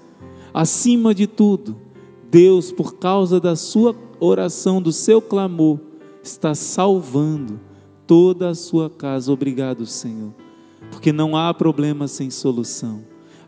[0.53, 1.75] Acima de tudo,
[2.31, 5.79] Deus, por causa da sua oração, do seu clamor,
[6.23, 7.59] está salvando
[8.07, 9.31] toda a sua casa.
[9.31, 10.33] Obrigado, Senhor,
[10.89, 13.01] porque não há problema sem solução.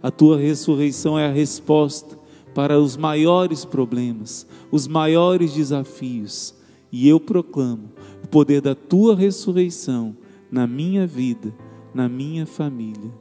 [0.04, 2.19] A tua ressurreição é a resposta
[2.54, 6.54] para os maiores problemas, os maiores desafios.
[6.92, 7.90] E eu proclamo
[8.24, 10.16] o poder da tua ressurreição
[10.52, 11.54] na minha vida,
[11.94, 13.12] na minha família.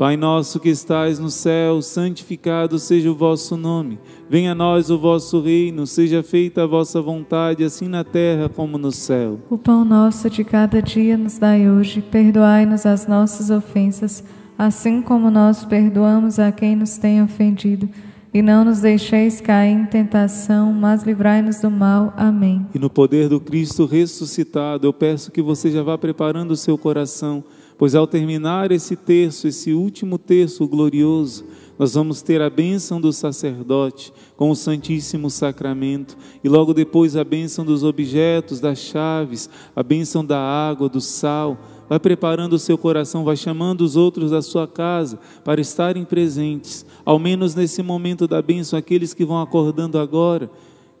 [0.00, 3.98] Pai nosso que estais no céu, santificado seja o vosso nome.
[4.30, 8.78] Venha a nós o vosso reino, seja feita a vossa vontade, assim na terra como
[8.78, 9.38] no céu.
[9.50, 14.24] O pão nosso de cada dia nos dai hoje, perdoai-nos as nossas ofensas,
[14.56, 17.86] assim como nós perdoamos a quem nos tem ofendido
[18.32, 22.14] e não nos deixeis cair em tentação, mas livrai-nos do mal.
[22.16, 22.66] Amém.
[22.74, 26.78] E no poder do Cristo ressuscitado, eu peço que você já vá preparando o seu
[26.78, 27.42] coração,
[27.76, 31.44] pois ao terminar esse terço, esse último terço glorioso,
[31.78, 37.24] nós vamos ter a bênção do sacerdote com o Santíssimo Sacramento e logo depois a
[37.24, 41.58] bênção dos objetos, das chaves, a bênção da água, do sal
[41.90, 46.86] vai preparando o seu coração, vai chamando os outros da sua casa para estarem presentes,
[47.04, 50.48] ao menos nesse momento da bênção, aqueles que vão acordando agora,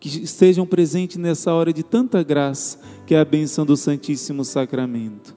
[0.00, 5.36] que estejam presentes nessa hora de tanta graça, que é a bênção do Santíssimo Sacramento.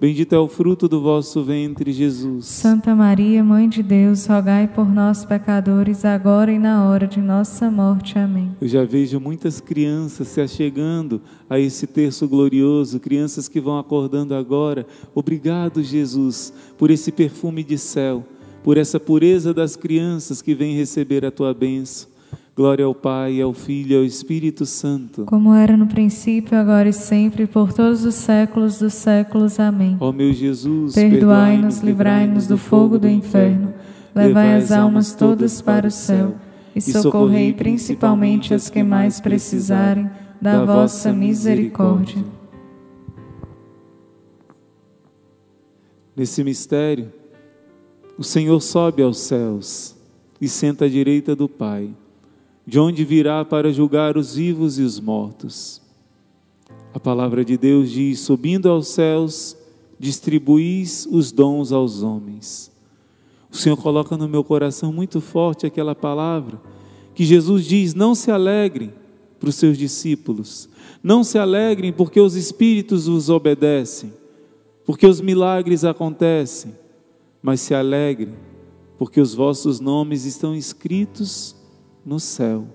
[0.00, 2.46] Bendito é o fruto do vosso ventre, Jesus.
[2.46, 7.68] Santa Maria, Mãe de Deus, rogai por nós, pecadores, agora e na hora de nossa
[7.68, 8.16] morte.
[8.16, 8.54] Amém.
[8.60, 11.20] Eu já vejo muitas crianças se achegando
[11.50, 14.86] a esse terço glorioso, crianças que vão acordando agora.
[15.12, 18.24] Obrigado, Jesus, por esse perfume de céu,
[18.62, 22.08] por essa pureza das crianças que vêm receber a tua bênção.
[22.58, 25.24] Glória ao Pai, ao Filho e ao Espírito Santo.
[25.26, 29.60] Como era no princípio, agora e sempre, por todos os séculos dos séculos.
[29.60, 29.96] Amém.
[30.00, 33.72] Ó meu Jesus, Perdoai-nos, livrai-nos do fogo do inferno,
[34.12, 36.34] levai as almas todas para o céu
[36.74, 40.10] e socorrei principalmente as que mais precisarem
[40.42, 42.24] da vossa misericórdia.
[46.16, 47.12] Nesse mistério,
[48.18, 49.96] o Senhor sobe aos céus
[50.40, 51.94] e senta à direita do Pai,
[52.68, 55.80] de onde virá para julgar os vivos e os mortos.
[56.92, 59.56] A palavra de Deus diz: subindo aos céus,
[59.98, 62.70] distribuís os dons aos homens.
[63.50, 66.60] O Senhor coloca no meu coração muito forte aquela palavra
[67.14, 68.92] que Jesus diz: não se alegrem
[69.40, 70.68] para os seus discípulos,
[71.02, 74.12] não se alegrem porque os espíritos vos obedecem,
[74.84, 76.74] porque os milagres acontecem,
[77.40, 78.34] mas se alegrem
[78.98, 81.56] porque os vossos nomes estão escritos
[82.08, 82.66] no céu.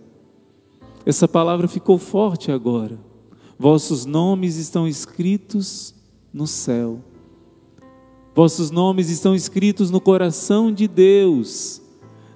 [1.04, 3.00] Essa palavra ficou forte agora.
[3.58, 5.96] Vossos nomes estão escritos
[6.32, 7.00] no céu.
[8.36, 11.82] Vossos nomes estão escritos no coração de Deus.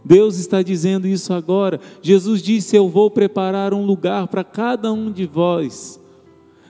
[0.04, 1.80] Deus está dizendo isso agora.
[2.02, 6.00] Jesus disse: Eu vou preparar um lugar para cada um de vós.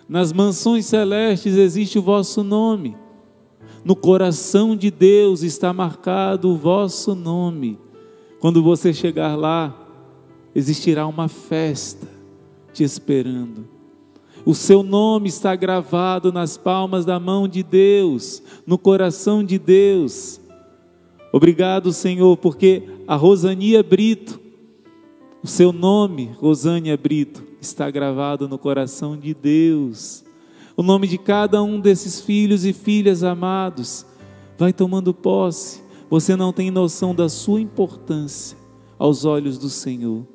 [0.10, 2.98] Nas mansões celestes existe o vosso nome.
[3.84, 7.80] No coração de Deus está marcado o vosso nome.
[8.40, 9.87] Quando você chegar lá,
[10.58, 12.08] existirá uma festa
[12.74, 13.68] te esperando.
[14.44, 20.42] O seu nome está gravado nas palmas da mão de Deus, no coração de Deus.
[21.32, 24.40] Obrigado, Senhor, porque a Rosania Brito,
[25.44, 30.24] o seu nome, Rosânia Brito, está gravado no coração de Deus.
[30.76, 34.08] O nome de cada um desses filhos e filhas amados
[34.58, 35.84] vai tomando posse.
[36.10, 38.58] Você não tem noção da sua importância
[38.98, 40.26] aos olhos do Senhor,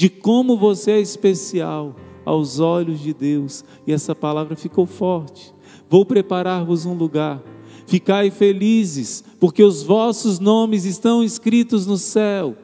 [0.00, 3.62] de como você é especial aos olhos de Deus.
[3.86, 5.54] E essa palavra ficou forte.
[5.90, 7.42] Vou preparar-vos um lugar.
[7.86, 12.56] Ficai felizes, porque os vossos nomes estão escritos no céu.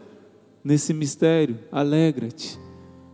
[0.65, 2.59] Nesse mistério, alegra-te,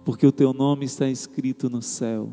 [0.05, 2.33] porque o teu nome está escrito no céu.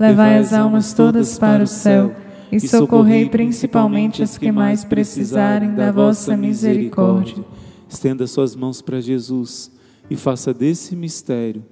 [0.00, 2.14] levai as almas todas para o céu
[2.50, 7.44] e socorrei principalmente as que mais precisarem da vossa misericórdia.
[7.86, 9.70] Estenda suas mãos para Jesus
[10.08, 11.62] e faça desse mistério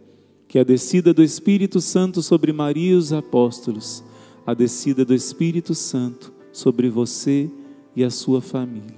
[0.47, 4.05] que a descida do Espírito Santo sobre Maria e os apóstolos,
[4.47, 7.50] a descida do Espírito Santo sobre você
[7.97, 8.98] e a sua família.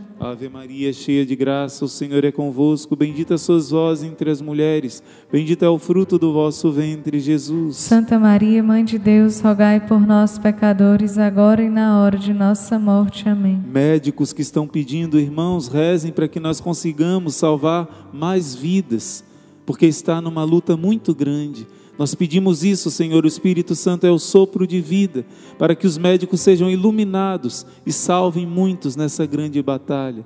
[0.23, 2.95] Ave Maria, cheia de graça, o Senhor é convosco.
[2.95, 5.01] Bendita sois vós entre as mulheres,
[5.31, 7.77] bendito é o fruto do vosso ventre, Jesus.
[7.77, 12.77] Santa Maria, Mãe de Deus, rogai por nós, pecadores, agora e na hora de nossa
[12.77, 13.27] morte.
[13.27, 13.59] Amém.
[13.65, 19.23] Médicos que estão pedindo, irmãos, rezem para que nós consigamos salvar mais vidas,
[19.65, 21.65] porque está numa luta muito grande.
[22.01, 25.23] Nós pedimos isso, Senhor, o Espírito Santo é o sopro de vida,
[25.59, 30.25] para que os médicos sejam iluminados e salvem muitos nessa grande batalha.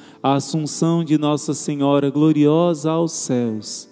[0.21, 3.89] a assunção de Nossa Senhora gloriosa aos céus.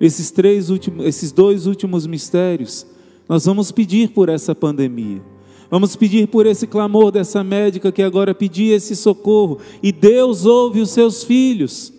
[0.00, 2.86] Esses, três últimos, esses dois últimos mistérios,
[3.28, 5.22] nós vamos pedir por essa pandemia.
[5.70, 9.58] Vamos pedir por esse clamor dessa médica que agora pedia esse socorro.
[9.82, 11.92] E Deus ouve os seus filhos.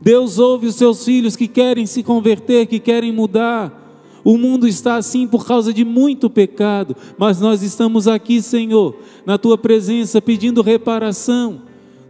[0.00, 3.82] Deus ouve os seus filhos que querem se converter, que querem mudar.
[4.22, 9.38] O mundo está assim por causa de muito pecado, mas nós estamos aqui, Senhor, na
[9.38, 11.62] tua presença pedindo reparação.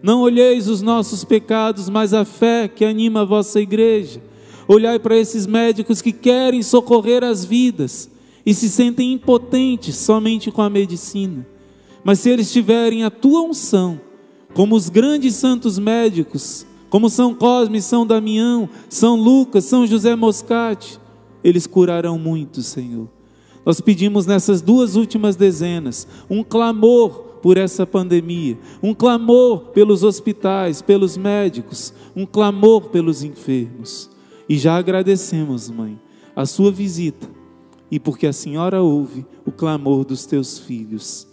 [0.07, 4.23] Não olheis os nossos pecados, mas a fé que anima a vossa igreja.
[4.68, 8.09] Olhai para esses médicos que querem socorrer as vidas
[8.47, 11.44] e se sentem impotentes somente com a medicina.
[12.05, 14.01] Mas se eles tiverem a tua unção,
[14.55, 21.01] como os grandes santos médicos, como São Cosme, São Damião, São Lucas, São José Moscati,
[21.43, 23.09] eles curarão muito, Senhor.
[23.65, 30.83] Nós pedimos nessas duas últimas dezenas um clamor por essa pandemia, um clamor pelos hospitais,
[30.83, 34.10] pelos médicos, um clamor pelos enfermos.
[34.49, 35.97] E já agradecemos, mãe,
[36.34, 37.31] a sua visita
[37.89, 41.28] e porque a senhora ouve o clamor dos teus filhos.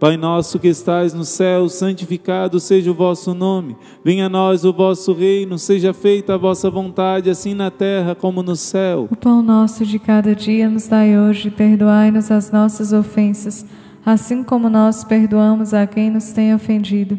[0.00, 3.76] Pai nosso que estais no céu, santificado seja o vosso nome.
[4.04, 8.42] Venha a nós o vosso reino, seja feita a vossa vontade, assim na terra como
[8.42, 9.06] no céu.
[9.08, 13.64] O pão nosso de cada dia nos dai hoje, perdoai-nos as nossas ofensas,
[14.04, 17.18] assim como nós perdoamos a quem nos tem ofendido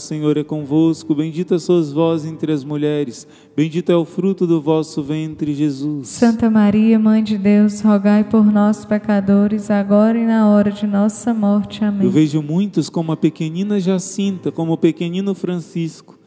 [0.00, 5.02] Senhor é convosco, bendita sois vós entre as mulheres, bendito é o fruto do vosso
[5.02, 6.08] ventre, Jesus.
[6.08, 11.32] Santa Maria, Mãe de Deus, rogai por nós, pecadores, agora e na hora de nossa
[11.32, 11.84] morte.
[11.84, 12.04] Amém.
[12.04, 16.18] Eu vejo muitos como a pequenina Jacinta, como o pequenino Francisco,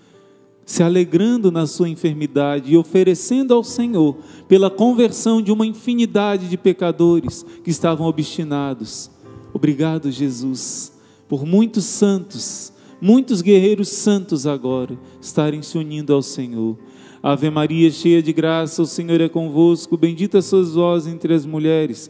[0.65, 6.57] se alegrando na sua enfermidade e oferecendo ao Senhor pela conversão de uma infinidade de
[6.57, 9.11] pecadores que estavam obstinados.
[9.53, 10.93] Obrigado, Jesus,
[11.27, 12.72] por muitos santos
[13.03, 16.77] muitos guerreiros santos agora estarem se unindo ao Senhor.
[17.21, 19.97] Ave Maria, cheia de graça, o Senhor é convosco.
[19.97, 22.09] Bendita sois vós entre as mulheres.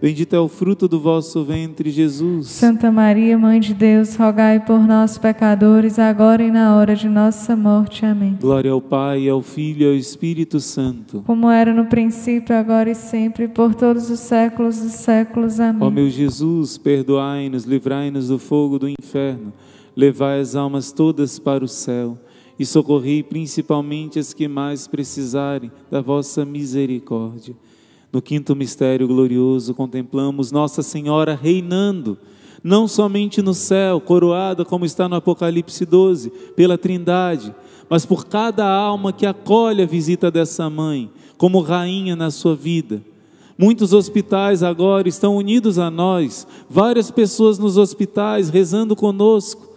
[0.00, 2.46] Bendito é o fruto do vosso ventre, Jesus.
[2.46, 7.54] Santa Maria, Mãe de Deus, rogai por nós, pecadores, agora e na hora de nossa
[7.54, 8.06] morte.
[8.06, 8.38] Amém.
[8.40, 11.22] Glória ao Pai, ao Filho e ao Espírito Santo.
[11.26, 15.60] Como era no princípio, agora e sempre, por todos os séculos dos séculos.
[15.60, 15.86] Amém.
[15.86, 19.52] Ó meu Jesus, perdoai-nos, livrai-nos do fogo do inferno,
[19.94, 22.16] levai as almas todas para o céu
[22.58, 27.54] e socorrei principalmente as que mais precisarem da vossa misericórdia.
[28.12, 32.18] No quinto mistério glorioso, contemplamos Nossa Senhora reinando,
[32.62, 37.54] não somente no céu, coroada como está no Apocalipse 12, pela Trindade,
[37.88, 43.02] mas por cada alma que acolhe a visita dessa mãe, como rainha na sua vida
[43.60, 49.68] Muitos hospitais agora estão unidos a nós, várias pessoas nos hospitais rezando conosco,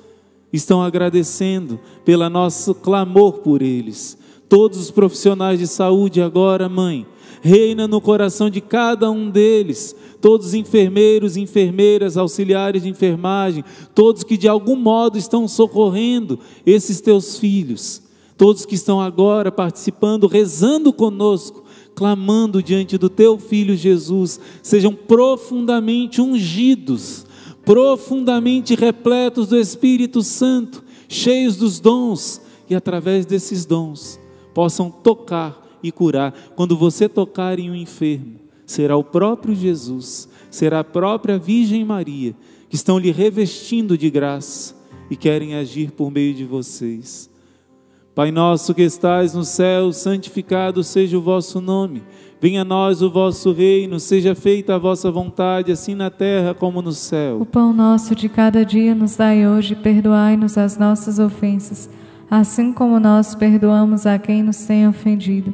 [0.53, 4.17] estão agradecendo pelo nosso clamor por eles.
[4.47, 7.05] Todos os profissionais de saúde agora, mãe,
[7.43, 14.23] reina no coração de cada um deles, todos os enfermeiros, enfermeiras, auxiliares de enfermagem, todos
[14.23, 18.01] que de algum modo estão socorrendo esses teus filhos,
[18.37, 21.61] todos que estão agora participando, rezando conosco
[21.93, 27.25] clamando diante do teu filho Jesus, sejam profundamente ungidos,
[27.63, 34.22] profundamente repletos do Espírito Santo, cheios dos dons e através desses dons
[34.53, 36.33] possam tocar e curar.
[36.55, 42.35] Quando você tocar em um enfermo, será o próprio Jesus, será a própria Virgem Maria
[42.73, 44.75] que estão lhe revestindo de graça
[45.07, 47.29] e querem agir por meio de vocês.
[48.15, 52.01] Pai nosso que estais no céu, santificado seja o vosso nome.
[52.41, 56.81] Venha a nós o vosso reino, seja feita a vossa vontade, assim na terra como
[56.81, 57.39] no céu.
[57.39, 61.89] O pão nosso de cada dia nos dai hoje, perdoai-nos as nossas ofensas,
[62.39, 65.53] assim como nós perdoamos a quem nos tem ofendido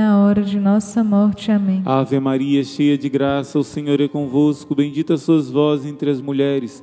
[0.00, 1.52] na hora de nossa morte.
[1.52, 1.82] Amém.
[1.84, 4.74] Ave Maria, cheia de graça, o Senhor é convosco.
[4.74, 6.82] Bendita sois vós entre as mulheres.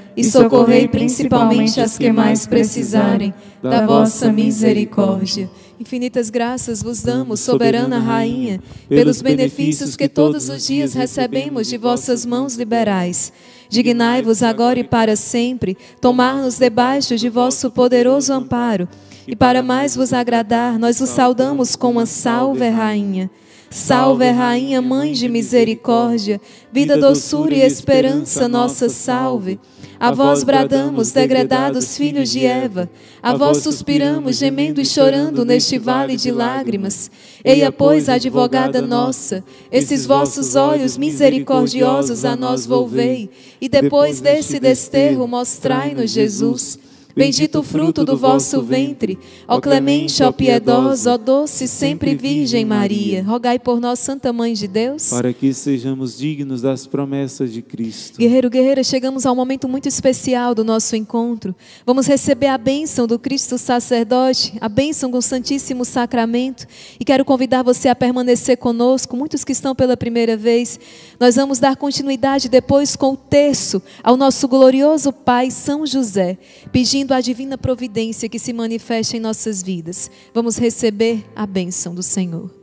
[0.21, 5.49] e socorrei principalmente as que mais precisarem da vossa misericórdia.
[5.79, 12.23] Infinitas graças vos damos, soberana Rainha, pelos benefícios que todos os dias recebemos de vossas
[12.23, 13.33] mãos liberais.
[13.67, 18.87] Dignai-vos agora e para sempre tomar-nos debaixo de vosso poderoso amparo.
[19.27, 23.29] E para mais vos agradar, nós vos saudamos com uma salve, Rainha.
[23.71, 26.41] Salve, Rainha, Mãe de Misericórdia,
[26.73, 29.57] vida, doçura e esperança, nossa salve.
[30.01, 32.89] A vós bradamos, degredados filhos de Eva,
[33.21, 37.11] a vós suspiramos, gemendo e chorando neste vale de lágrimas.
[37.45, 43.29] Eia, pois, advogada nossa, esses vossos olhos misericordiosos a nós volvei,
[43.61, 46.79] e depois desse desterro mostrai-nos Jesus
[47.15, 53.23] Bendito o fruto do vosso ventre, ó clemente, ó piedosa, ó doce sempre Virgem Maria.
[53.23, 58.17] Rogai por nós, Santa Mãe de Deus, para que sejamos dignos das promessas de Cristo.
[58.17, 61.53] Guerreiro, guerreira, chegamos a um momento muito especial do nosso encontro.
[61.85, 66.65] Vamos receber a bênção do Cristo sacerdote, a bênção do Santíssimo Sacramento.
[66.99, 70.79] E quero convidar você a permanecer conosco, muitos que estão pela primeira vez.
[71.19, 76.37] Nós vamos dar continuidade depois com o terço ao nosso glorioso Pai São José,
[76.71, 80.11] pedindo pedindo a divina providência que se manifeste em nossas vidas.
[80.33, 82.60] Vamos receber a bênção do Senhor.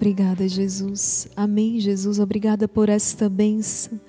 [0.00, 1.28] Obrigada, Jesus.
[1.36, 2.18] Amém, Jesus.
[2.18, 4.00] Obrigada por esta bênção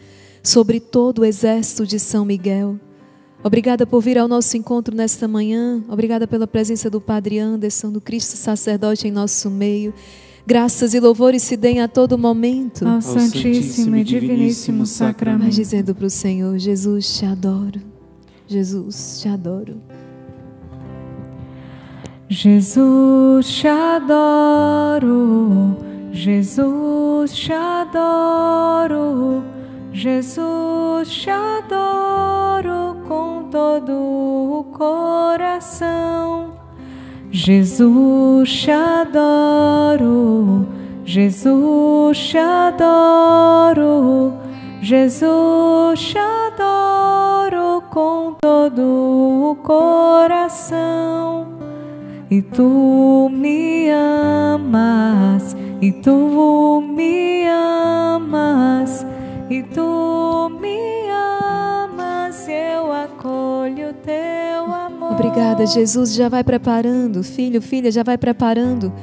[0.41, 2.79] sobre todo o exército de São Miguel.
[3.43, 5.83] Obrigada por vir ao nosso encontro nesta manhã.
[5.89, 9.93] Obrigada pela presença do Padre Anderson, do Cristo sacerdote em nosso meio.
[10.47, 12.87] Graças e louvores se deem a todo momento.
[12.87, 15.43] Ao Santíssimo e Diviníssimo Sacramento.
[15.43, 17.81] Mas dizendo para o Senhor: Jesus, te adoro.
[18.47, 19.75] Jesus, te adoro.
[22.33, 25.75] Jesus, te adoro.
[26.13, 29.43] Jesus, te adoro.
[29.91, 36.53] Jesus, te adoro com todo o coração.
[37.29, 40.65] Jesus, te adoro.
[41.03, 44.35] Jesus, te adoro.
[44.81, 51.60] Jesus, te adoro com todo o coração.
[52.31, 59.05] E tu me amas, e tu me amas,
[59.49, 65.11] e tu me amas, eu acolho teu amor.
[65.11, 66.13] Obrigada, Jesus.
[66.13, 68.93] Já vai preparando, filho, filha, já vai preparando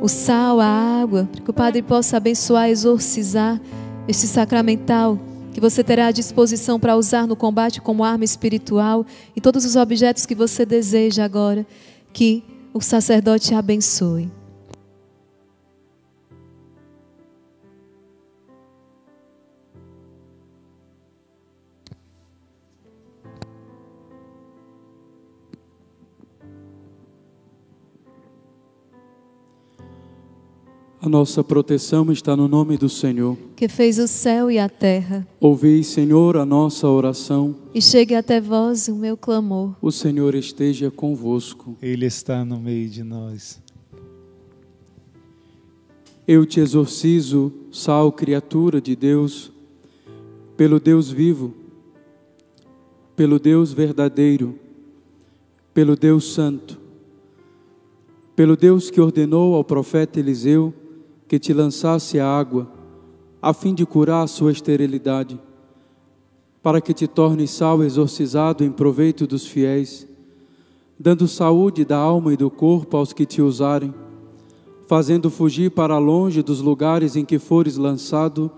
[0.00, 3.60] o sal, a água, para que o Padre possa abençoar, exorcizar
[4.08, 5.18] este sacramental
[5.52, 9.04] que você terá à disposição para usar no combate como arma espiritual
[9.34, 11.66] e todos os objetos que você deseja agora
[12.16, 14.32] que o sacerdote abençoe.
[31.06, 33.38] A nossa proteção está no nome do Senhor.
[33.54, 35.24] Que fez o céu e a terra.
[35.38, 37.54] Ouvi, Senhor, a nossa oração.
[37.72, 39.76] E chegue até vós o meu clamor.
[39.80, 41.76] O Senhor esteja convosco.
[41.80, 43.62] Ele está no meio de nós.
[46.26, 49.52] Eu te exorcizo, sal, criatura de Deus,
[50.56, 51.54] pelo Deus vivo,
[53.14, 54.58] pelo Deus verdadeiro,
[55.72, 56.80] pelo Deus santo,
[58.34, 60.74] pelo Deus que ordenou ao profeta Eliseu
[61.28, 62.70] que te lançasse a água,
[63.40, 65.40] a fim de curar a sua esterilidade,
[66.62, 70.06] para que te tornes sal exorcizado em proveito dos fiéis,
[70.98, 73.94] dando saúde da alma e do corpo aos que te usarem,
[74.86, 78.50] fazendo fugir para longe dos lugares em que fores lançado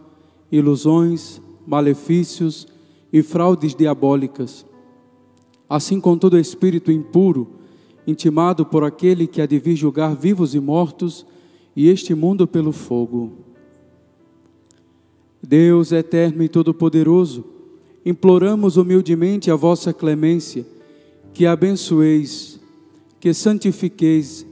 [0.51, 2.67] ilusões, malefícios
[3.13, 4.65] e fraudes diabólicas.
[5.69, 7.49] Assim com todo espírito impuro,
[8.07, 11.27] intimado por aquele que há de vir julgar vivos e mortos,
[11.79, 13.31] e este mundo pelo fogo.
[15.41, 17.45] Deus eterno e todo-poderoso,
[18.05, 20.67] imploramos humildemente a vossa clemência,
[21.33, 22.59] que abençoeis,
[23.21, 24.45] que santifiqueis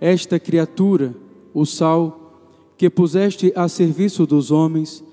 [0.00, 1.14] esta criatura,
[1.54, 5.04] o sal, que puseste a serviço dos homens,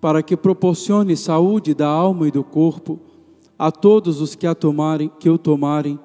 [0.00, 3.00] para que proporcione saúde da alma e do corpo
[3.58, 5.98] a todos os que a tomarem, que o tomarem,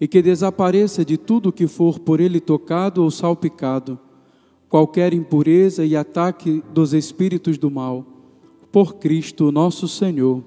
[0.00, 4.00] e que desapareça de tudo que for por ele tocado ou salpicado
[4.72, 8.06] qualquer impureza e ataque dos espíritos do mal,
[8.72, 10.42] por Cristo nosso Senhor.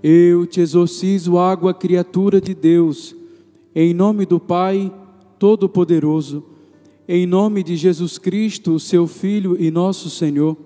[0.00, 3.12] Eu te exorcizo, água, criatura de Deus,
[3.74, 4.94] em nome do Pai
[5.36, 6.44] Todo-Poderoso,
[7.08, 10.56] em nome de Jesus Cristo, seu Filho e nosso Senhor,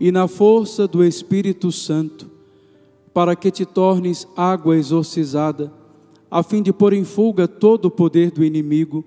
[0.00, 2.30] e na força do Espírito Santo,
[3.12, 5.70] para que te tornes água exorcizada,
[6.30, 9.04] a fim de pôr em fuga todo o poder do inimigo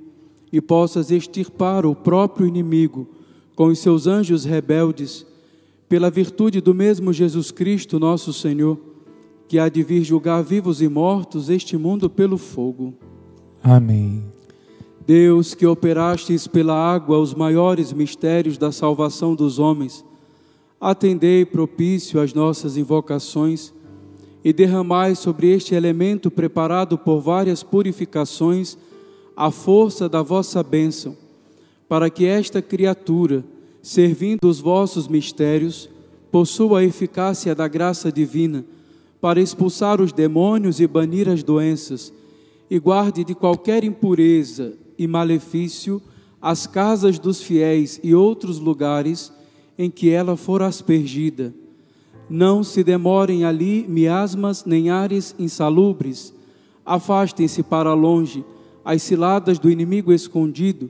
[0.51, 3.07] e possas extirpar o próprio inimigo
[3.55, 5.25] com os seus anjos rebeldes,
[5.89, 8.77] pela virtude do mesmo Jesus Cristo, nosso Senhor,
[9.47, 12.93] que há de vir julgar vivos e mortos este mundo pelo fogo.
[13.63, 14.23] Amém.
[15.05, 20.03] Deus, que operastes pela água os maiores mistérios da salvação dos homens,
[20.79, 23.73] atendei propício às nossas invocações
[24.43, 28.77] e derramai sobre este elemento preparado por várias purificações
[29.37, 31.15] a força da vossa bênção,
[31.87, 33.45] para que esta criatura,
[33.83, 35.87] servindo os vossos mistérios,
[36.31, 38.65] possua a eficácia da graça divina
[39.21, 42.11] para expulsar os demônios e banir as doenças,
[42.67, 46.01] e guarde de qualquer impureza e malefício
[46.41, 49.31] as casas dos fiéis e outros lugares
[49.77, 51.53] em que ela for aspergida.
[52.27, 56.33] Não se demorem ali miasmas nem ares insalubres,
[56.83, 58.43] afastem-se para longe
[58.87, 60.89] as ciladas do inimigo escondido,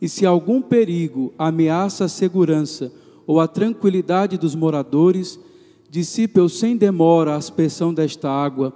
[0.00, 2.92] e se algum perigo ameaça a segurança
[3.26, 5.40] ou a tranquilidade dos moradores,
[5.90, 8.72] dissipe sem demora a aspersão desta água,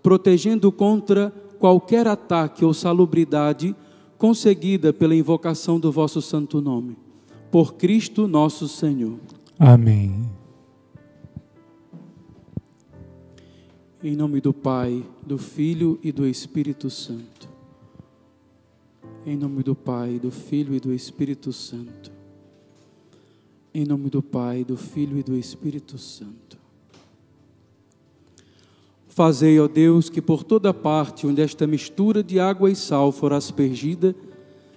[0.00, 3.74] protegendo contra qualquer ataque ou salubridade
[4.16, 6.96] conseguida pela invocação do vosso santo nome.
[7.50, 9.18] Por Cristo nosso Senhor.
[9.58, 10.30] Amém.
[14.04, 17.53] Em nome do Pai, do Filho e do Espírito Santo.
[19.26, 22.12] Em nome do Pai, do Filho e do Espírito Santo.
[23.72, 26.58] Em nome do Pai, do Filho e do Espírito Santo.
[29.08, 33.32] Fazei, ó Deus, que por toda parte onde esta mistura de água e sal for
[33.32, 34.14] aspergida,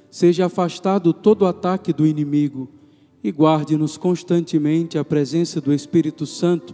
[0.09, 2.69] seja afastado todo ataque do inimigo
[3.22, 6.74] e guarde-nos constantemente a presença do Espírito Santo,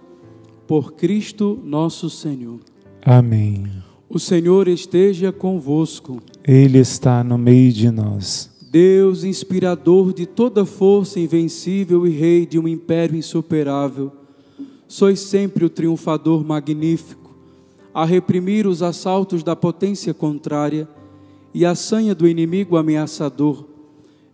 [0.67, 2.59] por Cristo nosso Senhor.
[3.01, 3.65] Amém.
[4.13, 6.21] O Senhor esteja convosco.
[6.47, 8.47] Ele está no meio de nós.
[8.69, 14.11] Deus, inspirador de toda força invencível e rei de um império insuperável,
[14.87, 17.35] sois sempre o triunfador magnífico,
[17.91, 20.87] a reprimir os assaltos da potência contrária
[21.51, 23.65] e a sanha do inimigo ameaçador,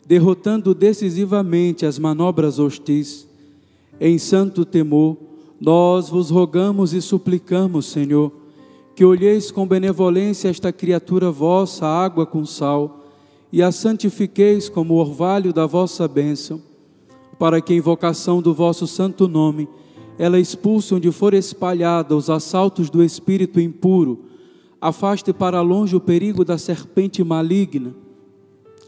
[0.05, 3.25] derrotando decisivamente as manobras hostis.
[3.97, 5.15] Em santo temor,
[5.57, 8.38] nós vos rogamos e suplicamos, Senhor,
[8.99, 13.05] que olheis com benevolência esta criatura vossa, água com sal,
[13.49, 16.61] e a santifiqueis como orvalho da vossa bênção,
[17.39, 19.69] para que, em invocação do vosso santo nome,
[20.17, 24.25] ela expulse onde for espalhada os assaltos do espírito impuro,
[24.81, 27.95] afaste para longe o perigo da serpente maligna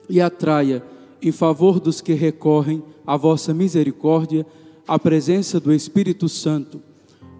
[0.09, 0.83] e atraia,
[1.22, 4.45] em favor dos que recorrem à vossa misericórdia,
[4.85, 6.81] a presença do Espírito Santo,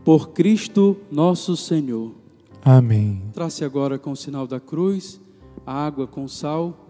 [0.06, 2.21] por Cristo nosso Senhor.
[2.64, 3.24] Amém.
[3.34, 5.20] Trace agora com o sinal da cruz
[5.66, 6.88] a água com sal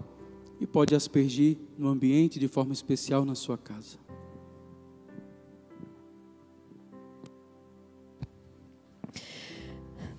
[0.60, 3.98] e pode aspergir no ambiente de forma especial na sua casa.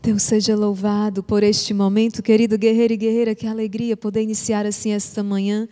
[0.02, 4.90] Deus seja louvado por este momento, querido guerreiro e guerreira, que alegria poder iniciar assim
[4.90, 5.68] esta manhã.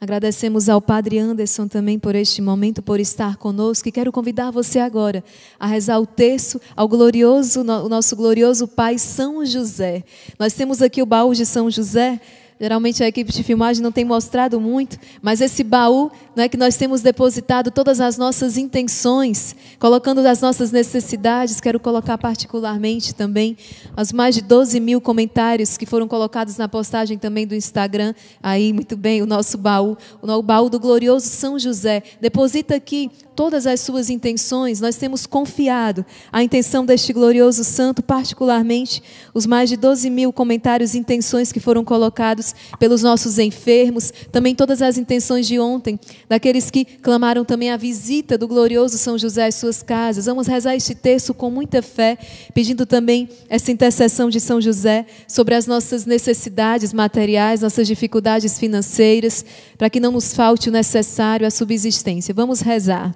[0.00, 3.88] Agradecemos ao Padre Anderson também por este momento, por estar conosco.
[3.88, 5.24] E quero convidar você agora
[5.58, 10.04] a rezar o texto ao glorioso, o nosso glorioso Pai São José.
[10.38, 12.20] Nós temos aqui o baú de São José.
[12.64, 16.78] Geralmente a equipe de filmagem não tem mostrado muito, mas esse baú é que nós
[16.78, 21.60] temos depositado todas as nossas intenções, colocando as nossas necessidades.
[21.60, 23.54] Quero colocar particularmente também
[23.94, 28.14] as mais de 12 mil comentários que foram colocados na postagem também do Instagram.
[28.42, 32.02] Aí, muito bem, o nosso baú, o baú do glorioso São José.
[32.18, 39.02] Deposita aqui todas as suas intenções, nós temos confiado a intenção deste glorioso santo, particularmente
[39.32, 44.54] os mais de 12 mil comentários e intenções que foram colocados pelos nossos enfermos, também
[44.54, 45.98] todas as intenções de ontem,
[46.28, 50.26] daqueles que clamaram também a visita do glorioso São José às suas casas.
[50.26, 52.16] Vamos rezar este texto com muita fé,
[52.54, 59.44] pedindo também essa intercessão de São José sobre as nossas necessidades materiais, nossas dificuldades financeiras,
[59.76, 62.32] para que não nos falte o necessário à subsistência.
[62.32, 63.14] Vamos rezar.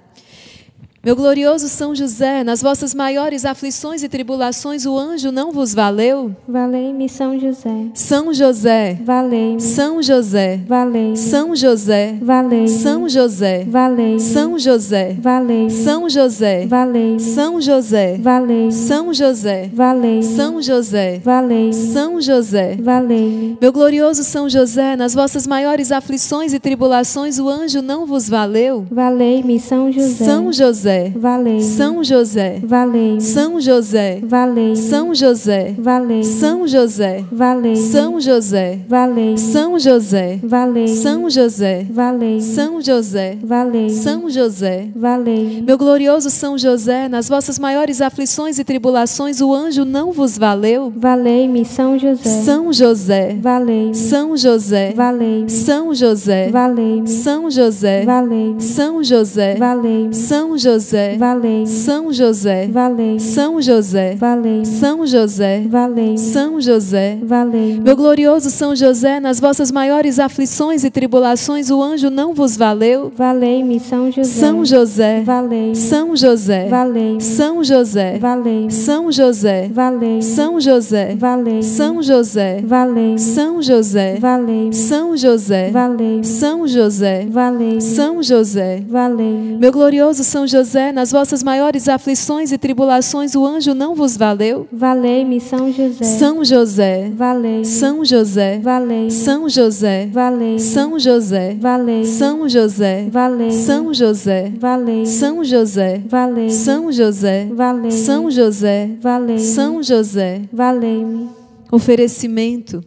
[1.01, 6.35] Meu glorioso São José, nas vossas maiores aflições e tribulações, o anjo não vos valeu?
[6.45, 7.69] Valei-me, São José.
[7.93, 8.99] São José.
[9.05, 9.61] Valei-me.
[9.61, 10.59] São José.
[10.67, 11.15] Valei-me.
[11.17, 12.17] São José.
[12.21, 12.67] Valei-me.
[12.67, 13.63] São José.
[13.69, 14.19] Valei-me.
[14.19, 15.17] São José.
[15.21, 15.69] Valei-me.
[15.69, 16.65] São José.
[16.67, 17.19] Valei-me.
[17.21, 18.17] São José.
[18.17, 18.73] Valei-me.
[18.73, 19.69] São José.
[19.73, 20.23] Valei-me.
[20.23, 21.21] São José.
[21.23, 21.73] Valei-me.
[21.73, 22.77] São José.
[22.81, 23.57] Valei-me.
[23.61, 28.85] Meu glorioso São José, nas vossas maiores aflições e tribulações, o anjo não vos valeu?
[28.91, 30.25] Valei-me, São José.
[30.25, 30.88] São José.
[31.15, 31.63] Valei-me.
[31.63, 32.59] São José.
[32.63, 33.21] Valei-me.
[33.21, 34.19] São José.
[34.23, 34.75] Valei-me.
[34.75, 35.75] São José.
[35.77, 36.25] Valei-me.
[36.25, 37.23] São José.
[37.31, 37.77] Valei-me.
[37.77, 38.79] São José.
[38.87, 39.37] Valei-me.
[39.37, 40.39] São José.
[40.43, 40.89] Valei-me.
[40.89, 41.85] São José.
[41.89, 42.41] Valei-me.
[42.41, 43.37] São José.
[43.43, 43.89] Valei-me.
[43.89, 44.87] São José.
[44.95, 45.61] Valei-me.
[45.61, 50.91] Meu glorioso São José, nas vossas maiores aflições e tribulações, o anjo não vos valeu?
[50.95, 52.29] Valei-me, São José.
[52.29, 53.37] São José.
[53.41, 53.95] Valei-me.
[53.95, 54.93] São José.
[54.95, 55.49] Valei-me.
[55.49, 56.49] São José.
[56.49, 57.09] Valei-me.
[57.09, 58.05] São José.
[58.05, 58.61] Valei-me.
[58.61, 59.55] São José.
[59.55, 60.15] Valei-me.
[60.15, 60.78] São José.
[61.17, 61.67] Valei-me.
[61.67, 62.67] São José.
[62.67, 63.19] Valei-me.
[63.19, 64.15] São José.
[64.15, 64.65] Valei-me.
[64.65, 65.63] São José.
[65.69, 66.17] Valei-me.
[66.17, 67.17] São José.
[67.23, 67.81] Valei-me.
[67.81, 73.11] Meu glorioso São José, nas vossas maiores aflições e tribulações, o anjo não vos valeu?
[73.15, 74.23] Valei-me, São José.
[74.23, 75.21] São José.
[75.23, 75.75] Valei-me.
[75.75, 76.67] São José.
[76.69, 77.21] Valei-me.
[77.21, 78.17] São José.
[78.19, 78.71] Valei-me.
[78.71, 79.67] São José.
[79.69, 80.21] Valei-me.
[80.23, 81.13] São José.
[81.13, 81.63] Valei-me.
[81.63, 82.61] São José.
[82.63, 83.19] Valei-me.
[83.19, 84.19] São José.
[84.19, 84.73] Valei-me.
[84.73, 85.69] São José.
[85.71, 86.23] Valei-me.
[86.25, 87.25] São José.
[87.29, 87.81] Valei-me.
[87.81, 88.83] São José.
[88.87, 89.57] Valei-me.
[89.57, 94.67] Meu glorioso São José, nas vossas maiores aflições e tribulações, o anjo não vos valeu?
[94.71, 96.03] Valei-me, São José.
[96.03, 97.11] São José.
[97.15, 97.65] Valei-me.
[97.65, 98.59] São José.
[98.61, 99.11] Valei-me.
[99.11, 100.09] São José.
[100.11, 100.59] Valei-me.
[100.59, 101.55] São José.
[101.59, 102.05] Valei-me.
[102.05, 103.07] São José.
[103.09, 103.53] Valei-me.
[103.55, 104.51] São José.
[104.59, 105.07] Valei-me.
[105.07, 106.01] São José.
[106.07, 106.51] Valei-me.
[106.51, 107.47] São José.
[107.51, 107.91] Valei-me.
[107.91, 108.89] São José.
[109.01, 109.41] Valei-me.
[109.41, 110.41] São José.
[110.51, 111.29] Valei-me.
[111.71, 112.83] Oferecimento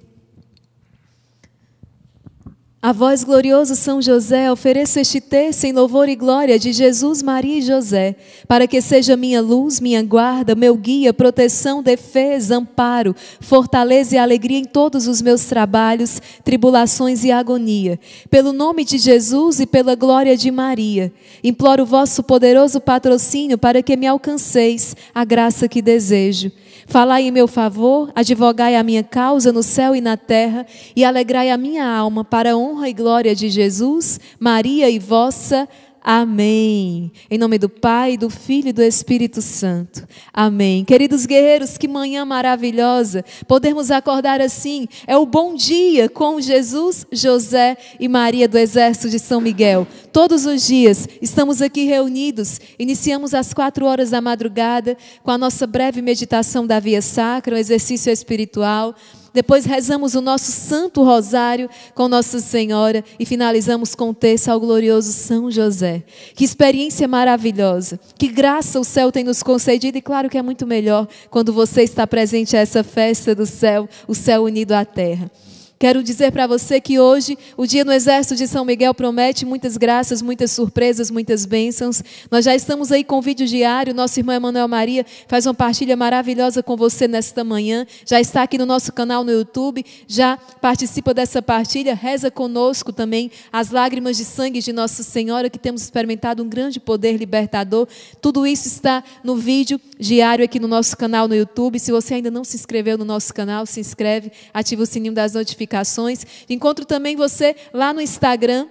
[2.84, 7.58] A vós, glorioso São José, ofereço este terço em louvor e glória de Jesus, Maria
[7.58, 8.16] e José,
[8.48, 14.58] para que seja minha luz, minha guarda, meu guia, proteção, defesa, amparo, fortaleza e alegria
[14.58, 18.00] em todos os meus trabalhos, tribulações e agonia.
[18.28, 21.12] Pelo nome de Jesus e pela glória de Maria,
[21.44, 26.50] imploro o vosso poderoso patrocínio para que me alcanceis a graça que desejo.
[26.92, 31.50] Falai em meu favor, advogai a minha causa no céu e na terra, e alegrai
[31.50, 35.66] a minha alma para a honra e glória de Jesus, Maria e vossa.
[36.04, 37.12] Amém.
[37.30, 40.04] Em nome do Pai, do Filho e do Espírito Santo.
[40.32, 40.84] Amém.
[40.84, 43.24] Queridos guerreiros, que manhã maravilhosa.
[43.46, 44.88] Podemos acordar assim.
[45.06, 49.86] É o bom dia com Jesus, José e Maria do Exército de São Miguel.
[50.12, 52.60] Todos os dias estamos aqui reunidos.
[52.80, 57.58] Iniciamos às quatro horas da madrugada com a nossa breve meditação da Via Sacra, um
[57.58, 58.96] exercício espiritual.
[59.32, 64.60] Depois rezamos o nosso Santo Rosário com Nossa Senhora e finalizamos com o texto ao
[64.60, 66.02] glorioso São José.
[66.34, 70.66] Que experiência maravilhosa, que graça o céu tem nos concedido e claro que é muito
[70.66, 75.30] melhor quando você está presente a essa festa do céu, o céu unido à terra.
[75.82, 79.76] Quero dizer para você que hoje o dia no Exército de São Miguel promete muitas
[79.76, 82.04] graças, muitas surpresas, muitas bênçãos.
[82.30, 83.92] Nós já estamos aí com vídeo diário.
[83.92, 87.84] Nosso irmão Emanuel Maria faz uma partilha maravilhosa com você nesta manhã.
[88.06, 89.84] Já está aqui no nosso canal no YouTube.
[90.06, 91.96] Já participa dessa partilha.
[91.96, 96.78] Reza conosco também as lágrimas de sangue de Nossa Senhora, que temos experimentado um grande
[96.78, 97.88] poder libertador.
[98.20, 101.80] Tudo isso está no vídeo diário aqui no nosso canal no YouTube.
[101.80, 105.34] Se você ainda não se inscreveu no nosso canal, se inscreve, ativa o sininho das
[105.34, 105.71] notificações
[106.48, 108.68] Encontro também você lá no Instagram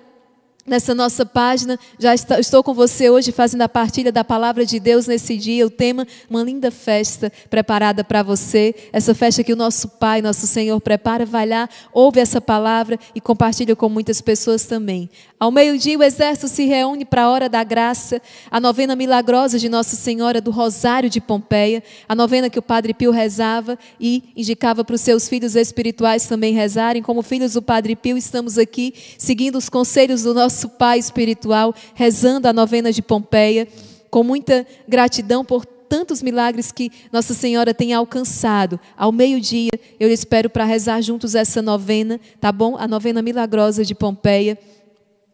[0.65, 1.79] nessa nossa página.
[1.99, 5.65] Já estou com você hoje fazendo a partilha da palavra de Deus nesse dia.
[5.65, 8.75] O tema, uma linda festa preparada para você.
[8.93, 11.25] Essa festa que o nosso Pai, nosso Senhor prepara.
[11.25, 15.09] Vai lá, ouve essa palavra e compartilha com muitas pessoas também.
[15.39, 19.67] Ao meio-dia, o exército se reúne para a hora da graça, a novena milagrosa de
[19.67, 24.83] Nossa Senhora do Rosário de Pompeia, a novena que o Padre Pio rezava e indicava
[24.83, 27.01] para os seus filhos espirituais também rezarem.
[27.01, 32.47] Como filhos do Padre Pio, estamos aqui seguindo os conselhos do nosso Pai espiritual, rezando
[32.47, 33.67] a novena de Pompeia,
[34.09, 38.79] com muita gratidão por tantos milagres que Nossa Senhora tem alcançado.
[38.95, 42.77] Ao meio-dia, eu espero para rezar juntos essa novena, tá bom?
[42.77, 44.57] A novena milagrosa de Pompeia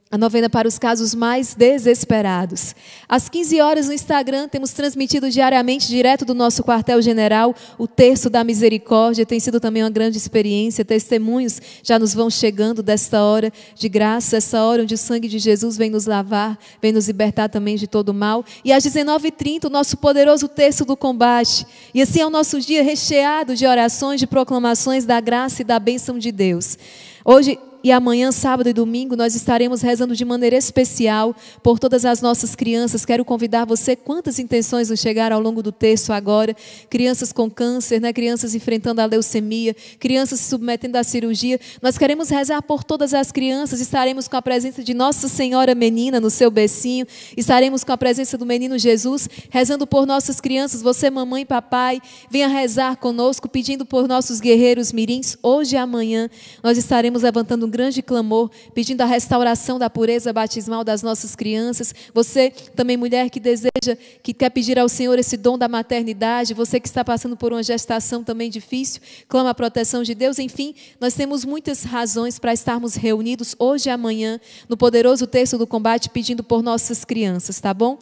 [0.09, 2.73] a novena para os casos mais desesperados.
[3.09, 8.41] Às 15 horas no Instagram, temos transmitido diariamente, direto do nosso quartel-general, o Terço da
[8.41, 9.25] Misericórdia.
[9.25, 10.85] Tem sido também uma grande experiência.
[10.85, 15.39] Testemunhos já nos vão chegando desta hora de graça, essa hora onde o sangue de
[15.39, 18.45] Jesus vem nos lavar, vem nos libertar também de todo mal.
[18.63, 21.67] E às 19h30, o nosso poderoso Terço do Combate.
[21.93, 25.77] E assim é o nosso dia recheado de orações, de proclamações da graça e da
[25.79, 26.77] bênção de Deus.
[27.25, 32.21] Hoje e amanhã, sábado e domingo, nós estaremos rezando de maneira especial por todas as
[32.21, 33.05] nossas crianças.
[33.05, 36.55] Quero convidar você, quantas intenções nos chegaram ao longo do texto agora?
[36.89, 38.11] Crianças com câncer, né?
[38.11, 41.59] crianças enfrentando a leucemia, crianças se submetendo à cirurgia.
[41.81, 43.79] Nós queremos rezar por todas as crianças.
[43.79, 47.05] Estaremos com a presença de Nossa Senhora Menina no seu becinho.
[47.37, 50.81] Estaremos com a presença do menino Jesus, rezando por nossas crianças.
[50.81, 55.37] Você, mamãe e papai, venha rezar conosco, pedindo por nossos guerreiros mirins.
[55.43, 56.29] Hoje e amanhã,
[56.63, 61.93] nós estaremos levantando um grande clamor, pedindo a restauração da pureza batismal das nossas crianças.
[62.13, 66.79] Você, também mulher que deseja, que quer pedir ao Senhor esse dom da maternidade, você
[66.79, 70.39] que está passando por uma gestação também difícil, clama a proteção de Deus.
[70.39, 74.39] Enfim, nós temos muitas razões para estarmos reunidos hoje e amanhã
[74.69, 77.99] no poderoso texto do combate, pedindo por nossas crianças, tá bom?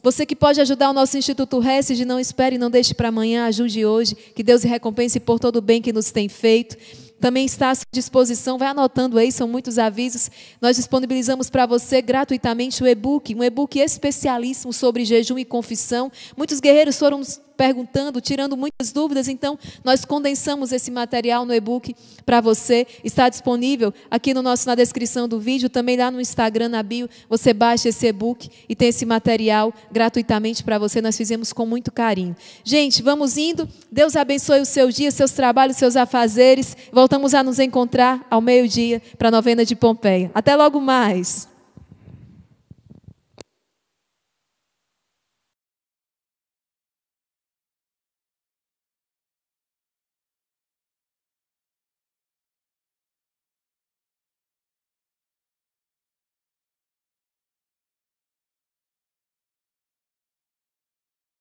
[0.00, 3.84] Você que pode ajudar o nosso Instituto de não espere, não deixe para amanhã, ajude
[3.84, 4.14] hoje.
[4.14, 6.76] Que Deus recompense por todo o bem que nos tem feito
[7.20, 8.58] também está à sua disposição.
[8.58, 10.30] Vai anotando aí, são muitos avisos.
[10.60, 16.10] Nós disponibilizamos para você gratuitamente o e-book, um e-book especialíssimo sobre jejum e confissão.
[16.36, 17.22] Muitos guerreiros foram
[17.58, 19.26] perguntando, tirando muitas dúvidas.
[19.26, 22.86] Então, nós condensamos esse material no e-book para você.
[23.02, 27.10] Está disponível aqui no nosso, na descrição do vídeo, também lá no Instagram, na bio.
[27.28, 31.02] Você baixa esse e-book e tem esse material gratuitamente para você.
[31.02, 32.36] Nós fizemos com muito carinho.
[32.62, 33.68] Gente, vamos indo.
[33.90, 36.76] Deus abençoe o seu dia, seus trabalhos, seus afazeres.
[36.92, 40.30] Voltamos a nos encontrar ao meio-dia para a novena de Pompeia.
[40.32, 41.57] Até logo mais.